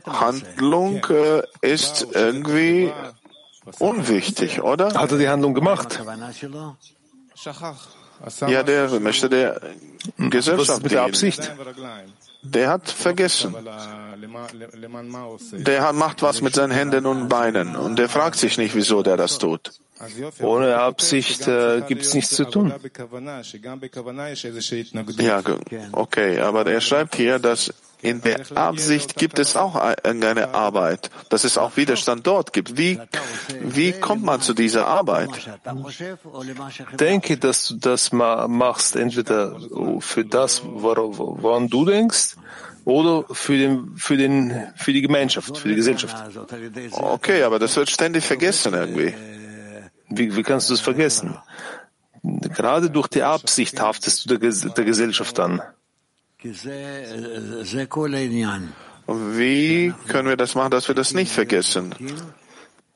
Handlung 0.06 1.04
äh, 1.06 1.42
ist 1.62 2.06
irgendwie 2.12 2.92
unwichtig, 3.78 4.62
oder? 4.62 4.94
Hat 4.94 5.12
er 5.12 5.18
die 5.18 5.28
Handlung 5.28 5.54
gemacht? 5.54 6.00
Ja, 8.48 8.62
der 8.62 9.00
möchte 9.00 9.28
der 9.28 9.60
Gesellschaft 10.18 10.68
Was 10.68 10.76
ist 10.76 10.82
mit 10.82 10.92
der 10.92 11.02
Absicht? 11.02 11.52
Der 12.42 12.68
hat 12.68 12.88
vergessen. 12.88 13.54
Der 15.52 15.82
hat, 15.82 15.94
macht 15.94 16.22
was 16.22 16.40
mit 16.40 16.54
seinen 16.54 16.70
Händen 16.70 17.06
und 17.06 17.28
Beinen 17.28 17.76
und 17.76 17.96
der 17.98 18.08
fragt 18.08 18.36
sich 18.36 18.56
nicht, 18.58 18.74
wieso 18.74 19.02
der 19.02 19.16
das 19.16 19.38
tut. 19.38 19.72
Ohne 20.40 20.78
Absicht 20.78 21.46
äh, 21.46 21.82
gibt 21.86 22.02
es 22.02 22.14
nichts 22.14 22.34
zu 22.34 22.46
tun. 22.46 22.72
Ja, 25.18 25.42
okay, 25.92 26.40
aber 26.40 26.66
er 26.66 26.80
schreibt 26.80 27.16
hier, 27.16 27.38
dass 27.38 27.74
in 28.02 28.22
der 28.22 28.40
Absicht 28.56 29.16
gibt 29.16 29.38
es 29.38 29.56
auch 29.56 29.76
eine 29.76 30.54
Arbeit, 30.54 31.10
dass 31.28 31.44
es 31.44 31.58
auch 31.58 31.76
Widerstand 31.76 32.26
dort 32.26 32.52
gibt. 32.52 32.76
Wie, 32.76 32.98
wie 33.60 33.92
kommt 33.92 34.24
man 34.24 34.40
zu 34.40 34.54
dieser 34.54 34.86
Arbeit? 34.86 35.30
Denke, 36.98 37.36
dass 37.36 37.68
du 37.68 37.74
das 37.76 38.12
machst, 38.12 38.96
entweder 38.96 39.56
für 40.00 40.24
das, 40.24 40.62
woran 40.64 41.68
du 41.68 41.84
denkst, 41.84 42.36
oder 42.84 43.24
für, 43.30 43.58
den, 43.58 43.96
für, 43.96 44.16
den, 44.16 44.68
für 44.76 44.92
die 44.92 45.02
Gemeinschaft, 45.02 45.58
für 45.58 45.68
die 45.68 45.74
Gesellschaft. 45.74 46.16
Okay, 46.92 47.42
aber 47.42 47.58
das 47.58 47.76
wird 47.76 47.90
ständig 47.90 48.24
vergessen 48.24 48.74
irgendwie. 48.74 49.14
Wie, 50.08 50.34
wie 50.34 50.42
kannst 50.42 50.70
du 50.70 50.74
das 50.74 50.80
vergessen? 50.80 51.36
Gerade 52.22 52.90
durch 52.90 53.08
die 53.08 53.22
Absicht 53.22 53.80
haftest 53.80 54.30
du 54.30 54.38
der, 54.38 54.50
der 54.50 54.84
Gesellschaft 54.84 55.38
an. 55.38 55.62
Wie 59.06 59.94
können 60.08 60.28
wir 60.28 60.36
das 60.36 60.54
machen, 60.54 60.70
dass 60.70 60.88
wir 60.88 60.94
das 60.94 61.12
nicht 61.14 61.32
vergessen? 61.32 61.94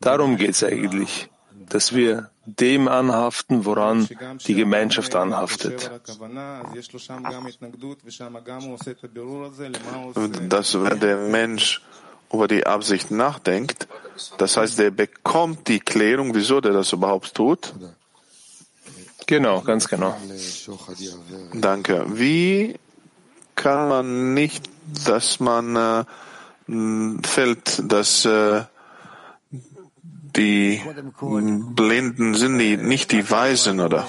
Darum 0.00 0.36
geht 0.36 0.50
es 0.50 0.62
eigentlich, 0.64 1.28
dass 1.68 1.94
wir 1.94 2.30
dem 2.46 2.88
anhaften, 2.88 3.64
woran 3.64 4.08
die 4.46 4.54
Gemeinschaft 4.54 5.14
anhaftet. 5.14 5.90
Dass 10.48 10.74
wenn 10.74 11.00
der 11.00 11.16
Mensch 11.16 11.82
über 12.32 12.48
die 12.48 12.66
Absicht 12.66 13.10
nachdenkt, 13.10 13.88
das 14.38 14.56
heißt, 14.56 14.78
der 14.78 14.90
bekommt 14.90 15.68
die 15.68 15.80
Klärung, 15.80 16.34
wieso 16.34 16.60
der 16.60 16.72
das 16.72 16.92
überhaupt 16.92 17.34
tut? 17.34 17.72
Genau, 19.26 19.62
ganz 19.62 19.88
genau. 19.88 20.16
Danke. 21.54 22.04
Wie 22.08 22.74
kann 23.54 23.88
man 23.88 24.34
nicht, 24.34 24.68
dass 25.06 25.40
man 25.40 25.76
äh, 25.76 26.04
fällt, 27.26 27.90
dass 27.90 28.24
äh, 28.24 28.62
die 30.36 30.80
Blinden 31.20 32.34
sind 32.34 32.58
die, 32.58 32.76
nicht 32.76 33.12
die 33.12 33.30
Weisen, 33.30 33.80
oder? 33.80 34.06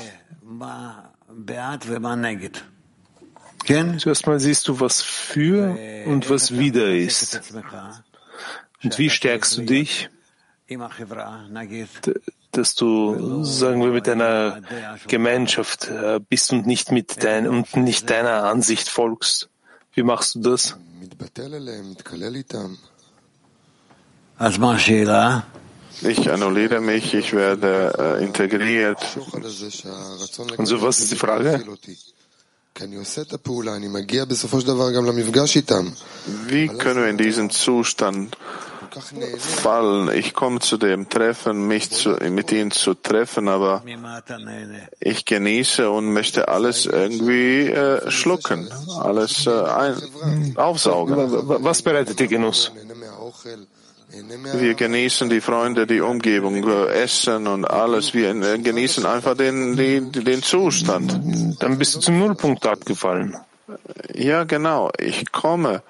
Zuerst 3.97 4.27
mal 4.27 4.39
siehst 4.39 4.67
du, 4.67 4.79
was 4.79 5.01
für 5.01 5.75
und 6.05 6.29
was 6.29 6.57
wieder 6.57 6.93
ist. 6.93 7.41
Und 8.83 8.97
wie 8.99 9.09
stärkst 9.09 9.57
du 9.57 9.61
dich? 9.63 10.09
Dass 12.55 12.73
du, 12.73 13.43
sagen 13.43 13.81
wir, 13.81 13.91
mit 13.91 14.07
deiner 14.07 14.61
Gemeinschaft 15.07 15.89
äh, 15.89 16.19
bist 16.29 16.53
und 16.53 16.65
nicht 16.65 16.91
mit 16.91 17.23
dein, 17.23 17.47
und 17.47 17.75
nicht 17.75 18.09
deiner 18.09 18.43
Ansicht 18.45 18.87
folgst. 18.87 19.49
Wie 19.93 20.03
machst 20.03 20.35
du 20.35 20.39
das? 20.39 20.77
Ich 26.01 26.29
annulliere 26.29 26.81
mich, 26.81 27.13
ich 27.13 27.33
werde 27.33 28.17
äh, 28.19 28.23
integriert. 28.23 28.99
Und 29.31 30.65
so, 30.65 30.81
was 30.81 30.99
ist 30.99 31.11
die 31.11 31.15
Frage? 31.15 31.63
Wie 36.47 36.67
können 36.67 37.01
wir 37.01 37.09
in 37.09 37.17
diesen 37.17 37.49
Zustand 37.49 38.37
fallen? 39.37 40.09
Ich 40.13 40.33
komme 40.33 40.59
zu 40.59 40.77
dem 40.77 41.09
Treffen, 41.09 41.67
mich 41.67 41.91
zu, 41.91 42.11
mit 42.29 42.51
ihnen 42.51 42.71
zu 42.71 42.93
treffen, 42.93 43.47
aber 43.47 43.83
ich 44.99 45.25
genieße 45.25 45.89
und 45.89 46.13
möchte 46.13 46.47
alles 46.47 46.85
irgendwie 46.85 47.67
äh, 47.67 48.09
schlucken, 48.09 48.69
alles 48.99 49.47
äh, 49.47 49.51
ein, 49.51 50.53
aufsaugen. 50.55 51.15
Was 51.63 51.81
bereitet 51.81 52.19
dir 52.19 52.27
Genuss? 52.27 52.71
Wir 54.53 54.75
genießen 54.75 55.29
die 55.29 55.41
Freunde, 55.41 55.85
die 55.87 55.99
Umgebung, 55.99 56.63
Essen 56.87 57.47
und 57.47 57.65
alles. 57.65 58.13
Wir 58.13 58.33
genießen 58.33 59.05
einfach 59.05 59.35
den, 59.35 59.75
den, 59.75 60.11
den 60.11 60.41
Zustand. 60.41 61.19
Dann 61.59 61.77
bist 61.77 61.95
du 61.95 61.99
zum 61.99 62.19
Nullpunkt 62.19 62.65
abgefallen. 62.65 63.35
Ja, 64.13 64.43
genau. 64.43 64.91
Ich 64.97 65.31
komme 65.31 65.81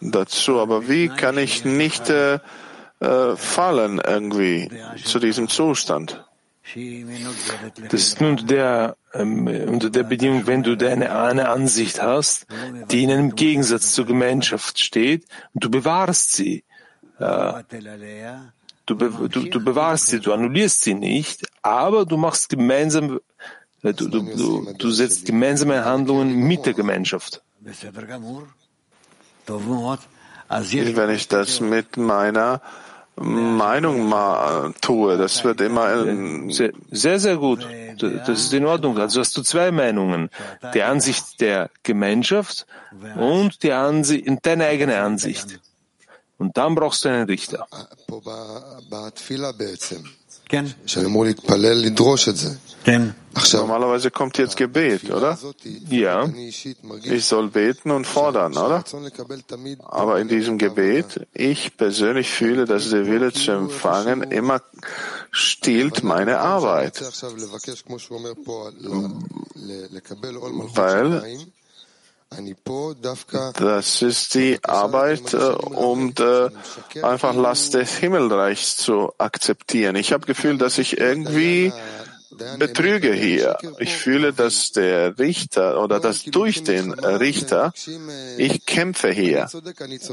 dazu, 0.00 0.58
aber 0.60 0.88
wie 0.88 1.08
kann 1.08 1.38
ich 1.38 1.64
nicht 1.64 2.08
äh, 2.10 2.38
äh, 3.00 3.36
fallen 3.36 4.00
irgendwie 4.04 4.70
zu 5.04 5.18
diesem 5.18 5.48
Zustand? 5.48 6.24
Das 7.90 8.00
ist 8.00 8.20
nur 8.20 8.30
unter 8.30 8.44
der, 8.44 8.96
ähm, 9.12 9.46
unter 9.46 9.90
der 9.90 10.04
Bedingung, 10.04 10.46
wenn 10.46 10.62
du 10.62 10.76
deine 10.76 11.18
eine 11.18 11.48
Ansicht 11.48 12.00
hast, 12.00 12.46
die 12.90 13.02
in 13.02 13.10
einem 13.10 13.34
Gegensatz 13.34 13.92
zur 13.92 14.06
Gemeinschaft 14.06 14.78
steht 14.78 15.24
und 15.52 15.64
du 15.64 15.70
bewahrst 15.70 16.32
sie. 16.32 16.64
Du 17.18 17.24
Du, 18.86 18.96
du, 18.96 19.42
du 19.44 19.64
bewahrst 19.64 20.08
sie, 20.08 20.18
du 20.18 20.32
annullierst 20.32 20.80
sie 20.80 20.94
nicht, 20.94 21.46
aber 21.62 22.04
du 22.04 22.16
machst 22.16 22.48
gemeinsam, 22.48 23.20
du, 23.82 23.92
du, 23.92 24.08
du, 24.08 24.72
du 24.76 24.90
setzt 24.90 25.26
gemeinsame 25.26 25.84
Handlungen 25.84 26.34
mit 26.34 26.66
der 26.66 26.74
Gemeinschaft. 26.74 27.40
Wenn 30.96 31.10
ich 31.10 31.28
das 31.28 31.60
mit 31.60 31.96
meiner 31.96 32.60
Meinung 33.16 34.08
mal 34.08 34.72
tue, 34.80 35.18
das 35.18 35.44
wird 35.44 35.60
immer 35.60 36.04
sehr, 36.50 36.72
sehr, 36.90 37.20
sehr 37.20 37.36
gut. 37.36 37.66
Das 37.98 38.28
ist 38.40 38.52
in 38.54 38.64
Ordnung. 38.64 38.98
Also 38.98 39.20
hast 39.20 39.36
du 39.36 39.42
zwei 39.42 39.70
Meinungen: 39.70 40.30
die 40.74 40.82
Ansicht 40.82 41.40
der 41.40 41.70
Gemeinschaft 41.82 42.66
und 43.16 43.62
die 43.62 43.72
Ansicht, 43.72 44.26
deine 44.42 44.66
eigene 44.66 45.00
Ansicht. 45.00 45.60
Und 46.38 46.56
dann 46.56 46.74
brauchst 46.74 47.04
du 47.04 47.10
einen 47.10 47.26
Richter. 47.26 47.66
Normalerweise 53.52 54.10
kommt 54.10 54.38
jetzt 54.38 54.56
Gebet, 54.56 55.10
oder? 55.10 55.38
Ja. 55.88 56.28
Ich 57.04 57.24
soll 57.24 57.48
beten 57.48 57.90
und 57.90 58.06
fordern, 58.06 58.56
oder? 58.56 58.82
Aber 59.84 60.20
in 60.20 60.28
diesem 60.28 60.58
Gebet, 60.58 61.26
ich 61.32 61.76
persönlich 61.76 62.30
fühle, 62.30 62.64
dass 62.64 62.90
der 62.90 63.06
Wille 63.06 63.32
zu 63.32 63.52
empfangen 63.52 64.22
immer 64.22 64.62
stiehlt 65.30 66.02
meine 66.02 66.38
Arbeit. 66.38 67.00
Weil 70.74 71.38
das 73.54 74.02
ist 74.02 74.34
die 74.34 74.58
Arbeit, 74.62 75.34
äh, 75.34 75.36
um 75.36 76.14
de, 76.14 76.50
einfach 77.02 77.34
Last 77.34 77.74
des 77.74 77.96
Himmelreichs 77.96 78.76
zu 78.76 79.12
akzeptieren. 79.18 79.96
Ich 79.96 80.12
habe 80.12 80.26
Gefühl, 80.26 80.56
dass 80.56 80.78
ich 80.78 80.98
irgendwie 80.98 81.72
betrüge 82.58 83.12
hier. 83.12 83.58
Ich 83.78 83.96
fühle, 83.96 84.32
dass 84.32 84.72
der 84.72 85.18
Richter 85.18 85.82
oder 85.82 86.00
dass 86.00 86.22
durch 86.24 86.62
den 86.62 86.92
Richter 86.92 87.72
ich 88.38 88.64
kämpfe 88.64 89.10
hier. 89.10 89.48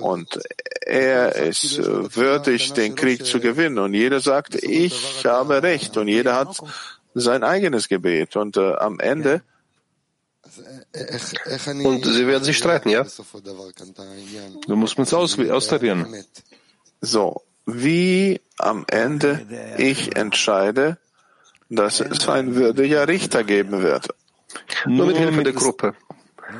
Und 0.02 0.40
er 0.82 1.36
ist 1.36 1.78
würdig, 1.78 2.74
den 2.74 2.96
Krieg 2.96 3.26
zu 3.26 3.40
gewinnen. 3.40 3.78
Und 3.78 3.94
jeder 3.94 4.20
sagt, 4.20 4.56
ich 4.56 5.24
habe 5.26 5.62
Recht. 5.62 5.98
Und 5.98 6.08
jeder 6.08 6.36
hat 6.36 6.58
sein 7.14 7.44
eigenes 7.44 7.88
Gebet. 7.88 8.36
Und 8.36 8.58
äh, 8.58 8.74
am 8.74 9.00
Ende 9.00 9.42
und 11.84 12.06
sie 12.06 12.28
werden 12.28 12.44
sich 12.44 12.58
streiten, 12.58 12.90
ja? 12.90 13.06
Du 14.68 14.76
musst 14.76 14.98
uns 14.98 15.14
aus, 15.14 15.40
austarieren. 15.40 16.24
So, 17.02 17.44
wie 17.66 18.42
am 18.58 18.86
Ende 18.90 19.46
ich 19.78 20.16
entscheide, 20.16 20.98
dass 21.70 22.00
es 22.00 22.28
ein 22.28 22.56
würdiger 22.56 23.08
Richter 23.08 23.44
geben 23.44 23.82
wird. 23.82 24.08
Nur 24.86 25.08
mit 25.08 25.18
Hilfe 25.18 25.44
der 25.44 25.54
Gruppe. 25.54 25.94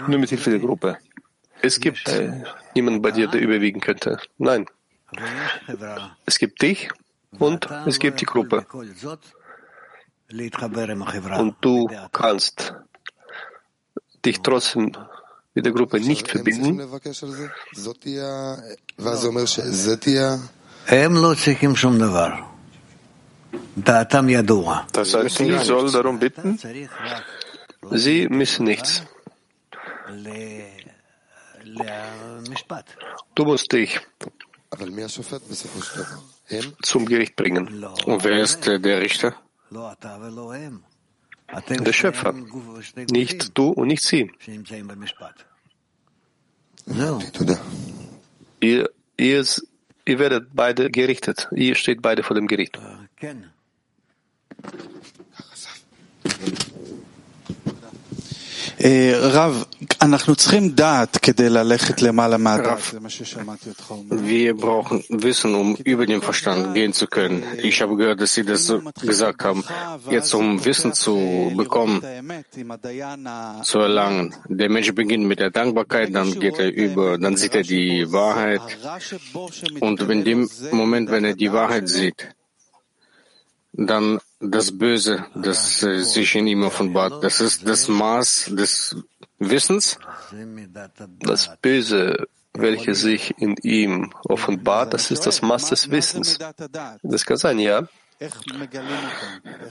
Nur 0.08 0.20
mit 0.20 0.30
Hilfe 0.30 0.50
der 0.50 0.60
Gruppe. 0.60 0.98
Es 1.62 1.80
gibt 1.80 2.08
äh, 2.10 2.44
niemanden 2.76 3.02
bei 3.02 3.12
dir, 3.12 3.28
der 3.28 3.42
überwiegen 3.42 3.80
könnte. 3.80 4.20
Nein. 4.38 4.68
Es 6.26 6.38
gibt 6.38 6.62
dich 6.62 6.90
und 7.40 7.68
es 7.86 8.00
gibt 8.00 8.22
die 8.22 8.26
Gruppe. 8.26 8.66
Und 11.38 11.56
du 11.62 11.90
kannst 12.12 12.74
dich 14.28 14.42
trotzdem 14.42 14.92
mit 15.54 15.66
der 15.66 15.74
Gruppe 15.74 16.00
nicht 16.00 16.28
verbinden. 16.28 16.80
Das 24.94 25.14
heißt, 25.14 25.38
sie 25.38 25.58
soll 25.60 25.92
darum 25.92 26.20
bitten? 26.20 26.60
Sie 27.92 28.28
müssen 28.30 28.66
nichts. 28.66 29.04
Du 33.36 33.46
musst 33.46 33.72
dich 33.72 34.00
zum 36.84 37.06
Gericht 37.06 37.36
bringen. 37.36 37.84
Und 38.06 38.24
wer 38.24 38.42
ist 38.42 38.66
der 38.66 39.02
Richter? 39.02 39.36
Der 41.50 41.94
Schöpfer. 41.94 42.34
Nicht 43.12 43.58
du 43.58 43.70
und 43.70 43.88
nicht 43.88 44.04
sie. 44.04 44.32
Ihr, 48.60 48.90
ihr, 49.18 49.46
ihr 50.06 50.20
werdet 50.20 50.50
beide 50.54 50.90
gerichtet. 50.90 51.48
Ihr 51.52 51.76
steht 51.76 52.02
beide 52.02 52.24
vor 52.24 52.36
dem 52.36 52.48
Gericht. 52.48 52.78
Wir 58.80 59.18
brauchen 64.56 65.04
Wissen, 65.10 65.56
um 65.56 65.76
über 65.78 66.06
den 66.06 66.22
Verstand 66.22 66.76
gehen 66.76 66.94
zu 66.94 67.08
können. 67.08 67.44
Ich 67.58 67.82
habe 67.82 67.96
gehört, 67.96 68.22
dass 68.22 68.36
Sie 68.36 68.44
das 68.44 68.72
gesagt 69.02 69.44
haben. 69.44 69.64
Jetzt, 70.12 70.32
um 70.36 70.64
Wissen 70.64 70.94
zu 70.94 71.52
bekommen, 71.56 72.04
zu 73.64 73.80
erlangen. 73.80 74.36
Der 74.48 74.70
Mensch 74.70 74.94
beginnt 74.94 75.26
mit 75.26 75.40
der 75.40 75.50
Dankbarkeit, 75.50 76.14
dann 76.14 76.40
geht 76.40 76.60
er 76.60 76.72
über, 76.72 77.18
dann 77.18 77.36
sieht 77.36 77.56
er 77.56 77.64
die 77.64 78.12
Wahrheit. 78.12 78.62
Und 79.80 80.02
in 80.02 80.24
dem 80.24 80.48
Moment, 80.72 81.10
wenn 81.10 81.26
er 81.26 81.34
die 81.34 81.52
Wahrheit 81.52 81.90
sieht, 81.90 82.30
dann 83.74 84.20
das 84.40 84.78
Böse, 84.78 85.26
das 85.36 85.84
äh, 85.84 86.02
sich 86.04 86.36
in 86.36 86.48
ihm 86.48 86.64
offenbart. 86.64 87.24
Das 87.24 87.42
ist 87.42 87.68
das 87.68 87.88
Maß 87.88 88.52
des 88.54 88.96
Wissens. 89.40 89.98
Das 91.20 91.50
Böse, 91.62 92.28
welches 92.54 93.02
sich 93.02 93.34
in 93.38 93.56
ihm 93.64 94.12
offenbart, 94.26 94.94
das 94.94 95.12
ist 95.12 95.26
das 95.26 95.42
Maß 95.42 95.70
des 95.70 95.90
Wissens. 95.90 96.38
Das 97.04 97.26
kann 97.26 97.38
sein, 97.38 97.60
ja. 97.60 97.88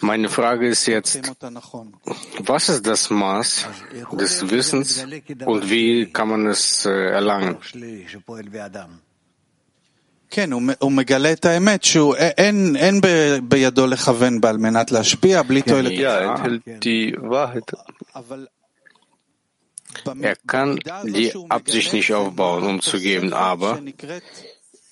Meine 0.01 0.29
Frage 0.29 0.69
ist 0.69 0.87
jetzt, 0.87 1.33
was 2.39 2.69
ist 2.69 2.87
das 2.87 3.11
Maß 3.11 3.67
des 4.13 4.49
Wissens 4.51 5.05
und 5.45 5.69
wie 5.69 6.13
kann 6.13 6.29
man 6.29 6.47
es 6.47 6.87
äh, 6.87 6.91
erlangen? 6.91 7.59
כן, 10.32 10.50
הוא 10.80 10.92
מגלה 10.92 11.32
את 11.32 11.46
האמת 11.46 11.84
שאין 11.84 12.76
אין 12.76 13.02
בידו 13.44 13.88
לכוון 13.88 14.42
בה 14.42 14.50
על 14.50 14.58
מנת 14.58 14.92
להשפיע 14.92 15.42
בלי 15.42 15.62
תועלת. 15.62 15.92
Er 20.22 20.38
kann 20.48 20.80
die 21.04 21.34
Absicht 21.50 21.92
nicht 21.94 22.14
aufbauen, 22.14 22.64
um 22.64 22.82
zu 22.82 22.98
geben, 23.00 23.34
aber 23.34 23.82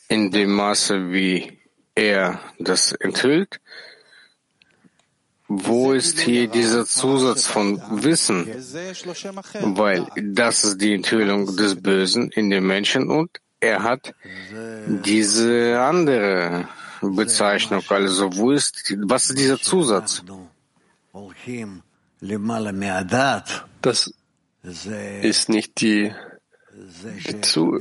in 0.10 0.30
dem 0.32 0.52
Maße, 0.52 1.12
wie 1.14 1.60
er 1.96 2.40
das 2.60 2.92
enthüllt, 2.92 3.62
wo 5.48 5.94
ist 5.94 6.20
hier 6.20 6.48
dieser 6.48 6.86
Zusatz 6.86 7.48
von 7.48 7.82
Wissen? 8.04 8.46
Weil 9.82 10.06
das 10.22 10.64
ist 10.64 10.78
die 10.82 10.94
Enthüllung 10.94 11.56
des 11.56 11.82
Bösen 11.82 12.30
in 12.32 12.50
den 12.50 12.66
Menschen 12.68 13.10
und 13.10 13.32
er 13.65 13.83
hat 13.83 14.15
diese 15.05 15.81
andere 15.81 16.69
Bezeichnung. 17.01 17.83
Also 17.89 18.37
wo 18.37 18.51
ist, 18.53 18.95
was 19.07 19.31
ist 19.31 19.39
dieser 19.39 19.61
Zusatz? 19.61 20.23
Das 23.83 24.15
ist 25.23 25.49
nicht 25.49 25.81
die, 25.81 26.13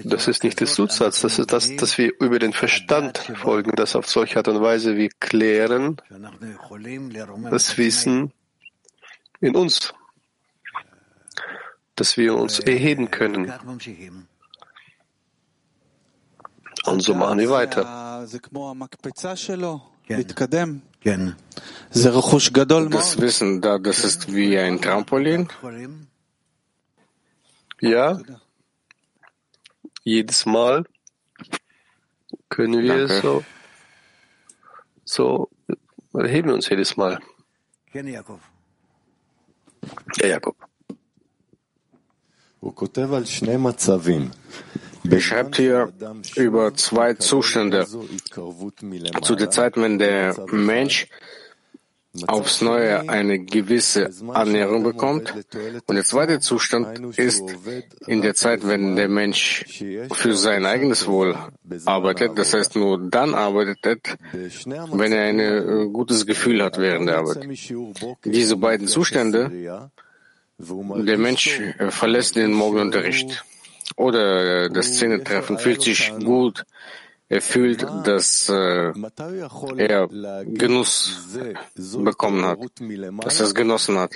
das 0.03 0.27
ist 0.27 0.43
nicht 0.43 0.59
der 0.59 0.67
Zusatz, 0.67 1.21
das 1.21 1.39
ist 1.39 1.51
das, 1.51 1.75
dass 1.77 1.97
wir 1.97 2.11
über 2.19 2.39
den 2.39 2.53
Verstand 2.53 3.17
folgen, 3.17 3.71
das 3.75 3.95
auf 3.95 4.07
solche 4.07 4.37
Art 4.37 4.47
und 4.49 4.61
Weise 4.61 4.97
wir 4.97 5.09
klären, 5.19 5.97
das 7.49 7.77
Wissen 7.77 8.33
in 9.39 9.55
uns, 9.55 9.93
dass 11.95 12.17
wir 12.17 12.35
uns 12.35 12.59
erheben 12.59 13.11
können. 13.11 13.51
Und 16.85 17.01
so 17.01 17.13
machen 17.13 17.39
wir 17.39 17.49
weiter. 17.49 17.85
Das 22.89 23.19
Wissen, 23.19 23.61
da, 23.61 23.77
das 23.77 24.03
ist 24.03 24.33
wie 24.33 24.57
ein 24.57 24.81
Trampolin. 24.81 25.47
Ja. 27.81 28.19
Jedes 30.03 30.45
Mal 30.45 30.83
können 32.49 32.81
wir 32.83 33.07
Danke. 33.07 33.21
so, 33.21 33.43
so 35.05 35.49
erheben 36.13 36.51
uns 36.51 36.69
jedes 36.69 36.97
Mal. 36.97 37.19
Ja, 40.17 40.27
Jakob. 40.27 40.55
Beschreibt 45.03 45.57
hier 45.57 45.91
über 46.35 46.73
zwei 46.73 47.13
Zustände. 47.13 47.85
Zu 49.21 49.35
der 49.35 49.49
Zeit, 49.49 49.77
wenn 49.77 49.99
der 49.99 50.35
Mensch 50.51 51.07
aufs 52.27 52.61
Neue 52.61 53.09
eine 53.09 53.39
gewisse 53.39 54.11
Annäherung 54.33 54.83
bekommt. 54.83 55.33
Und 55.87 55.95
der 55.95 56.03
zweite 56.03 56.39
Zustand 56.39 57.17
ist 57.17 57.43
in 58.05 58.21
der 58.21 58.35
Zeit, 58.35 58.67
wenn 58.67 58.95
der 58.95 59.09
Mensch 59.09 59.65
für 60.11 60.35
sein 60.35 60.65
eigenes 60.65 61.07
Wohl 61.07 61.35
arbeitet. 61.85 62.37
Das 62.37 62.53
heißt, 62.53 62.75
nur 62.75 62.99
dann 63.09 63.33
arbeitet, 63.33 64.15
wenn 64.91 65.11
er 65.11 65.23
ein 65.23 65.39
äh, 65.39 65.89
gutes 65.91 66.25
Gefühl 66.27 66.63
hat 66.63 66.77
während 66.77 67.09
der 67.09 67.17
Arbeit. 67.17 67.47
Diese 68.25 68.57
beiden 68.57 68.87
Zustände, 68.87 69.89
der 70.59 71.17
Mensch 71.17 71.59
äh, 71.59 71.89
verlässt 71.89 72.35
den 72.35 72.53
Morgenunterricht 72.53 73.43
oder 73.95 74.69
das 74.69 74.97
Zähnetreffen, 74.97 75.57
fühlt 75.57 75.81
sich 75.81 76.13
gut, 76.23 76.65
er 77.29 77.41
fühlt, 77.41 77.83
dass 78.05 78.49
äh, 78.49 78.93
er 79.77 80.07
Genuss 80.45 81.27
bekommen 81.97 82.45
hat, 82.45 82.59
dass 83.23 83.39
er 83.39 83.45
es 83.47 83.55
genossen 83.55 83.97
hat. 83.97 84.15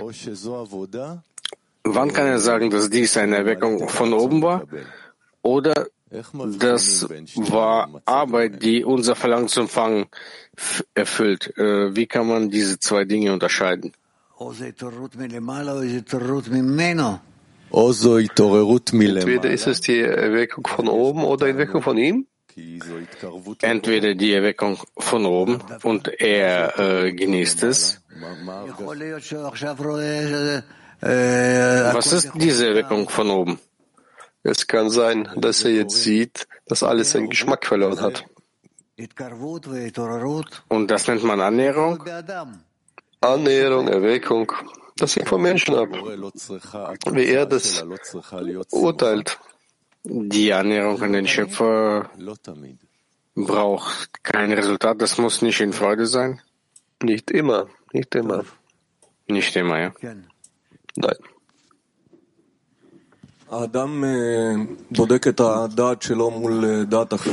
Wann 1.83 2.13
kann 2.13 2.27
er 2.27 2.39
sagen, 2.39 2.69
dass 2.69 2.89
dies 2.89 3.17
eine 3.17 3.37
Erweckung 3.37 3.87
von 3.87 4.13
oben 4.13 4.41
war? 4.41 4.63
Oder 5.41 5.87
das 6.59 7.07
war 7.35 8.01
Arbeit, 8.05 8.63
die 8.63 8.83
unser 8.83 9.15
Verlangen 9.15 9.47
zum 9.47 9.63
Empfangen 9.63 10.05
erfüllt. 10.93 11.57
Äh, 11.57 11.95
wie 11.95 12.05
kann 12.05 12.27
man 12.27 12.49
diese 12.49 12.79
zwei 12.79 13.03
Dinge 13.03 13.33
unterscheiden? 13.33 13.93
Entweder 17.71 19.49
ist 19.51 19.67
es 19.67 19.81
die 19.81 19.99
Erweckung 19.99 20.65
von 20.67 20.87
oben 20.87 21.23
oder 21.23 21.45
die 21.45 21.51
Erweckung 21.51 21.81
von 21.81 21.97
ihm? 21.97 22.27
Entweder 23.61 24.15
die 24.15 24.33
Erweckung 24.33 24.79
von 24.97 25.25
oben 25.25 25.59
und 25.83 26.07
er 26.19 26.79
äh, 26.79 27.13
genießt 27.13 27.63
es. 27.63 28.01
Was 31.93 32.13
ist 32.13 32.31
diese 32.35 32.67
Erweckung 32.69 33.09
von 33.09 33.29
oben? 33.29 33.59
Es 34.41 34.65
kann 34.65 34.89
sein, 34.89 35.29
dass 35.35 35.63
er 35.63 35.71
jetzt 35.71 36.03
sieht, 36.03 36.47
dass 36.65 36.81
alles 36.81 37.11
seinen 37.11 37.29
Geschmack 37.29 37.65
verloren 37.65 38.01
hat. 38.01 38.25
Und 40.69 40.89
das 40.89 41.07
nennt 41.07 41.23
man 41.23 41.41
Annäherung? 41.41 42.03
Annäherung, 43.21 43.87
Erweckung, 43.87 44.51
das 44.97 45.15
hängt 45.15 45.29
vom 45.29 45.41
Menschen 45.41 45.75
ab, 45.75 45.89
wie 45.91 47.25
er 47.25 47.45
das 47.45 47.83
urteilt. 48.71 49.39
Die 50.03 50.53
Annäherung 50.53 51.01
an 51.01 51.13
den 51.13 51.27
Schöpfer 51.27 52.09
braucht 53.35 54.23
kein 54.23 54.51
Resultat, 54.51 55.01
das 55.01 55.17
muss 55.17 55.41
nicht 55.41 55.59
in 55.59 55.73
Freude 55.73 56.07
sein? 56.07 56.41
Nicht 57.03 57.29
immer, 57.31 57.67
nicht 57.91 58.15
immer. 58.15 58.45
Nicht 59.27 59.55
immer, 59.55 59.79
ja? 59.79 59.93
Nein. 60.95 61.15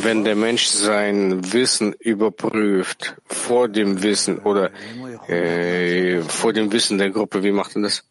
Wenn 0.04 0.22
der 0.24 0.36
Mensch 0.36 0.66
sein 0.66 1.52
Wissen 1.52 1.92
überprüft 1.94 3.16
vor 3.26 3.68
dem 3.68 4.02
Wissen 4.02 4.38
oder 4.38 4.70
äh, 5.28 6.20
vor 6.22 6.52
dem 6.52 6.70
Wissen 6.70 6.98
der 6.98 7.10
Gruppe, 7.10 7.42
wie 7.42 7.50
macht 7.50 7.74
er 7.74 7.82
das? 7.82 8.04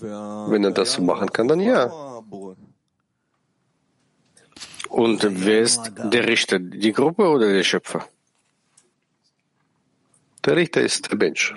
Wenn 0.00 0.64
er 0.64 0.70
das 0.70 0.92
so 0.92 1.02
machen 1.02 1.30
kann, 1.30 1.48
dann 1.48 1.60
ja. 1.60 1.90
Und 4.88 5.44
wer 5.44 5.60
ist 5.60 5.92
der 5.96 6.26
Richter? 6.26 6.58
Die 6.58 6.92
Gruppe 6.92 7.28
oder 7.28 7.52
der 7.52 7.64
Schöpfer? 7.64 8.08
Der 10.44 10.56
Richter 10.56 10.80
ist 10.80 11.10
der 11.10 11.18
Mensch. 11.18 11.52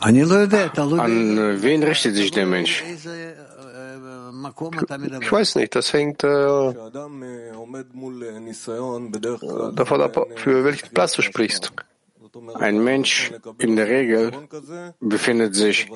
An 0.00 1.62
wen 1.62 1.82
richtet 1.82 2.14
sich 2.14 2.30
der 2.30 2.46
Mensch? 2.46 2.82
Ich 5.20 5.32
weiß 5.32 5.56
nicht, 5.56 5.74
das 5.74 5.92
hängt 5.92 6.24
äh, 6.24 6.72
davon 9.74 10.00
ab, 10.00 10.26
für 10.36 10.64
welchen 10.64 10.88
Platz 10.94 11.12
du 11.12 11.22
sprichst. 11.22 11.72
Ein 12.54 12.82
Mensch 12.82 13.32
in 13.58 13.74
der 13.76 13.88
Regel 13.88 14.30
befindet 15.00 15.54
sich 15.54 15.90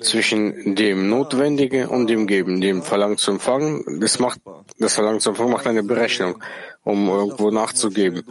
zwischen 0.00 0.74
dem 0.74 1.08
Notwendigen 1.10 1.88
und 1.88 2.08
dem 2.08 2.26
Geben, 2.26 2.60
dem 2.60 2.82
Verlangen 2.82 3.18
zu 3.18 3.32
empfangen. 3.32 4.00
Das, 4.00 4.18
macht, 4.18 4.40
das 4.78 4.94
Verlangen 4.94 5.20
zu 5.20 5.30
empfangen 5.30 5.52
macht 5.52 5.66
eine 5.66 5.82
Berechnung, 5.82 6.42
um 6.84 7.08
irgendwo 7.08 7.50
nachzugeben. 7.50 8.22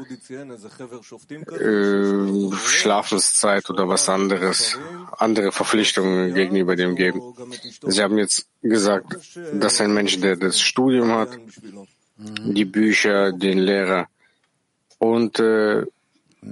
Äh, 1.59 2.55
Schlafenszeit 2.55 3.69
oder 3.69 3.87
was 3.87 4.07
anderes, 4.09 4.77
andere 5.17 5.51
Verpflichtungen 5.51 6.33
gegenüber 6.33 6.75
dem 6.75 6.95
Geben. 6.95 7.21
Sie 7.81 8.01
haben 8.01 8.17
jetzt 8.17 8.47
gesagt, 8.61 9.17
dass 9.53 9.81
ein 9.81 9.93
Mensch, 9.93 10.19
der 10.19 10.37
das 10.37 10.59
Studium 10.59 11.11
hat, 11.11 11.29
die 12.17 12.65
Bücher, 12.65 13.31
den 13.31 13.57
Lehrer 13.59 14.07
und 14.99 15.39
äh, 15.39 15.85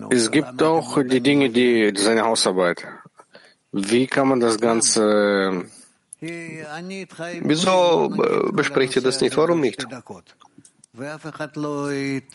es 0.10 0.32
gibt 0.32 0.62
auch 0.62 1.02
die 1.04 1.22
Dinge, 1.22 1.50
die 1.50 1.94
seine 1.96 2.24
Hausarbeit. 2.24 2.86
Wie 3.72 4.08
kann 4.08 4.28
man 4.28 4.40
das 4.40 4.60
Ganze? 4.60 5.66
Wieso 6.20 8.14
äh, 8.14 8.52
besprecht 8.52 8.96
ihr 8.98 9.02
das 9.02 9.22
nicht? 9.22 9.38
Warum 9.38 9.62
nicht? 9.62 9.86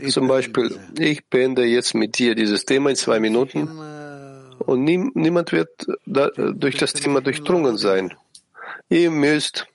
Zum 0.08 0.28
Beispiel, 0.28 0.80
ich 0.98 1.26
beende 1.26 1.64
jetzt 1.64 1.94
mit 1.94 2.18
dir 2.18 2.34
dieses 2.34 2.64
Thema 2.64 2.90
in 2.90 2.96
zwei 2.96 3.20
Minuten 3.20 3.68
und 4.60 4.82
nie, 4.82 5.10
niemand 5.14 5.52
wird 5.52 5.86
da, 6.06 6.30
durch 6.30 6.76
das 6.76 6.94
Thema 6.94 7.20
durchdrungen 7.20 7.76
sein. 7.76 8.14
Ihr 8.88 9.10
müsst 9.10 9.66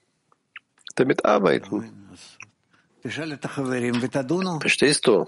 damit 0.95 1.25
arbeiten. 1.25 2.17
Verstehst 4.61 5.07
du? 5.07 5.27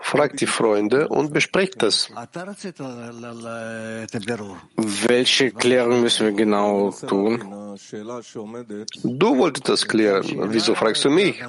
Fragt 0.00 0.40
die 0.40 0.46
Freunde 0.46 1.08
und 1.08 1.32
besprecht 1.32 1.82
das. 1.82 2.10
Welche 5.06 5.50
Klärung 5.50 6.00
müssen 6.02 6.26
wir 6.26 6.32
genau 6.32 6.90
tun? 6.90 7.40
Du 9.04 9.38
wolltest 9.38 9.68
das 9.68 9.86
klären. 9.86 10.24
Wieso 10.52 10.74
fragst 10.74 11.04
du 11.04 11.10
mich? 11.10 11.42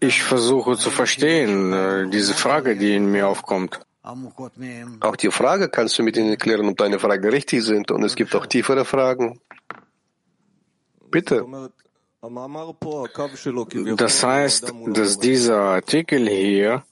Ich 0.00 0.22
versuche 0.22 0.76
zu 0.76 0.90
verstehen, 0.90 1.72
äh, 1.72 2.08
diese 2.08 2.34
Frage, 2.34 2.76
die 2.76 2.94
in 2.94 3.10
mir 3.10 3.28
aufkommt. 3.28 3.80
Auch 5.00 5.16
die 5.16 5.30
Frage 5.30 5.68
kannst 5.68 5.98
du 5.98 6.02
mit 6.02 6.16
ihnen 6.16 6.36
klären, 6.38 6.68
ob 6.68 6.76
deine 6.76 6.98
Fragen 6.98 7.28
richtig 7.28 7.62
sind. 7.62 7.90
Und 7.90 8.02
es 8.02 8.16
gibt 8.16 8.34
auch 8.34 8.46
tiefere 8.46 8.84
Fragen. 8.84 9.40
Bitte. 11.10 11.46
Das 13.96 14.24
heißt, 14.24 14.72
dass 14.86 15.18
dieser 15.18 15.60
Artikel 15.60 16.28
hier 16.28 16.82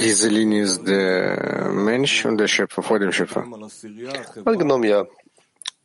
diese 0.00 0.28
Linie 0.28 0.62
ist 0.62 0.86
der 0.86 1.70
Mensch 1.72 2.24
und 2.24 2.38
der 2.38 2.48
Schöpfer 2.48 2.82
vor 2.82 2.98
dem 2.98 3.12
Schöpfer. 3.12 3.46
Angenommen, 4.44 4.84
ja. 4.84 5.06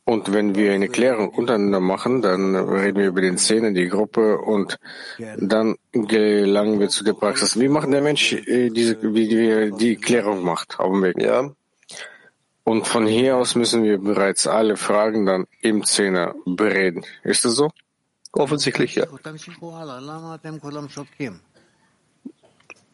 Und 0.08 0.32
wenn 0.32 0.54
wir 0.54 0.72
eine 0.72 0.88
Klärung 0.88 1.30
untereinander 1.30 1.80
machen, 1.80 2.22
dann 2.22 2.54
reden 2.54 2.98
wir 2.98 3.08
über 3.08 3.20
den 3.20 3.38
Szenen, 3.38 3.74
die 3.74 3.88
Gruppe 3.88 4.38
und 4.38 4.78
dann 5.38 5.74
gelangen 5.92 6.78
wir 6.78 6.88
zu 6.90 7.02
der 7.02 7.14
Praxis. 7.14 7.58
Wie 7.58 7.68
macht 7.68 7.92
der 7.92 8.02
Mensch 8.02 8.32
äh, 8.32 8.70
diese, 8.70 9.02
wie 9.02 9.26
die, 9.26 9.72
die 9.76 9.96
Klärung 9.96 10.44
macht 10.44 10.78
auf 10.78 10.92
dem 10.92 11.02
Weg? 11.02 11.20
Ja. 11.20 11.50
Und 12.62 12.86
von 12.86 13.06
hier 13.06 13.36
aus 13.36 13.56
müssen 13.56 13.82
wir 13.82 13.98
bereits 13.98 14.46
alle 14.46 14.76
Fragen 14.76 15.26
dann 15.26 15.46
im 15.60 15.84
Zehner 15.84 16.36
bereden. 16.44 17.04
Ist 17.24 17.44
das 17.44 17.54
so? 17.54 17.70
Offensichtlich 18.32 18.94
ja. 18.94 19.06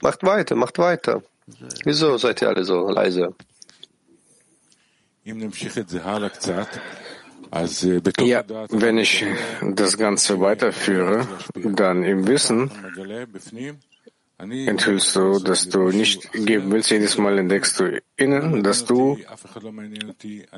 Macht 0.03 0.23
weiter, 0.25 0.57
macht 0.57 0.79
weiter. 0.79 1.23
Wieso 1.85 2.17
seid 2.19 2.43
ihr 2.43 2.49
alle 2.49 2.65
so 2.65 2.89
leise? 2.91 3.35
Ja, 8.21 8.45
wenn 8.71 8.99
ich 8.99 9.25
das 9.63 9.97
Ganze 9.97 10.41
weiterführe, 10.41 11.29
dann 11.55 12.03
im 12.03 12.27
Wissen 12.27 12.71
enthüllst 14.39 15.15
du, 15.15 15.39
dass 15.39 15.69
du 15.69 15.91
nicht 15.91 16.33
geben 16.33 16.73
willst. 16.73 16.91
Jedes 16.91 17.17
Mal 17.19 17.39
entdeckst 17.39 17.79
du 17.79 18.03
innen, 18.17 18.65
dass 18.65 18.85
du 18.85 19.19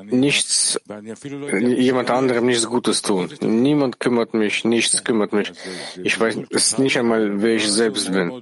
nichts, 0.05 0.79
jemand 1.59 2.09
anderem 2.09 2.47
nichts 2.47 2.65
Gutes 2.65 3.03
tun. 3.03 3.29
Niemand 3.41 3.99
kümmert 3.99 4.33
mich, 4.33 4.65
nichts 4.65 5.03
kümmert 5.03 5.33
mich. 5.33 5.51
Ich 6.03 6.19
weiß 6.19 6.37
es 6.49 6.79
nicht 6.79 6.97
einmal, 6.97 7.43
wer 7.43 7.55
ich 7.55 7.69
selbst 7.71 8.11
bin. 8.11 8.41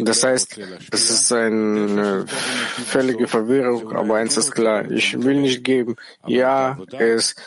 Das 0.00 0.24
heißt, 0.24 0.60
das 0.90 1.10
ist 1.10 1.32
eine 1.32 2.26
völlige 2.26 3.28
Verwirrung, 3.28 3.92
aber 3.92 4.16
eins 4.16 4.36
ist 4.36 4.52
klar, 4.52 4.90
ich 4.90 5.22
will 5.22 5.40
nicht 5.40 5.64
geben. 5.64 5.96
Ja, 6.26 6.78
ist 6.98 7.40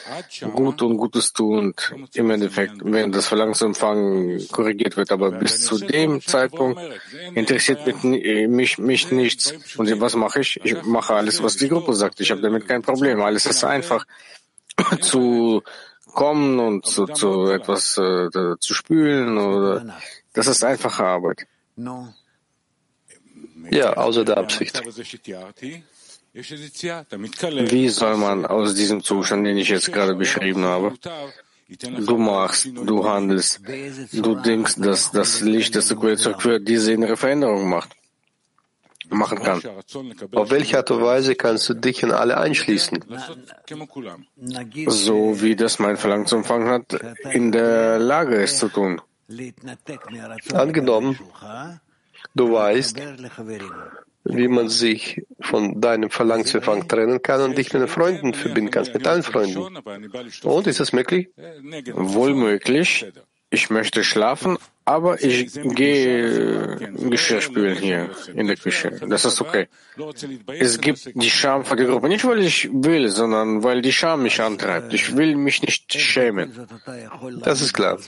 gut 0.54 0.82
und 0.82 0.98
Gutes 0.98 1.34
tun 1.34 1.58
und 1.58 2.16
im 2.16 2.30
Endeffekt, 2.30 2.76
wenn 2.84 3.12
das 3.12 3.28
Verlangen 3.28 3.54
zu 3.54 3.66
empfangen 3.66 4.48
korrigiert 4.50 4.98
wird, 4.98 5.12
aber 5.12 5.32
bis 5.32 5.66
zu 5.66 5.78
dem 5.80 6.22
Zeitpunkt 6.22 6.80
interessiert 7.36 7.86
mich, 7.86 8.48
mich, 8.48 8.78
mich 8.78 9.12
nichts. 9.12 9.54
Und 9.78 10.00
was 10.00 10.16
mache 10.16 10.40
ich? 10.42 10.60
Ich 10.64 10.82
mache 10.84 11.14
alles, 11.14 11.44
was 11.44 11.58
die 11.58 11.70
Gruppe 11.70 11.94
sagt. 11.94 12.20
Ich 12.20 12.32
habe 12.32 12.42
damit 12.42 12.68
kein 12.68 12.82
Problem. 12.82 13.22
Alles 13.22 13.46
ist 13.46 13.64
einfach 13.64 14.06
zu 15.02 15.62
kommen 16.14 16.60
und 16.60 16.86
zu, 16.86 17.06
zu 17.06 17.50
etwas 17.52 17.98
äh, 17.98 18.30
zu 18.60 18.74
spülen 18.74 19.38
oder 19.38 19.98
das 20.34 20.48
ist 20.48 20.64
einfache 20.64 21.04
Arbeit. 21.04 21.46
Ja, 23.70 23.94
außer 23.94 24.26
der 24.26 24.38
Absicht. 24.38 24.82
Wie 26.34 27.90
soll 27.90 28.18
man 28.18 28.46
aus 28.46 28.76
diesem 28.76 29.04
Zustand, 29.04 29.46
den 29.46 29.58
ich 29.58 29.70
jetzt 29.70 29.92
gerade 29.92 30.16
beschrieben 30.16 30.64
habe, 30.66 30.94
du 32.06 32.18
machst, 32.18 32.66
du 32.66 33.08
handelst, 33.08 33.62
du 34.14 34.36
denkst, 34.36 34.76
dass 34.78 35.12
das 35.12 35.42
Licht, 35.42 35.76
das 35.76 35.88
du 35.88 36.16
zurückführt, 36.16 36.68
diese 36.68 36.94
innere 36.94 37.18
Veränderung 37.18 37.70
macht, 37.70 37.96
machen 39.10 39.40
kann? 39.40 39.62
Auf 40.34 40.52
welche 40.52 40.78
Art 40.78 40.92
und 40.92 41.02
Weise 41.02 41.36
kannst 41.36 41.70
du 41.70 41.74
dich 41.74 42.04
in 42.04 42.12
alle 42.12 42.38
einschließen? 42.38 43.04
So 44.88 45.42
wie 45.42 45.56
das 45.56 45.80
mein 45.80 45.98
Verlangen 45.98 46.26
zu 46.28 46.36
empfangen 46.36 46.70
hat, 46.70 46.94
in 47.32 47.52
der 47.52 48.00
Lage 48.00 48.36
ist 48.36 48.60
zu 48.60 48.70
tun. 48.70 49.02
Angenommen, 50.54 51.20
du 52.34 52.54
weißt, 52.54 52.98
wie 54.24 54.48
man 54.48 54.70
sich 54.70 55.26
von 55.42 55.82
deinem 55.82 56.10
Verlangen 56.10 56.46
zu 56.46 56.58
empfangen 56.58 56.88
trennen 56.88 57.22
kann 57.22 57.42
und 57.42 57.58
dich 57.58 57.74
mit 57.74 57.82
den 57.82 57.88
Freunden 57.88 58.34
verbinden 58.34 58.72
kannst, 58.72 58.94
mit 58.94 59.06
deinen 59.06 59.24
Freunden. 59.24 59.78
Und 60.44 60.68
ist 60.68 60.80
das 60.80 60.94
möglich? 60.94 61.30
Wohl 61.94 62.34
möglich. 62.34 63.06
Ich 63.50 63.70
möchte 63.70 64.04
schlafen, 64.04 64.58
aber 64.87 65.23
ich 65.23 65.53
gehe 65.81 66.77
Geschirr 67.13 67.41
spülen 67.41 67.77
hier 67.77 68.11
in 68.35 68.47
der 68.49 68.57
Küche. 68.57 68.91
Das 69.15 69.25
ist 69.25 69.41
okay. 69.41 69.69
Es 70.59 70.81
gibt 70.81 71.01
die 71.23 71.31
Scham 71.31 71.65
für 71.65 71.77
die 71.77 71.85
Gruppe. 71.85 72.09
Nicht, 72.09 72.25
weil 72.25 72.41
ich 72.41 72.69
will, 72.73 73.09
sondern 73.09 73.63
weil 73.63 73.81
die 73.81 73.93
Scham 73.93 74.23
mich 74.25 74.41
antreibt. 74.41 74.93
Ich 74.93 75.17
will 75.17 75.37
mich 75.37 75.63
nicht 75.63 75.93
schämen. 75.93 76.49
Das 77.43 77.61
ist 77.61 77.73
klar. 77.73 77.99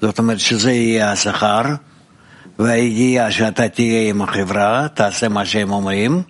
זאת 0.00 0.18
אומרת 0.18 0.40
שזה 0.40 0.72
יהיה 0.72 1.12
השכר, 1.12 1.62
והגיע 2.58 3.30
שאתה 3.30 3.68
תהיה 3.68 4.10
עם 4.10 4.22
החברה, 4.22 4.88
תעשה 4.94 5.28
מה 5.28 5.46
שהם 5.46 5.70
אומרים, 5.70 6.22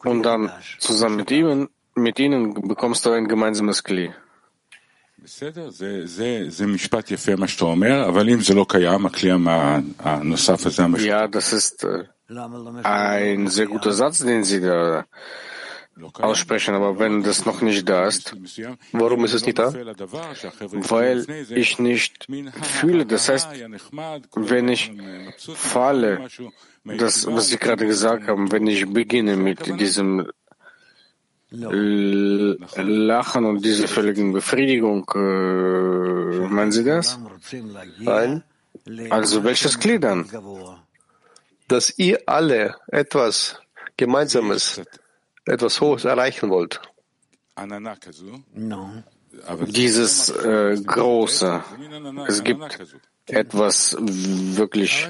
und 0.04 0.24
dann 0.24 0.52
zusammen 0.80 1.16
mit 1.18 1.32
ihnen, 1.32 1.70
mit 1.96 2.20
ihnen 2.20 2.54
bekommst 2.68 3.06
du 3.06 3.12
ein 3.12 3.28
gemeinsames 3.28 3.84
Kli. 3.84 4.12
Ja, 11.06 11.28
das 11.28 11.54
ist 11.54 11.86
ein 12.84 13.48
sehr 13.48 13.66
guter 13.68 13.92
Satz, 13.92 14.20
den 14.20 14.44
Sie 14.44 14.62
da 14.62 15.06
aussprechen, 16.14 16.76
aber 16.76 16.98
wenn 17.00 17.24
das 17.24 17.46
noch 17.46 17.62
nicht 17.62 17.90
da 17.90 18.08
ist, 18.08 18.34
warum 18.94 19.26
ist 19.26 19.34
es 19.34 19.46
nicht 19.46 19.60
da? 19.60 19.74
Weil 19.74 21.26
ich 21.50 21.80
nicht 21.80 22.28
fühle. 22.64 23.06
Das 23.06 23.28
heißt, 23.28 23.50
wenn 24.36 24.70
ich 24.70 24.92
falle, 25.56 26.28
das, 26.84 27.28
was 27.28 27.50
Sie 27.50 27.58
gerade 27.58 27.86
gesagt 27.86 28.28
haben, 28.28 28.52
wenn 28.52 28.68
ich 28.68 28.92
beginne 28.92 29.36
mit 29.36 29.80
diesem 29.80 30.30
Lachen. 31.52 33.46
Und 33.46 33.66
dieser 33.66 33.88
völligen 33.88 34.34
Befriedigung, 34.34 35.10
äh, 35.16 36.48
meinen 36.48 36.72
Sie 36.72 36.84
das? 36.84 37.20
Nein. 37.98 38.44
Also 39.10 39.44
welches 39.44 39.80
Glied 39.80 40.04
dann? 40.04 40.30
Dass 41.68 41.98
ihr 41.98 42.22
alle 42.26 42.76
etwas 42.88 43.60
Gemeinsames 43.98 44.82
etwas 45.46 45.82
Hohes 45.82 46.06
erreichen 46.06 46.50
wollt. 46.50 46.82
Dieses 49.68 50.30
äh, 50.30 50.78
Große. 50.82 51.64
Es 52.28 52.44
gibt 52.44 52.80
etwas 53.30 53.96
wirklich 54.00 55.08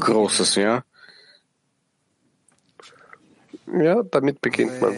Großes, 0.00 0.54
ja? 0.56 0.84
Ja, 3.66 4.02
damit 4.02 4.40
beginnt 4.40 4.80
man. 4.80 4.94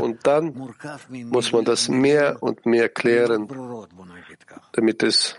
Und 0.00 0.26
dann 0.26 0.54
muss 1.10 1.52
man 1.52 1.64
das 1.64 1.88
mehr 1.88 2.42
und 2.42 2.66
mehr 2.66 2.88
klären, 2.88 3.48
damit 4.72 5.02
es 5.02 5.36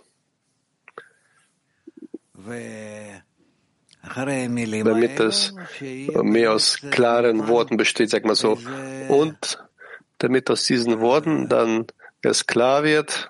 damit 4.86 5.20
es 5.20 5.54
mehr 6.24 6.54
aus 6.54 6.80
klaren 6.92 7.48
Worten 7.48 7.78
besteht, 7.78 8.10
sag 8.10 8.26
mal 8.26 8.36
so. 8.36 8.58
Und 9.10 9.67
damit 10.18 10.50
aus 10.50 10.64
diesen 10.66 11.00
Worten 11.00 11.48
dann 11.50 11.86
es 12.22 12.46
klar 12.46 12.84
wird, 12.84 13.30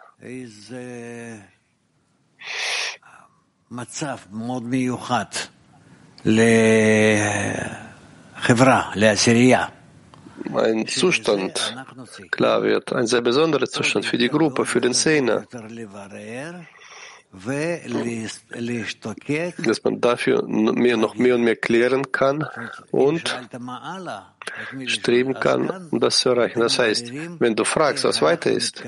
ein 10.56 10.88
Zustand 10.88 11.76
klar 12.32 12.64
wird, 12.64 12.94
ein 12.94 13.08
sehr 13.08 13.22
besonderer 13.22 13.68
Zustand 13.68 14.06
für 14.06 14.18
die 14.18 14.30
Gruppe, 14.30 14.66
für 14.66 14.82
den 14.82 14.94
Szene 14.94 15.46
dass 19.66 19.84
man 19.84 20.02
dafür 20.02 20.44
mehr, 20.48 20.98
noch 20.98 21.16
mehr 21.16 21.36
und 21.36 21.44
mehr 21.44 21.56
klären 21.56 22.12
kann 22.12 22.48
und 22.92 23.38
streben 24.86 25.34
kann, 25.34 25.90
um 25.92 26.00
das 26.00 26.20
zu 26.20 26.30
erreichen. 26.30 26.60
Das 26.60 26.80
heißt, 26.80 27.12
wenn 27.40 27.56
du 27.56 27.64
fragst, 27.64 28.06
was 28.06 28.22
weiter 28.22 28.52
ist, 28.52 28.84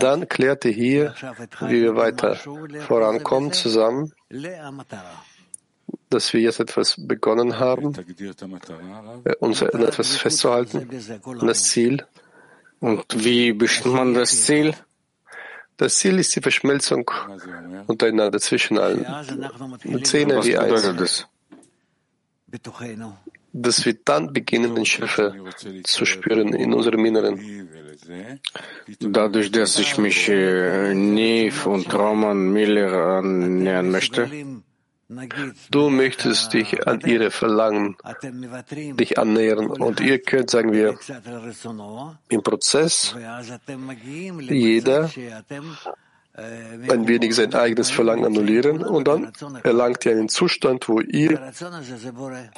dann 0.00 0.28
klärt 0.28 0.64
ihr 0.64 0.72
hier, 0.72 1.14
wie 1.60 1.82
wir 1.82 1.96
weiter 1.96 2.36
vorankommen 2.86 3.52
zusammen, 3.52 4.12
dass 6.10 6.32
wir 6.32 6.40
jetzt 6.40 6.60
etwas 6.60 6.94
begonnen 6.98 7.58
haben, 7.58 7.94
uns 9.40 9.62
an 9.62 9.82
etwas 9.82 10.16
festzuhalten, 10.16 10.88
das 11.40 11.64
Ziel. 11.64 12.04
Und 12.80 13.04
wie 13.24 13.52
bestimmt 13.52 13.94
man 13.94 14.14
das 14.14 14.44
Ziel? 14.44 14.74
Das 15.82 15.98
Ziel 15.98 16.16
ist 16.20 16.36
die 16.36 16.40
Verschmelzung 16.40 17.10
untereinander 17.88 18.38
zwischen 18.38 18.78
allen. 18.78 19.04
Zehner 20.04 20.44
wie 20.44 20.56
eins. 20.56 21.26
Dass 23.52 23.84
wir 23.84 23.94
dann 24.04 24.32
beginnen, 24.32 24.76
den 24.76 24.86
Schöpfer 24.86 25.34
zu 25.82 26.06
spüren 26.06 26.54
in 26.54 26.72
unserem 26.72 27.04
Inneren. 27.04 27.68
Dadurch, 29.00 29.50
dass 29.50 29.76
ich 29.80 29.98
mich 29.98 30.28
äh, 30.28 30.94
Nev 30.94 31.66
und 31.66 31.92
Roman 31.92 32.52
Miller 32.52 32.92
annähern 33.18 33.90
möchte, 33.90 34.30
Du 35.70 35.90
möchtest 35.90 36.52
dich 36.54 36.86
an 36.86 37.00
ihre 37.00 37.30
Verlangen 37.30 37.96
dich 38.96 39.18
annähern. 39.18 39.66
Und 39.66 40.00
ihr 40.00 40.20
könnt, 40.20 40.50
sagen 40.50 40.72
wir, 40.72 40.98
im 42.28 42.42
Prozess 42.42 43.14
jeder 44.48 45.10
ein 46.34 47.08
wenig 47.08 47.34
sein 47.34 47.52
eigenes 47.54 47.90
Verlangen 47.90 48.24
annullieren 48.24 48.82
und 48.82 49.06
dann 49.06 49.32
erlangt 49.64 50.06
ihr 50.06 50.12
einen 50.12 50.30
Zustand, 50.30 50.88
wo 50.88 51.00
ihr 51.00 51.52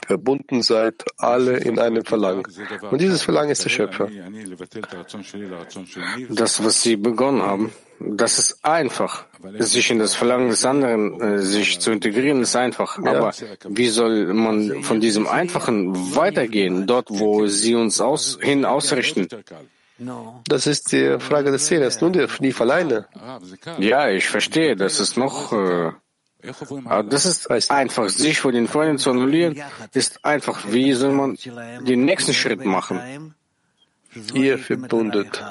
verbunden 0.06 0.62
seid, 0.62 1.04
alle 1.16 1.56
in 1.56 1.80
einem 1.80 2.04
Verlangen. 2.04 2.44
Und 2.90 3.00
dieses 3.00 3.22
Verlangen 3.22 3.50
ist 3.50 3.64
der 3.64 3.70
Schöpfer. 3.70 4.08
Das, 6.30 6.64
was 6.64 6.82
Sie 6.82 6.96
begonnen 6.96 7.42
haben, 7.42 7.72
das 7.98 8.38
ist 8.38 8.64
einfach. 8.64 9.26
Sich 9.58 9.90
in 9.90 9.98
das 9.98 10.14
Verlangen 10.14 10.48
des 10.48 10.64
anderen, 10.64 11.20
äh, 11.20 11.38
sich 11.38 11.80
zu 11.80 11.90
integrieren, 11.90 12.40
ist 12.42 12.56
einfach. 12.56 12.98
Aber 12.98 13.32
wie 13.68 13.88
soll 13.88 14.32
man 14.34 14.82
von 14.82 15.00
diesem 15.00 15.26
Einfachen 15.26 16.14
weitergehen, 16.14 16.86
dort, 16.86 17.08
wo 17.10 17.46
Sie 17.46 17.74
uns 17.74 18.00
aus, 18.00 18.38
hin 18.40 18.64
ausrichten? 18.64 19.28
Das 20.48 20.66
ist 20.66 20.92
die 20.92 21.18
Frage 21.20 21.50
des 21.50 21.66
Zählers, 21.66 22.00
nun 22.00 22.12
der 22.12 22.26
Knief 22.26 22.60
alleine. 22.60 23.06
Ja, 23.78 24.10
ich 24.10 24.28
verstehe, 24.28 24.76
das 24.76 24.98
ist 24.98 25.16
noch 25.16 25.52
äh, 25.52 25.92
Aber 26.84 27.02
das 27.04 27.26
ist 27.26 27.70
einfach, 27.70 28.08
sich 28.08 28.40
vor 28.40 28.52
den 28.52 28.68
Freunden 28.68 28.98
zu 28.98 29.10
annullieren, 29.10 29.62
ist 29.92 30.24
einfach, 30.24 30.72
wie 30.72 30.92
soll 30.92 31.12
man 31.12 31.38
den 31.86 32.04
nächsten 32.04 32.34
Schritt 32.34 32.64
machen? 32.64 33.34
Ihr 34.32 34.58
verbundet 34.58 35.42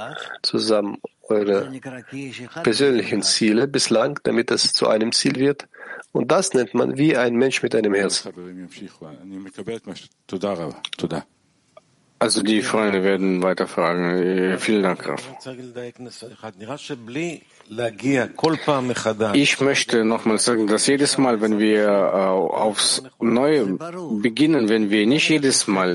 zusammen 0.42 0.98
eure 1.24 1.72
persönlichen 2.64 3.22
Ziele 3.22 3.68
bislang, 3.68 4.20
damit 4.24 4.52
es 4.52 4.74
zu 4.74 4.88
einem 4.88 5.12
Ziel 5.12 5.36
wird. 5.36 5.68
Und 6.12 6.32
das 6.32 6.54
nennt 6.54 6.74
man 6.74 6.98
wie 6.98 7.18
ein 7.18 7.36
Mensch 7.36 7.64
mit 7.64 7.76
einem 7.76 7.94
Herz. 7.94 8.28
Also 12.24 12.42
die 12.42 12.62
Freunde 12.62 13.04
werden 13.04 13.44
weiter 13.44 13.68
fragen. 13.68 14.58
Vielen 14.58 14.84
Dank, 14.84 15.00
Graf. 15.04 15.22
Ich 19.34 19.60
möchte 19.60 20.06
nochmal 20.06 20.40
sagen, 20.40 20.68
dass 20.68 20.88
jedes 20.88 21.18
Mal, 21.18 21.42
wenn 21.42 21.60
wir 21.60 21.84
äh, 21.84 22.64
aufs 22.66 23.04
Neue 23.20 23.78
beginnen, 24.22 24.70
wenn 24.70 24.90
wir 24.90 25.06
nicht 25.06 25.28
jedes 25.28 25.68
Mal 25.68 25.90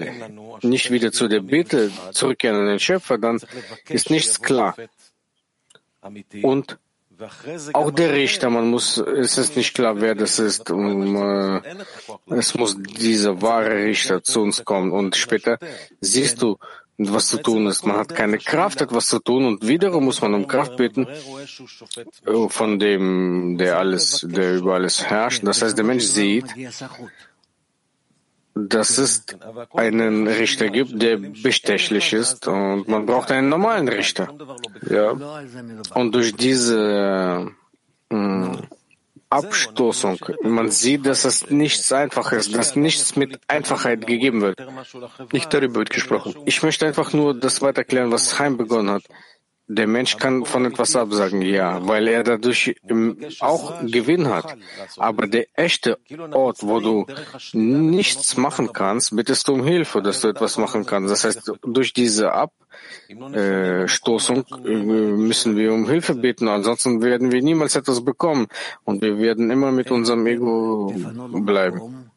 nicht 0.60 0.90
wieder 0.90 1.12
zu 1.12 1.28
der 1.28 1.40
Bitte 1.40 1.90
zurückkehren 2.12 2.60
an 2.60 2.66
den 2.66 2.78
Schöpfer, 2.78 3.16
dann 3.16 3.40
ist 3.88 4.10
nichts 4.10 4.42
klar. 4.42 4.76
Und 6.42 6.78
auch 7.72 7.90
der 7.90 8.12
Richter, 8.12 8.50
man 8.50 8.68
muss, 8.70 8.98
es 8.98 9.38
ist 9.38 9.56
nicht 9.56 9.74
klar, 9.74 10.00
wer 10.00 10.14
das 10.14 10.38
ist. 10.38 10.70
Um, 10.70 11.16
äh, 11.16 11.60
es 12.30 12.54
muss 12.54 12.76
dieser 12.78 13.42
wahre 13.42 13.74
Richter 13.74 14.22
zu 14.22 14.40
uns 14.42 14.64
kommen. 14.64 14.92
Und 14.92 15.16
später 15.16 15.58
siehst 16.00 16.42
du, 16.42 16.58
was 16.98 17.28
zu 17.28 17.38
tun 17.38 17.66
ist. 17.66 17.86
Man 17.86 17.96
hat 17.96 18.14
keine 18.14 18.38
Kraft, 18.38 18.80
etwas 18.80 19.06
zu 19.06 19.18
tun. 19.20 19.46
Und 19.46 19.66
wiederum 19.66 20.04
muss 20.04 20.20
man 20.20 20.34
um 20.34 20.46
Kraft 20.46 20.76
bitten 20.76 21.06
äh, 21.06 22.48
von 22.48 22.78
dem, 22.78 23.56
der 23.58 23.78
alles, 23.78 24.26
der 24.28 24.56
über 24.56 24.74
alles 24.74 25.04
herrscht. 25.04 25.42
Das 25.44 25.62
heißt, 25.62 25.76
der 25.76 25.84
Mensch 25.84 26.04
sieht, 26.04 26.46
dass 28.66 28.98
es 28.98 29.24
einen 29.74 30.26
Richter 30.26 30.68
gibt, 30.68 31.00
der 31.00 31.16
bestechlich 31.18 32.12
ist 32.12 32.48
und 32.48 32.88
man 32.88 33.06
braucht 33.06 33.30
einen 33.30 33.48
normalen 33.48 33.88
Richter. 33.88 34.28
Ja. 34.88 35.12
Und 35.94 36.14
durch 36.14 36.34
diese 36.34 37.52
äh, 38.10 38.52
Abstoßung, 39.30 40.18
man 40.42 40.70
sieht, 40.70 41.04
dass 41.04 41.24
es 41.24 41.50
nichts 41.50 41.92
einfach 41.92 42.32
ist, 42.32 42.54
dass 42.54 42.76
nichts 42.76 43.14
mit 43.14 43.38
Einfachheit 43.46 44.06
gegeben 44.06 44.40
wird. 44.40 44.58
Nicht 45.32 45.52
darüber 45.52 45.76
wird 45.76 45.90
gesprochen. 45.90 46.34
Ich 46.46 46.62
möchte 46.62 46.86
einfach 46.86 47.12
nur 47.12 47.38
das 47.38 47.60
weiterklären, 47.60 48.10
was 48.10 48.38
Heim 48.38 48.56
begonnen 48.56 48.90
hat. 48.90 49.04
Der 49.70 49.86
Mensch 49.86 50.16
kann 50.16 50.46
von 50.46 50.64
etwas 50.64 50.96
absagen, 50.96 51.42
ja, 51.42 51.86
weil 51.86 52.08
er 52.08 52.24
dadurch 52.24 52.74
auch 53.40 53.82
Gewinn 53.82 54.28
hat. 54.28 54.56
Aber 54.96 55.26
der 55.26 55.46
echte 55.52 55.98
Ort, 56.32 56.62
wo 56.62 56.80
du 56.80 57.04
nichts 57.52 58.38
machen 58.38 58.72
kannst, 58.72 59.14
bittest 59.14 59.46
du 59.46 59.52
um 59.52 59.64
Hilfe, 59.64 60.00
dass 60.00 60.22
du 60.22 60.28
etwas 60.28 60.56
machen 60.56 60.86
kannst. 60.86 61.10
Das 61.10 61.24
heißt, 61.24 61.52
durch 61.62 61.92
diese 61.92 62.32
Abstoßung 62.32 64.44
äh, 64.64 64.72
müssen 65.28 65.54
wir 65.54 65.74
um 65.74 65.86
Hilfe 65.86 66.14
bitten, 66.14 66.48
ansonsten 66.48 67.02
werden 67.02 67.30
wir 67.30 67.42
niemals 67.42 67.76
etwas 67.76 68.02
bekommen 68.02 68.46
und 68.84 69.02
wir 69.02 69.18
werden 69.18 69.50
immer 69.50 69.70
mit 69.70 69.90
unserem 69.90 70.26
Ego 70.26 70.94
bleiben. 71.44 72.08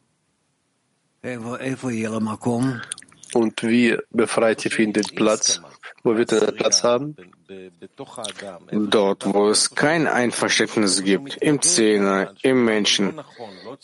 Und 3.34 3.62
wie 3.62 3.98
befreit 4.10 4.64
ihr 4.64 4.70
findet 4.70 5.14
Platz? 5.14 5.60
Wo 6.04 6.16
wird 6.16 6.32
er 6.32 6.52
Platz 6.52 6.82
haben? 6.82 7.16
Dort, 8.72 9.24
wo 9.32 9.48
es 9.48 9.74
kein 9.74 10.06
Einverständnis 10.06 11.02
gibt, 11.04 11.36
im 11.36 11.62
Zehner, 11.62 12.34
im 12.42 12.64
Menschen, 12.64 13.20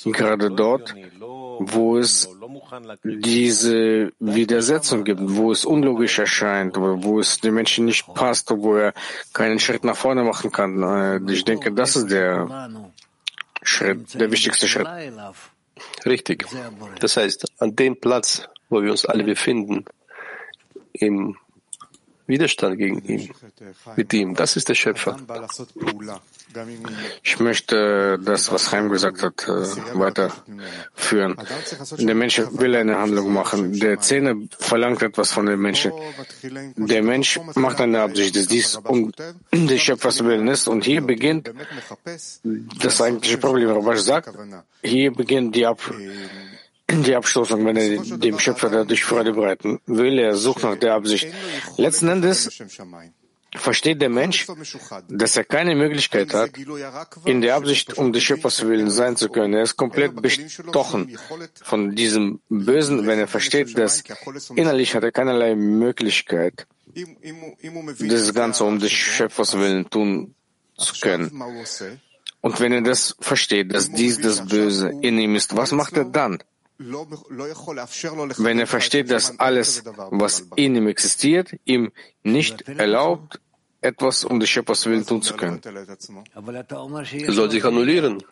gerade 0.05 0.51
dort, 0.51 0.95
wo 1.61 1.99
es 1.99 2.29
diese 3.05 4.13
Widersetzung 4.19 5.05
gibt, 5.05 5.21
wo 5.23 5.53
es 5.53 5.65
unlogisch 5.65 6.19
erscheint, 6.19 6.77
wo 6.77 7.21
es 7.21 7.41
dem 7.41 7.55
Menschen 7.55 7.85
nicht 7.85 8.13
passt, 8.15 8.51
wo 8.51 8.77
er 8.77 8.95
keinen 9.33 9.61
Schritt 9.61 9.85
nach 9.85 9.97
vorne 9.97 10.25
machen 10.25 10.51
kann. 10.51 10.83
Äh, 10.83 11.33
ich 11.33 11.45
denke, 11.45 11.73
das 11.73 11.97
ist 11.97 12.11
der 12.11 12.71
Schritt, 13.63 14.19
der 14.19 14.31
wichtigste 14.33 14.67
Schritt. 14.67 14.89
Richtig. 16.07 16.47
Das 17.01 17.17
heißt, 17.17 17.45
an 17.59 17.77
dem 17.77 18.01
Platz, 18.01 18.49
wo 18.69 18.83
wir 18.83 18.91
uns 18.91 19.05
alle 19.05 19.25
befinden, 19.25 19.85
im 20.93 21.37
Widerstand 22.29 22.77
gegen 22.77 23.03
ihn, 23.05 23.31
mit 23.97 24.13
ihm. 24.13 24.35
Das 24.35 24.57
ist 24.57 24.69
der 24.69 24.75
Schöpfer. 24.75 25.17
Ich 27.23 27.41
möchte 27.41 28.19
das, 28.23 28.53
was 28.53 28.71
Chaim 28.71 28.91
gesagt 28.91 29.23
hat, 29.23 29.49
äh, 29.49 29.99
weiterführen. 29.99 31.37
Der 31.99 32.15
Mensch 32.15 32.41
will 32.53 32.77
eine 32.77 32.99
Handlung 32.99 33.33
machen. 33.33 33.79
Der 33.81 34.01
Zähne 34.01 34.49
verlangt 34.59 35.03
etwas 35.03 35.33
von 35.33 35.47
dem 35.47 35.61
Menschen. 35.61 35.93
Der 36.77 37.03
Mensch 37.03 37.41
macht 37.55 37.81
eine 37.81 38.03
Absicht, 38.03 38.37
dass 38.37 38.47
dies 38.47 38.77
um 38.77 39.11
des 39.53 39.81
Schöpfers 39.81 40.23
Willen 40.23 40.49
ist. 40.49 40.69
Und 40.69 40.85
hier 40.85 41.01
beginnt 41.01 41.51
das 42.83 43.01
eigentliche 43.01 43.39
Problem. 43.39 43.71
Rabash 43.71 44.01
sagt, 44.01 44.31
hier 44.83 45.13
beginnt 45.13 45.57
die 45.57 45.67
Ab 45.67 45.81
die 46.91 47.15
Abstoßung, 47.15 47.65
wenn 47.65 47.77
er 47.77 47.99
dem 48.19 48.39
Schöpfer 48.39 48.71
dadurch 48.71 49.05
Freude 49.05 49.33
bereiten 49.33 49.81
will. 49.87 50.19
Er 50.19 50.37
sucht 50.37 50.63
nach 50.63 50.77
der 50.77 50.95
Absicht. 50.95 51.29
Letzten 51.77 52.09
Endes 52.09 52.63
versteht 53.57 54.01
der 54.01 54.09
Mensch, 54.09 54.47
dass 55.09 55.37
er 55.37 55.45
keine 55.45 55.75
Möglichkeit 55.75 56.33
hat, 56.35 56.51
in 57.25 57.41
der 57.41 57.57
Absicht, 57.57 57.97
um 57.97 58.13
des 58.13 58.23
Schöpfers 58.23 58.67
willen 58.67 58.91
sein 58.91 59.17
zu 59.17 59.29
können. 59.29 59.55
Er 59.55 59.63
ist 59.63 59.77
komplett 59.77 60.21
bestochen 60.21 61.19
von 61.63 61.95
diesem 61.95 62.41
Bösen, 62.49 63.07
wenn 63.07 63.19
er 63.19 63.29
versteht, 63.29 63.77
dass 63.77 64.03
innerlich 64.55 64.95
hat 64.95 65.05
er 65.05 65.13
keinerlei 65.13 65.55
Möglichkeit, 65.55 66.67
das 68.01 68.35
Ganze 68.35 68.65
um 68.65 68.79
des 68.79 68.93
Schöpfers 68.93 69.59
willen 69.59 69.89
tun 69.89 70.35
zu 70.77 70.95
können. 71.01 71.31
Und 72.41 72.61
wenn 72.61 72.73
er 72.73 72.83
das 72.83 73.17
versteht, 73.21 73.75
dass 73.75 73.91
dies 73.91 74.21
das 74.21 74.47
Böse 74.47 74.93
in 75.03 75.19
ihm 75.19 75.35
ist, 75.35 75.57
was 75.57 75.73
macht 75.73 75.97
er 75.97 76.05
dann? 76.05 76.39
Wenn 76.79 78.59
er 78.61 78.67
versteht, 78.67 79.11
dass 79.11 79.39
alles, 79.41 79.83
was 80.11 80.47
in 80.55 80.77
ihm 80.77 80.87
existiert, 80.87 81.51
ihm 81.65 81.91
nicht 82.23 82.69
erlaubt, 82.69 83.41
etwas 83.81 84.25
um 84.25 84.39
des 84.41 84.49
Schöpfers 84.49 84.87
Willen 84.87 85.05
tun 85.05 85.23
zu 85.23 85.35
können. 85.35 85.61
Er 85.63 87.33
soll 87.33 87.51
sich 87.51 87.65
annullieren. 87.65 88.23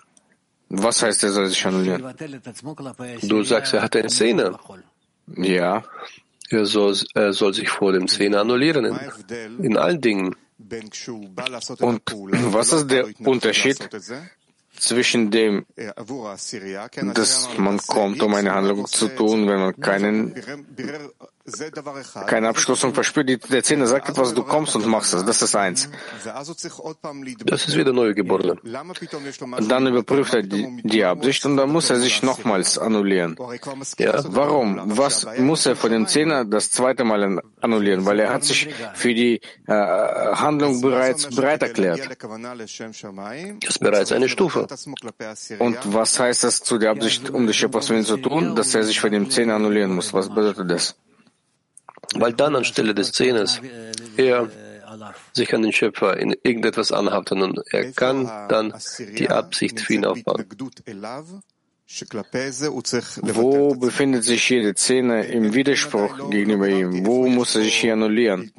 Was 0.68 1.02
heißt, 1.02 1.24
er 1.24 1.30
soll 1.30 1.46
sich 1.48 1.64
annullieren? 1.66 2.02
Du 3.22 3.42
sagst, 3.42 3.74
er 3.74 3.82
hat 3.82 3.96
eine 3.96 4.10
Szene. 4.10 4.58
Ja. 5.36 5.84
Er 6.48 6.66
soll, 6.66 6.96
er 7.14 7.32
soll 7.32 7.54
sich 7.54 7.68
vor 7.68 7.92
dem 7.92 8.06
Szene 8.06 8.40
annullieren, 8.40 8.84
in, 8.84 9.64
in 9.64 9.76
allen 9.76 10.00
Dingen. 10.00 10.36
Und 11.80 12.02
was 12.52 12.72
ist 12.72 12.90
der 12.90 13.06
Unterschied 13.24 13.88
zwischen 14.78 15.30
dem, 15.30 15.66
dass 17.14 17.48
man 17.58 17.78
kommt, 17.78 18.22
um 18.22 18.34
eine 18.34 18.54
Handlung 18.54 18.86
zu 18.86 19.08
tun, 19.08 19.48
wenn 19.48 19.60
man 19.60 19.80
keinen, 19.80 20.34
keine 22.26 22.48
Abschlussung 22.48 22.94
verspürt. 22.94 23.50
Der 23.50 23.62
Zehner 23.62 23.86
sagt 23.86 24.08
etwas, 24.08 24.34
du 24.34 24.42
kommst 24.42 24.74
und 24.76 24.86
machst 24.86 25.14
es. 25.14 25.24
Das 25.24 25.42
ist 25.42 25.54
eins. 25.54 25.88
Das 27.44 27.68
ist 27.68 27.76
wieder 27.76 27.92
Neugeborene. 27.92 28.56
Dann 29.68 29.86
überprüft 29.86 30.34
er 30.34 30.42
die, 30.42 30.82
die 30.82 31.04
Absicht 31.04 31.44
und 31.46 31.56
dann 31.56 31.70
muss 31.70 31.90
er 31.90 32.00
sich 32.00 32.22
nochmals 32.22 32.78
annullieren. 32.78 33.36
Ja. 33.98 34.22
Warum? 34.28 34.80
Was 34.98 35.26
muss 35.38 35.66
er 35.66 35.76
von 35.76 35.90
dem 35.90 36.06
Zehner 36.06 36.44
das 36.44 36.70
zweite 36.70 37.04
Mal 37.04 37.40
annullieren? 37.60 38.04
Weil 38.06 38.20
er 38.20 38.32
hat 38.32 38.44
sich 38.44 38.68
für 38.94 39.14
die 39.14 39.40
äh, 39.66 39.72
Handlung 39.72 40.80
bereits 40.80 41.28
bereit 41.34 41.62
erklärt. 41.62 42.00
Das 43.60 43.70
ist 43.70 43.80
bereits 43.80 44.12
eine 44.12 44.28
Stufe. 44.28 44.66
Und 45.58 45.78
was 45.94 46.18
heißt 46.18 46.44
das 46.44 46.62
zu 46.62 46.78
der 46.78 46.90
Absicht, 46.90 47.30
um 47.30 47.46
die 47.46 47.54
Schöpfers 47.54 47.86
zu 47.86 48.16
tun, 48.16 48.56
dass 48.56 48.74
er 48.74 48.82
sich 48.82 49.00
für 49.00 49.10
den 49.10 49.30
Zehner 49.30 49.54
annullieren 49.54 49.94
muss? 49.94 50.12
Was 50.12 50.28
bedeutet 50.28 50.70
das? 50.70 50.96
Weil 52.20 52.32
dann 52.32 52.56
anstelle 52.56 52.94
des 52.94 53.12
Zehners 53.12 53.60
er 54.16 54.48
sich 55.32 55.54
an 55.54 55.62
den 55.62 55.72
Schöpfer 55.72 56.16
in 56.16 56.34
irgendetwas 56.42 56.92
anhaftet 56.92 57.38
und 57.38 57.60
er 57.72 57.92
kann 57.92 58.26
dann 58.48 58.74
die 58.98 59.28
Absicht 59.28 59.80
für 59.80 59.94
ihn 59.94 60.04
aufbauen. 60.04 60.44
Wo 63.22 63.74
befindet 63.74 64.24
sich 64.24 64.48
jede 64.48 64.74
Zähne 64.74 65.24
im 65.26 65.54
Widerspruch 65.54 66.30
gegenüber 66.30 66.68
ihm? 66.68 67.06
Wo 67.06 67.28
muss 67.28 67.54
er 67.54 67.62
sich 67.62 67.76
hier 67.76 67.92
annullieren? 67.92 68.50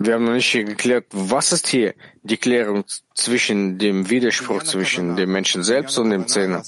Wir 0.00 0.14
haben 0.14 0.24
noch 0.24 0.34
nicht 0.34 0.48
hier 0.48 0.62
geklärt, 0.62 1.06
was 1.10 1.50
ist 1.50 1.66
hier 1.66 1.94
die 2.22 2.36
Klärung 2.36 2.84
zwischen 3.14 3.78
dem 3.78 4.08
Widerspruch 4.08 4.62
zwischen 4.62 5.16
dem 5.16 5.32
Menschen 5.32 5.64
selbst 5.64 5.98
und 5.98 6.10
dem 6.10 6.28
Zähne? 6.28 6.62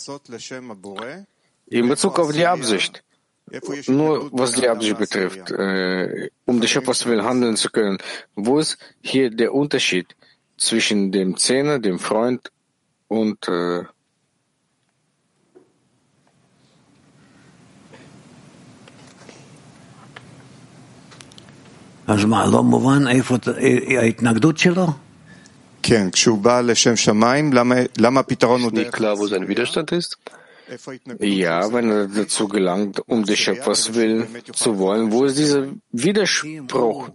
In 1.67 1.89
Bezug 1.89 2.19
auf 2.19 2.33
die 2.33 2.47
Absicht. 2.47 3.05
Nur 3.88 4.32
was 4.32 4.54
die 4.54 4.68
Absicht 4.68 4.98
betrifft, 4.98 5.52
äh, 5.52 6.30
um 6.46 6.60
des 6.62 6.70
Schöpfers 6.72 7.06
will 7.06 7.24
handeln 7.24 7.56
zu 7.56 7.70
können, 7.70 8.00
wo 8.36 8.60
ist 8.60 8.78
hier 9.02 9.30
der 9.30 9.54
Unterschied 9.54 10.16
zwischen 10.58 11.12
dem 11.12 11.38
Zehner, 11.38 11.80
dem 11.80 12.00
Freund 12.00 12.42
und 12.48 12.50
dem 12.50 12.52
Zehner? 12.52 12.56
und 13.08 13.48
äh, 13.48 13.86
אז 22.08 22.26
מה, 22.26 22.46
לא 22.46 22.64
מובן 22.64 23.08
איפה 23.08 23.36
ההתנגדות 24.00 24.58
שלו? 24.58 24.88
כן, 25.84 26.12
כשהוא 26.12 26.40
בא 26.40 26.62
לשם 26.62 26.96
שמיים, 26.96 27.54
למה, 27.54 27.76
למה 27.98 28.20
הפתרון 28.20 28.62
הוא 28.62 28.72
Nicht 28.72 28.98
ja, 31.21 31.73
wenn 31.73 31.91
er 31.91 32.07
dazu 32.09 32.49
gelangt, 32.49 33.01
um 33.09 33.25
des 33.25 33.39
Schöpfers 33.39 33.95
willen 33.95 34.27
zu 34.53 34.79
wollen, 34.79 35.11
wo 35.13 35.25
ist 35.25 35.39
dieser 35.39 35.69
Widerspruch, 35.91 37.11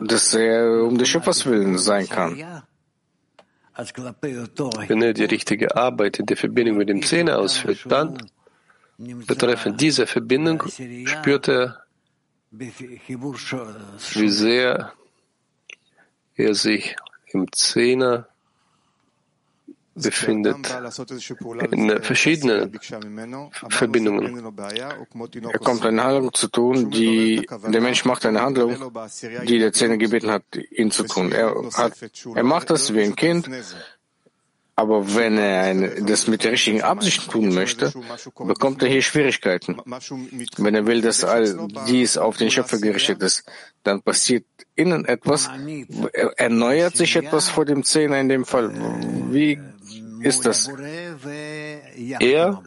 dass 0.00 0.34
er 0.34 0.84
um 0.84 0.98
des 0.98 1.08
Schöpfers 1.08 1.46
willen 1.46 1.78
sein 1.78 2.08
kann? 2.08 2.62
Wenn 3.76 5.02
er 5.02 5.12
die 5.12 5.24
richtige 5.24 5.76
Arbeit 5.76 6.18
in 6.18 6.26
der 6.26 6.36
Verbindung 6.36 6.78
mit 6.78 6.88
dem 6.88 7.02
Zehner 7.02 7.38
ausführt, 7.38 7.80
dann 7.88 8.30
betreffend 8.98 9.80
dieser 9.80 10.06
Verbindung 10.06 10.62
spürt 11.04 11.48
er, 11.48 11.82
wie 12.50 14.28
sehr 14.28 14.92
er 16.36 16.54
sich 16.54 16.96
im 17.26 17.52
Zehner 17.52 18.28
befindet 19.96 20.56
in 21.70 22.02
verschiedenen 22.02 22.78
Verbindungen. 23.68 24.54
Er 25.52 25.58
kommt 25.58 25.84
eine 25.84 26.04
Handlung 26.04 26.34
zu 26.34 26.48
tun, 26.48 26.90
die 26.90 27.46
der 27.66 27.80
Mensch 27.80 28.04
macht 28.04 28.26
eine 28.26 28.42
Handlung, 28.42 28.92
die 29.46 29.58
der 29.58 29.72
Zehner 29.72 29.96
gebeten 29.96 30.30
hat, 30.30 30.44
ihn 30.70 30.90
zu 30.90 31.04
tun. 31.04 31.32
Er, 31.32 31.54
hat, 31.74 31.94
er 32.34 32.44
macht 32.44 32.70
das 32.70 32.92
wie 32.94 33.02
ein 33.02 33.16
Kind, 33.16 33.48
aber 34.78 35.14
wenn 35.14 35.38
er 35.38 35.62
ein, 35.62 36.06
das 36.06 36.26
mit 36.26 36.44
der 36.44 36.52
richtigen 36.52 36.82
Absicht 36.82 37.30
tun 37.30 37.54
möchte, 37.54 37.94
bekommt 38.38 38.82
er 38.82 38.90
hier 38.90 39.00
Schwierigkeiten. 39.00 39.78
Wenn 40.58 40.74
er 40.74 40.86
will, 40.86 41.00
dass 41.00 41.24
all 41.24 41.68
dies 41.88 42.18
auf 42.18 42.36
den 42.36 42.50
Schöpfer 42.50 42.78
gerichtet 42.78 43.22
ist, 43.22 43.44
dann 43.84 44.02
passiert 44.02 44.44
innen 44.74 45.06
etwas, 45.06 45.48
erneuert 46.36 46.94
sich 46.94 47.16
etwas 47.16 47.48
vor 47.48 47.64
dem 47.64 47.84
Zehner 47.84 48.20
in 48.20 48.28
dem 48.28 48.44
Fall. 48.44 48.70
Wie 49.30 49.58
ist 50.26 50.44
das? 50.44 50.68
Er 52.20 52.62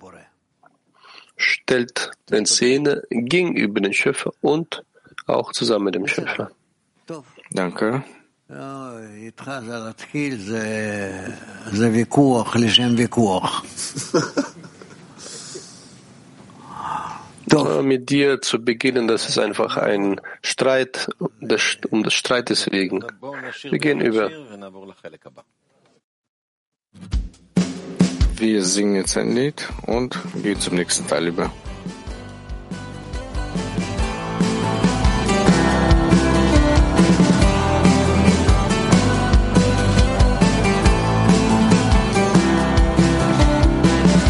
stellt 1.35 2.11
den 2.29 2.45
Zehner 2.45 3.01
gegenüber 3.09 3.81
den 3.81 3.93
Schöpfer 3.93 4.31
und 4.41 4.83
auch 5.27 5.51
zusammen 5.51 5.85
mit 5.85 5.95
dem 5.95 6.07
Schöpfer. 6.07 6.51
Danke. 7.51 8.03
Mit 17.81 18.09
dir 18.09 18.41
zu 18.41 18.63
beginnen, 18.63 19.07
das 19.07 19.27
ist 19.27 19.39
einfach 19.39 19.77
ein 19.77 20.21
Streit 20.41 21.09
um 21.89 22.03
des 22.03 22.13
Streites 22.13 22.71
wegen. 22.71 23.03
Wir 23.63 23.79
gehen 23.79 24.01
über. 24.01 24.29
Wir 28.39 28.63
singen 28.63 28.95
jetzt 28.95 29.17
ein 29.17 29.35
Lied 29.35 29.67
und 29.85 30.17
gehen 30.41 30.57
zum 30.61 30.75
nächsten 30.75 31.05
Teil 31.05 31.27
über. 31.27 31.51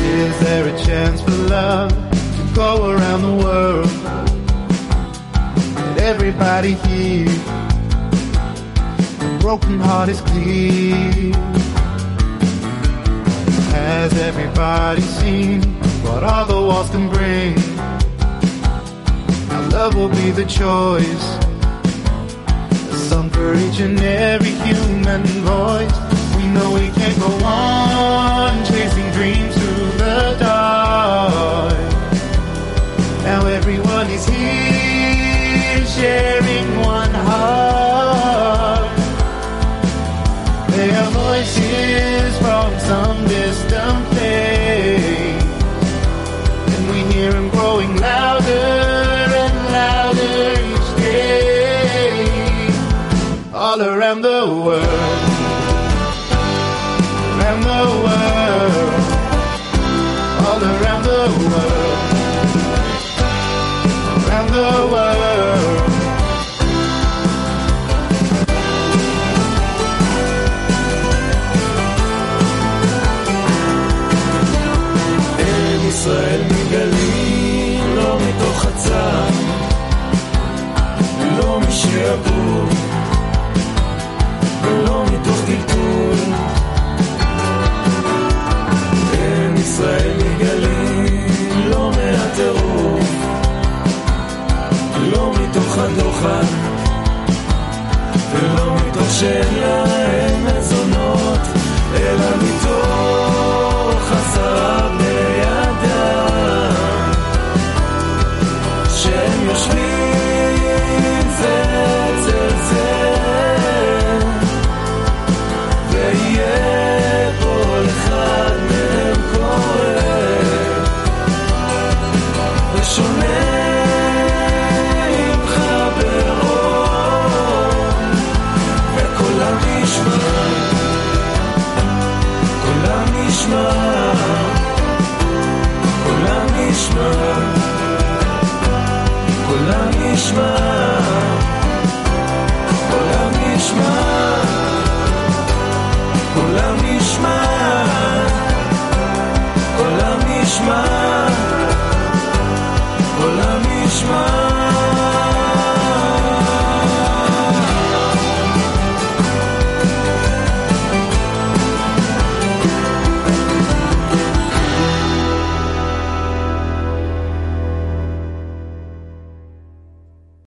Is 0.01 0.39
there 0.39 0.67
a 0.67 0.77
chance 0.83 1.21
for 1.21 1.29
love 1.47 1.91
to 1.91 2.55
go 2.55 2.89
around 2.89 3.21
the 3.21 3.43
world? 3.45 3.91
Let 5.95 5.99
everybody 5.99 6.73
hear. 6.73 7.29
A 9.21 9.39
broken 9.39 9.79
heart 9.79 10.09
is 10.09 10.19
clear. 10.21 11.35
Has 13.73 14.13
everybody 14.19 15.01
seen 15.01 15.61
what 16.03 16.23
all 16.23 16.45
the 16.45 16.53
walls 16.53 16.89
can 16.89 17.09
bring? 17.09 17.55
Now 19.49 19.69
love 19.69 19.95
will 19.95 20.09
be 20.09 20.31
the 20.31 20.45
choice. 20.45 21.25
A 22.91 22.97
song 23.09 23.29
for 23.29 23.53
each 23.55 23.79
and 23.79 23.99
every 23.99 24.51
human 24.67 25.23
voice. 25.43 25.97
We 26.37 26.47
know 26.47 26.73
we 26.73 26.89
can't 26.89 27.19
go 27.19 27.31
on 27.45 28.65
chasing 28.65 29.09
dreams 29.11 29.53
through 29.55 29.91
the 30.03 30.37
dark. 30.39 31.73
Now 33.23 33.45
everyone 33.45 34.07
is 34.09 34.25
here 34.27 35.85
sharing 35.85 36.48